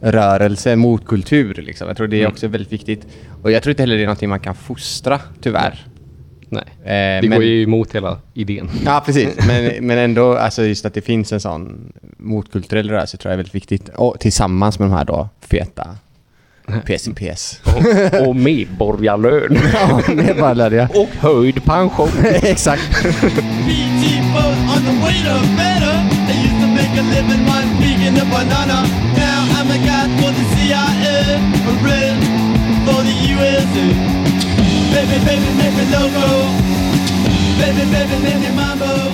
motrörelse, 0.02 0.76
motkultur. 0.76 1.54
Liksom. 1.54 1.88
Jag 1.88 1.96
tror 1.96 2.06
det 2.08 2.16
är 2.16 2.20
Mm. 2.20 2.32
också 2.32 2.48
väldigt 2.48 2.72
viktigt. 2.72 3.06
Och 3.42 3.52
jag 3.52 3.62
tror 3.62 3.70
inte 3.70 3.82
heller 3.82 3.96
det 3.96 4.02
är 4.02 4.06
någonting 4.06 4.28
man 4.28 4.40
kan 4.40 4.54
fostra, 4.54 5.20
tyvärr. 5.42 5.86
Nej. 6.48 6.62
Eh, 6.84 7.22
Det 7.22 7.28
men- 7.28 7.30
går 7.30 7.44
ju 7.44 7.62
emot 7.62 7.94
hela 7.94 8.18
idén. 8.34 8.70
Ja, 8.84 9.02
precis. 9.06 9.28
Men, 9.46 9.86
men 9.86 9.98
ändå, 9.98 10.32
alltså 10.36 10.64
just 10.64 10.84
att 10.86 10.94
det 10.94 11.00
finns 11.00 11.32
en 11.32 11.40
sån 11.40 11.92
motkulturell 12.18 12.90
rörelse 12.90 13.16
tror 13.16 13.30
jag 13.30 13.32
är 13.32 13.36
väldigt 13.36 13.54
viktigt. 13.54 13.88
Och 13.88 14.20
tillsammans 14.20 14.78
med 14.78 14.88
de 14.88 14.94
här 14.94 15.04
då 15.04 15.28
feta 15.40 15.86
PCPs. 16.86 17.60
Och, 17.64 18.26
och 18.28 18.36
medborgarlön. 18.36 19.58
ja, 19.74 20.00
medborgarlödiga. 20.14 20.88
och 20.94 21.08
höjd 21.20 21.64
pension. 21.64 22.08
Exakt. 22.42 23.06
I 29.70 29.78
guy 29.78 30.08
for 30.18 30.32
the 30.32 30.44
CIA, 30.54 31.36
a 31.70 31.74
red 31.86 32.18
for 32.86 33.00
the 33.02 33.14
USA. 33.32 33.86
Baby, 34.92 35.18
baby, 35.26 35.48
make 35.58 35.76
me 35.76 35.84
loco. 35.92 36.28
Baby, 37.60 37.84
baby, 37.92 38.16
make 38.22 38.40
me 38.40 38.56
mambo. 38.56 39.12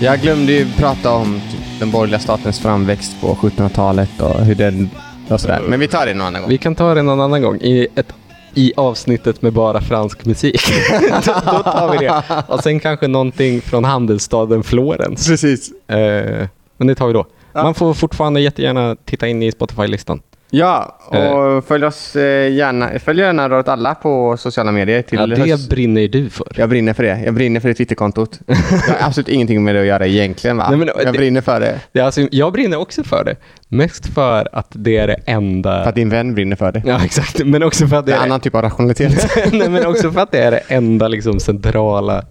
Jag 0.00 0.20
glömde 0.20 0.52
ju 0.52 0.66
prata 0.76 1.12
om 1.12 1.40
den 1.78 1.90
borgerliga 1.90 2.18
statens 2.18 2.60
framväxt 2.60 3.20
på 3.20 3.34
1700-talet 3.34 4.20
och 4.20 4.44
hur 4.44 4.54
den 4.54 4.90
och 5.28 5.40
sådär. 5.40 5.62
Men 5.68 5.80
vi 5.80 5.88
tar 5.88 6.06
det 6.06 6.14
någon 6.14 6.26
annan 6.26 6.42
gång. 6.42 6.50
Vi 6.50 6.58
kan 6.58 6.74
ta 6.74 6.94
det 6.94 7.02
någon 7.02 7.20
annan 7.20 7.42
gång 7.42 7.56
i, 7.60 7.86
ett, 7.94 8.12
i 8.54 8.72
avsnittet 8.76 9.42
med 9.42 9.52
bara 9.52 9.80
fransk 9.80 10.24
musik. 10.24 10.60
då, 11.24 11.32
då 11.52 11.62
tar 11.62 11.92
vi 11.92 12.06
det. 12.06 12.22
Och 12.48 12.62
sen 12.62 12.80
kanske 12.80 13.08
någonting 13.08 13.60
från 13.60 13.84
handelsstaden 13.84 14.62
Florens. 14.62 15.28
Precis. 15.28 15.70
Eh, 15.88 16.48
men 16.76 16.86
det 16.86 16.94
tar 16.94 17.06
vi 17.06 17.12
då. 17.12 17.26
Man 17.62 17.74
får 17.74 17.94
fortfarande 17.94 18.40
jättegärna 18.40 18.96
titta 19.04 19.28
in 19.28 19.42
i 19.42 19.52
Spotify-listan. 19.52 20.20
Ja, 20.50 20.98
och 21.06 21.64
följ 21.64 21.84
oss 21.86 22.16
eh, 22.16 22.52
gärna, 22.52 22.98
följ 22.98 23.20
gärna 23.20 23.48
Röret 23.48 23.68
Alla 23.68 23.94
på 23.94 24.36
sociala 24.36 24.72
medier. 24.72 25.02
Till 25.02 25.18
Ja, 25.18 25.26
det 25.26 25.50
höst- 25.50 25.70
brinner 25.70 26.00
ju 26.00 26.08
du 26.08 26.30
för. 26.30 26.46
Jag 26.56 26.68
brinner 26.68 26.92
för 26.92 27.02
det. 27.02 27.20
Jag 27.24 27.34
brinner 27.34 27.60
för 27.60 27.68
det 27.68 27.74
Twitterkontot. 27.74 28.40
Jag 28.46 28.56
har 28.56 29.06
absolut 29.06 29.28
ingenting 29.28 29.64
med 29.64 29.74
det 29.74 29.80
att 29.80 29.86
göra 29.86 30.06
egentligen 30.06 30.56
va? 30.56 30.66
Nej, 30.68 30.78
men 30.78 30.88
jag 31.04 31.12
det- 31.12 31.18
brinner 31.18 31.40
för 31.40 31.60
det. 31.60 31.80
Det 31.92 32.00
alltså, 32.00 32.28
jag 32.30 32.52
brinner 32.52 32.76
också 32.80 33.04
för 33.04 33.24
det. 33.24 33.36
Mest 33.68 34.06
för 34.14 34.48
att 34.52 34.66
det 34.70 34.96
är 34.96 35.06
det 35.06 35.20
enda... 35.26 35.82
För 35.82 35.88
att 35.88 35.94
din 35.94 36.08
vän 36.10 36.34
brinner 36.34 36.56
för 36.56 36.72
det. 36.72 36.82
Ja, 36.86 37.04
exakt. 37.04 37.44
Men 37.44 37.62
också 37.62 37.86
för 37.86 37.96
att 37.96 38.06
Det 38.06 38.12
är 38.12 38.16
en 38.16 38.22
annan 38.22 38.40
typ 38.40 38.54
av 38.54 38.62
rationalitet. 38.62 39.30
Nej, 39.52 39.68
men 39.68 39.86
också 39.86 40.10
för 40.12 40.20
att 40.20 40.32
det 40.32 40.38
är 40.42 40.50
det 40.50 40.62
enda 40.68 41.08
liksom, 41.08 41.40
centrala 41.40 42.16
eh, 42.18 42.24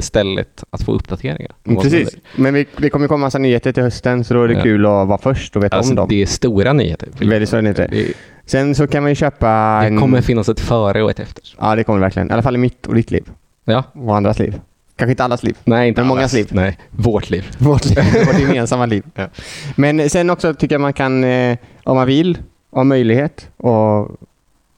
stället 0.00 0.64
att 0.70 0.82
få 0.82 0.92
uppdateringar. 0.92 1.52
som 1.64 1.76
Precis. 1.76 2.16
Men 2.36 2.54
vi, 2.54 2.66
det 2.76 2.90
kommer 2.90 3.08
komma 3.08 3.26
massa 3.26 3.38
nyheter 3.38 3.72
till 3.72 3.82
hösten 3.82 4.24
så 4.24 4.34
då 4.34 4.42
är 4.42 4.48
det 4.48 4.54
Ja. 4.54 4.62
kul 4.62 4.86
att 4.86 5.08
vara 5.08 5.18
först 5.18 5.56
och 5.56 5.64
veta 5.64 5.76
Alltså, 5.76 5.92
om 5.92 5.96
dem. 5.96 6.06
det 6.08 6.22
är 6.22 6.26
stora 6.26 6.72
nyheter. 6.72 7.08
Väldigt 7.20 7.48
stora 7.48 7.60
nyheter. 7.60 7.88
Det, 7.90 8.12
Sen 8.46 8.74
så 8.74 8.86
kan 8.86 9.02
man 9.02 9.10
ju 9.10 9.14
köpa 9.14 9.46
det 9.80 9.86
en... 9.86 10.00
kommer 10.00 10.20
finnas 10.20 10.48
ett 10.48 10.60
före 10.60 11.02
och 11.02 11.10
ett 11.10 11.20
efter. 11.20 11.44
Ja, 11.60 11.74
det 11.76 11.84
kommer 11.84 12.00
verkligen. 12.00 12.28
I 12.30 12.32
alla 12.32 12.42
fall 12.42 12.54
i 12.54 12.58
mitt 12.58 12.86
och 12.86 12.94
ditt 12.94 13.10
liv. 13.10 13.24
Ja. 13.64 13.84
Och 13.92 14.16
andras 14.16 14.38
liv. 14.38 14.60
Kanske 14.96 15.10
inte 15.10 15.24
allas 15.24 15.42
liv. 15.42 15.56
Nej, 15.64 15.88
inte 15.88 16.00
Men 16.00 16.08
mångas 16.08 16.20
allas. 16.22 16.32
liv. 16.32 16.48
Nej, 16.50 16.78
vårt 16.90 17.30
liv. 17.30 17.50
Vårt 17.58 17.84
liv. 17.84 17.98
Vårt 18.26 18.38
gemensamma 18.40 18.86
liv. 18.86 19.02
Ja. 19.14 19.28
Men 19.76 20.10
sen 20.10 20.30
också 20.30 20.54
tycker 20.54 20.74
jag 20.74 20.80
man 20.80 20.92
kan, 20.92 21.24
eh, 21.24 21.56
om 21.84 21.96
man 21.96 22.06
vill, 22.06 22.38
om 22.70 22.88
möjlighet 22.88 23.48
och 23.56 24.10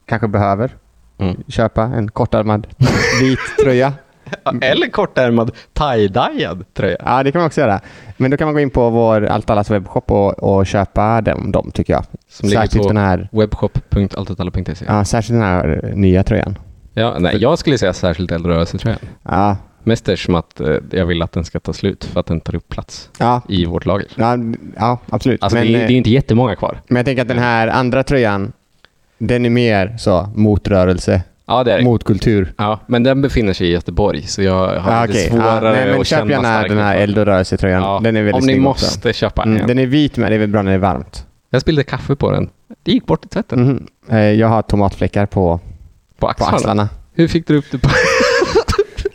kanske 0.05 0.27
behöver, 0.27 0.71
Mm. 1.17 1.35
köpa 1.47 1.83
en 1.83 2.11
kortärmad 2.11 2.67
vit 3.21 3.39
tröja. 3.63 3.93
Eller 4.61 4.87
kortärmad 4.87 5.51
tie-dyad 5.73 6.65
tröja. 6.73 6.97
Ja, 7.05 7.23
det 7.23 7.31
kan 7.31 7.39
man 7.39 7.47
också 7.47 7.61
göra. 7.61 7.81
Men 8.17 8.31
då 8.31 8.37
kan 8.37 8.47
man 8.47 8.53
gå 8.53 8.59
in 8.59 8.69
på 8.69 8.89
vår 8.89 9.25
Allt 9.25 9.49
Allas 9.49 9.71
webbshop 9.71 10.11
och, 10.11 10.43
och 10.43 10.67
köpa 10.67 11.21
dem, 11.21 11.51
dem 11.51 11.71
tycker 11.73 11.93
jag. 11.93 12.05
Som 12.29 12.49
ligger 12.49 12.61
Särskilt 12.61 12.83
på 12.83 12.87
den 12.87 12.97
här, 12.97 13.29
webbshop.alltotalla.se. 13.31 14.85
Ja. 14.87 14.97
ja, 14.97 15.05
särskilt 15.05 15.39
den 15.39 15.47
här 15.47 15.81
eh, 15.83 15.95
nya 15.95 16.23
tröjan. 16.23 16.57
Ja, 16.93 17.15
nej, 17.19 17.37
jag 17.37 17.59
skulle 17.59 17.77
säga 17.77 17.93
särskilt 17.93 18.31
eldrörelsetröjan. 18.31 18.99
Ja, 19.23 19.57
Mest 19.83 20.09
eftersom 20.09 20.35
att 20.35 20.59
eh, 20.59 20.75
jag 20.91 21.05
vill 21.05 21.21
att 21.21 21.31
den 21.31 21.45
ska 21.45 21.59
ta 21.59 21.73
slut 21.73 22.03
för 22.03 22.19
att 22.19 22.25
den 22.25 22.41
tar 22.41 22.55
upp 22.55 22.69
plats 22.69 23.09
Ja, 23.17 23.41
i 23.49 23.65
vårt 23.65 23.85
lager. 23.85 24.07
ja, 24.15 24.37
ja 24.77 24.99
absolut. 25.09 25.43
Alltså 25.43 25.57
men, 25.57 25.67
det, 25.67 25.73
är, 25.73 25.81
eh, 25.81 25.87
det 25.87 25.93
är 25.93 25.97
inte 25.97 26.09
jättemånga 26.09 26.55
kvar. 26.55 26.81
men 26.87 26.95
jag 26.95 27.05
tänker 27.05 27.21
att 27.21 27.27
den 27.27 27.39
här 27.39 27.67
andra 27.67 28.03
tröjan, 28.03 28.53
den 29.17 29.45
är 29.45 29.49
mer 29.49 29.95
så 29.97 30.29
motrörelse, 30.35 31.21
Ja, 31.47 31.63
det 31.63 31.73
är 31.73 31.77
det. 31.77 31.83
motkultur. 31.83 32.53
Ja, 32.57 32.79
men 32.87 33.03
den 33.03 33.21
befinner 33.21 33.53
sig 33.53 33.67
i 33.67 33.71
Göteborg 33.71 34.21
så 34.21 34.41
jag 34.43 34.79
har 34.79 34.91
Ja, 34.93 35.05
lite 35.05 35.13
okej. 35.19 35.29
svårare 35.29 35.65
ja, 35.65 35.71
nej, 35.75 35.91
men 35.91 36.01
att 36.01 36.07
köp 36.07 36.19
känna 36.19 36.31
gärna 36.31 36.67
den 36.67 36.77
här 36.77 36.95
eld 36.97 37.17
och 37.17 37.25
rörelsetröjan. 37.25 37.81
Ja, 37.83 37.99
Den 38.03 38.15
är 38.17 38.23
väldigt 38.23 38.41
Om 38.43 38.47
ni 38.47 38.59
måste 38.59 39.13
köpa 39.13 39.41
också. 39.41 39.49
en. 39.49 39.55
Mm, 39.55 39.67
den 39.67 39.79
är 39.79 39.85
vit 39.85 40.17
med, 40.17 40.31
det 40.31 40.35
är 40.35 40.39
väl 40.39 40.49
bra 40.49 40.61
när 40.61 40.71
det 40.71 40.75
är 40.75 40.79
varmt. 40.79 41.25
Jag 41.49 41.61
spillde 41.61 41.83
kaffe 41.83 42.15
på 42.15 42.31
den. 42.31 42.49
Det 42.83 42.91
gick 42.91 43.05
bort 43.05 43.25
i 43.25 43.27
tvätten. 43.27 43.87
Eh, 44.09 44.17
Jag 44.19 44.47
har 44.47 44.61
tomatfläckar 44.61 45.25
på, 45.25 45.59
På 45.59 45.61
på 46.19 46.27
axlarna. 46.27 46.55
axlarna. 46.55 46.89
Hur 47.13 47.27
fick 47.27 47.47
du 47.47 47.57
upp 47.57 47.65
det 47.71 47.77
på... 47.77 47.89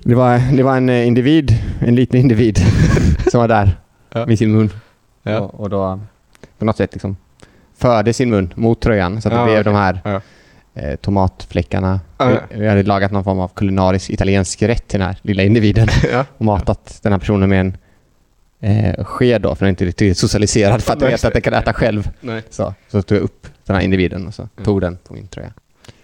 Det 0.05 0.14
var, 0.14 0.57
det 0.57 0.62
var 0.62 0.76
en 0.76 0.89
eh, 0.89 1.07
individ, 1.07 1.59
en 1.81 1.95
liten 1.95 2.20
individ, 2.20 2.59
som 3.31 3.41
var 3.41 3.49
där 3.49 3.76
Ja. 4.14 4.24
vid 4.24 4.39
sin 4.39 4.53
mun. 4.53 4.70
Ja. 5.22 5.39
Och, 5.41 5.61
och 5.61 5.70
då 5.70 6.01
på 6.59 6.64
något 6.64 6.76
sätt 6.76 6.93
liksom 6.93 7.16
förde 7.78 8.12
sin 8.12 8.31
mun 8.31 8.53
mot 8.57 8.81
tröjan 8.81 9.22
så 9.22 9.28
att 9.28 9.35
det 9.35 9.39
Ja, 9.39 9.45
blev 9.45 9.55
okej. 9.61 9.64
de 9.64 9.74
här 9.74 10.01
Ja. 10.05 10.20
Eh, 10.81 10.97
tomatfläckarna. 10.97 12.01
Ja. 12.18 12.26
Vi, 12.51 12.57
vi 12.61 12.68
hade 12.68 12.83
lagat 12.83 13.12
någon 13.12 13.24
form 13.24 13.39
av 13.41 13.49
kulinarisk 13.49 14.11
italiensk 14.11 14.62
rätt 14.62 14.89
till 14.89 14.99
den 15.01 15.07
här 15.09 15.16
lilla 15.22 15.43
individen 15.43 15.89
Ja. 16.12 16.24
och 16.39 16.45
matat 16.45 16.99
den 17.03 17.12
här 17.12 17.18
personen 17.18 17.49
med 17.49 17.61
en 17.61 17.76
eh, 18.61 19.05
sked 19.05 19.43
då, 19.43 19.55
för 19.55 19.64
den 19.64 19.66
är 19.68 19.70
inte 19.70 19.85
riktigt 19.85 20.18
socialiserad 20.18 20.83
för 20.83 20.93
att 20.93 21.01
Nej, 21.01 21.11
veta 21.11 21.26
att 21.26 21.33
den 21.33 21.43
kan 21.43 21.55
äta 21.55 21.72
själv. 21.72 22.11
Nej. 22.20 22.43
Så, 22.51 22.74
så 22.89 23.03
tog 23.03 23.18
jag 23.18 23.22
upp 23.24 23.47
den 23.66 23.76
här 23.76 23.83
individen 23.83 24.26
och 24.26 24.35
så 24.35 24.43
Mm. 24.43 24.64
tog 24.64 24.81
den 24.81 24.99
på 25.09 25.14
min 25.14 25.26
tröja. 25.28 25.53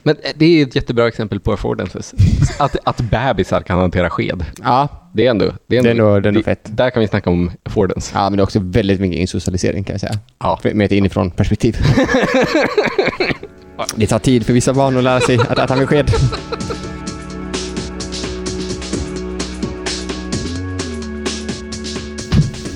Men 0.02 0.16
eh, 0.22 0.30
det 0.36 0.44
är 0.46 0.66
ett 0.66 0.74
jättebra 0.76 1.08
exempel 1.08 1.40
på 1.40 1.52
affordances. 1.52 2.14
att, 2.58 2.76
att 2.84 3.00
bebisar 3.00 3.60
kan 3.60 3.78
hantera 3.78 4.10
sked. 4.10 4.44
Ja, 4.62 4.88
Det 5.12 5.26
är 5.26 5.30
ändå... 5.30 5.52
Det 5.66 5.76
är 5.76 5.82
det 5.82 5.88
är 5.88 5.90
ändå, 5.90 6.20
det 6.20 6.28
är 6.28 6.32
nog 6.32 6.44
fett. 6.44 6.60
Där 6.64 6.90
kan 6.90 7.00
vi 7.00 7.08
snacka 7.08 7.30
om 7.30 7.50
affordance. 7.62 8.10
Ja, 8.14 8.30
men 8.30 8.36
det 8.36 8.40
är 8.40 8.44
också 8.44 8.60
väldigt 8.62 9.00
mycket 9.00 9.18
insocialisering 9.18 9.84
kan 9.84 9.94
jag 9.94 10.00
säga. 10.00 10.18
Ja. 10.38 10.60
Med 10.62 10.84
ett 10.84 10.92
inifrån 10.92 11.30
perspektiv. 11.30 11.76
det 13.96 14.06
tar 14.06 14.18
tid 14.18 14.46
för 14.46 14.52
vissa 14.52 14.72
barn 14.72 14.96
att 14.96 15.04
lära 15.04 15.20
sig 15.20 15.38
att 15.48 15.58
äta 15.58 15.76
med 15.76 15.88
sked. 15.88 16.10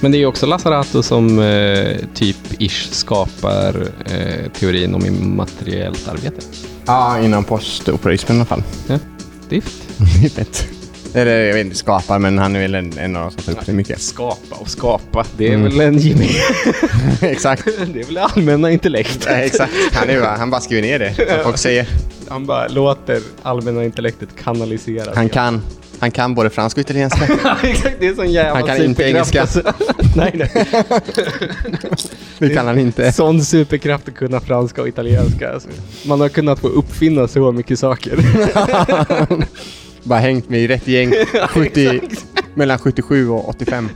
Men 0.03 0.13
det 0.13 0.19
är 0.19 0.21
ju 0.21 0.27
också 0.27 0.47
Lazzarato 0.47 1.03
som 1.03 1.39
eh, 1.39 1.97
typ 2.15 2.37
ish 2.59 2.89
skapar 2.91 3.87
eh, 4.07 4.51
teorin 4.53 4.95
om 4.95 5.07
immateriellt 5.07 6.09
arbete. 6.09 6.41
Ja, 6.87 7.21
inom 7.21 7.45
postoperaismen 7.45 8.37
i 8.37 8.41
alla 8.41 8.47
fall. 8.47 8.63
Det 9.49 9.57
är 9.57 9.61
fint. 9.61 10.67
Eller 11.15 11.41
jag 11.45 11.55
vet 11.55 11.65
inte, 11.65 11.77
skapar, 11.77 12.19
men 12.19 12.39
han 12.39 12.57
är 12.57 12.61
väl 12.61 12.75
en, 12.75 12.99
en 12.99 13.17
av 13.17 13.23
de 13.25 13.31
som 13.31 13.43
tar 13.55 13.61
upp 13.61 13.67
det 13.67 13.73
mycket. 13.73 14.01
Skapa 14.01 14.57
och 14.57 14.69
skapa, 14.71 15.27
det 15.37 15.49
är 15.49 15.55
Mm. 15.55 15.63
väl 15.79 15.81
en 15.81 15.99
gemen... 15.99 16.27
exakt. 17.21 17.65
det 17.95 18.01
är 18.01 18.05
väl 18.05 18.19
allmänna 18.19 18.71
intellekt. 18.71 19.25
Ja, 19.27 19.33
exakt. 19.33 19.73
Han, 19.93 20.11
är, 20.11 20.21
bara- 20.21 20.37
han 20.37 20.51
bara 20.51 20.61
skriver 20.61 20.83
ner 20.83 20.99
det. 20.99 21.15
Som 21.35 21.45
folk 21.45 21.59
säger. 21.59 21.87
Han 22.29 22.47
bara 22.47 22.69
låter 22.69 23.21
allmänna 23.43 23.85
intellektet 23.85 24.29
kanaliseras. 24.45 25.17
Han 25.17 25.29
kan, 25.29 25.63
han 25.99 26.11
kan 26.11 26.35
både 26.35 26.51
franska 26.51 26.81
och 26.81 26.85
italienska. 26.85 27.25
Exakt, 27.63 27.97
det 28.01 28.07
är 28.07 28.15
sån 28.15 28.33
jävla 28.33 28.55
Han 28.55 28.63
kan 28.67 28.83
inte 28.85 29.03
superkraft, 29.03 29.35
engelska. 29.35 29.41
alltså. 29.41 29.63
nej, 30.17 30.31
nej. 30.35 30.51
Det 32.39 32.49
kan 32.55 32.67
han 32.67 32.79
inte. 32.79 33.13
Sån 33.13 33.43
superkraft 33.45 34.09
att 34.09 34.15
kunna 34.15 34.41
franska 34.41 34.83
och 34.83 34.89
italienska. 34.89 35.53
Alltså. 35.53 35.69
Man 36.07 36.21
har 36.21 36.29
kunnat 36.29 36.59
få 36.59 36.69
uppfinna 36.69 37.29
så 37.29 37.53
mycket 37.53 37.79
saker. 37.79 38.19
Bara 40.03 40.19
hängt 40.19 40.49
med 40.51 40.61
i 40.61 40.69
rätt 40.69 40.89
gäng. 40.89 41.13
70, 41.49 42.01
mellan 42.55 42.79
77 42.79 43.29
och 43.29 43.49
85. 43.49 43.89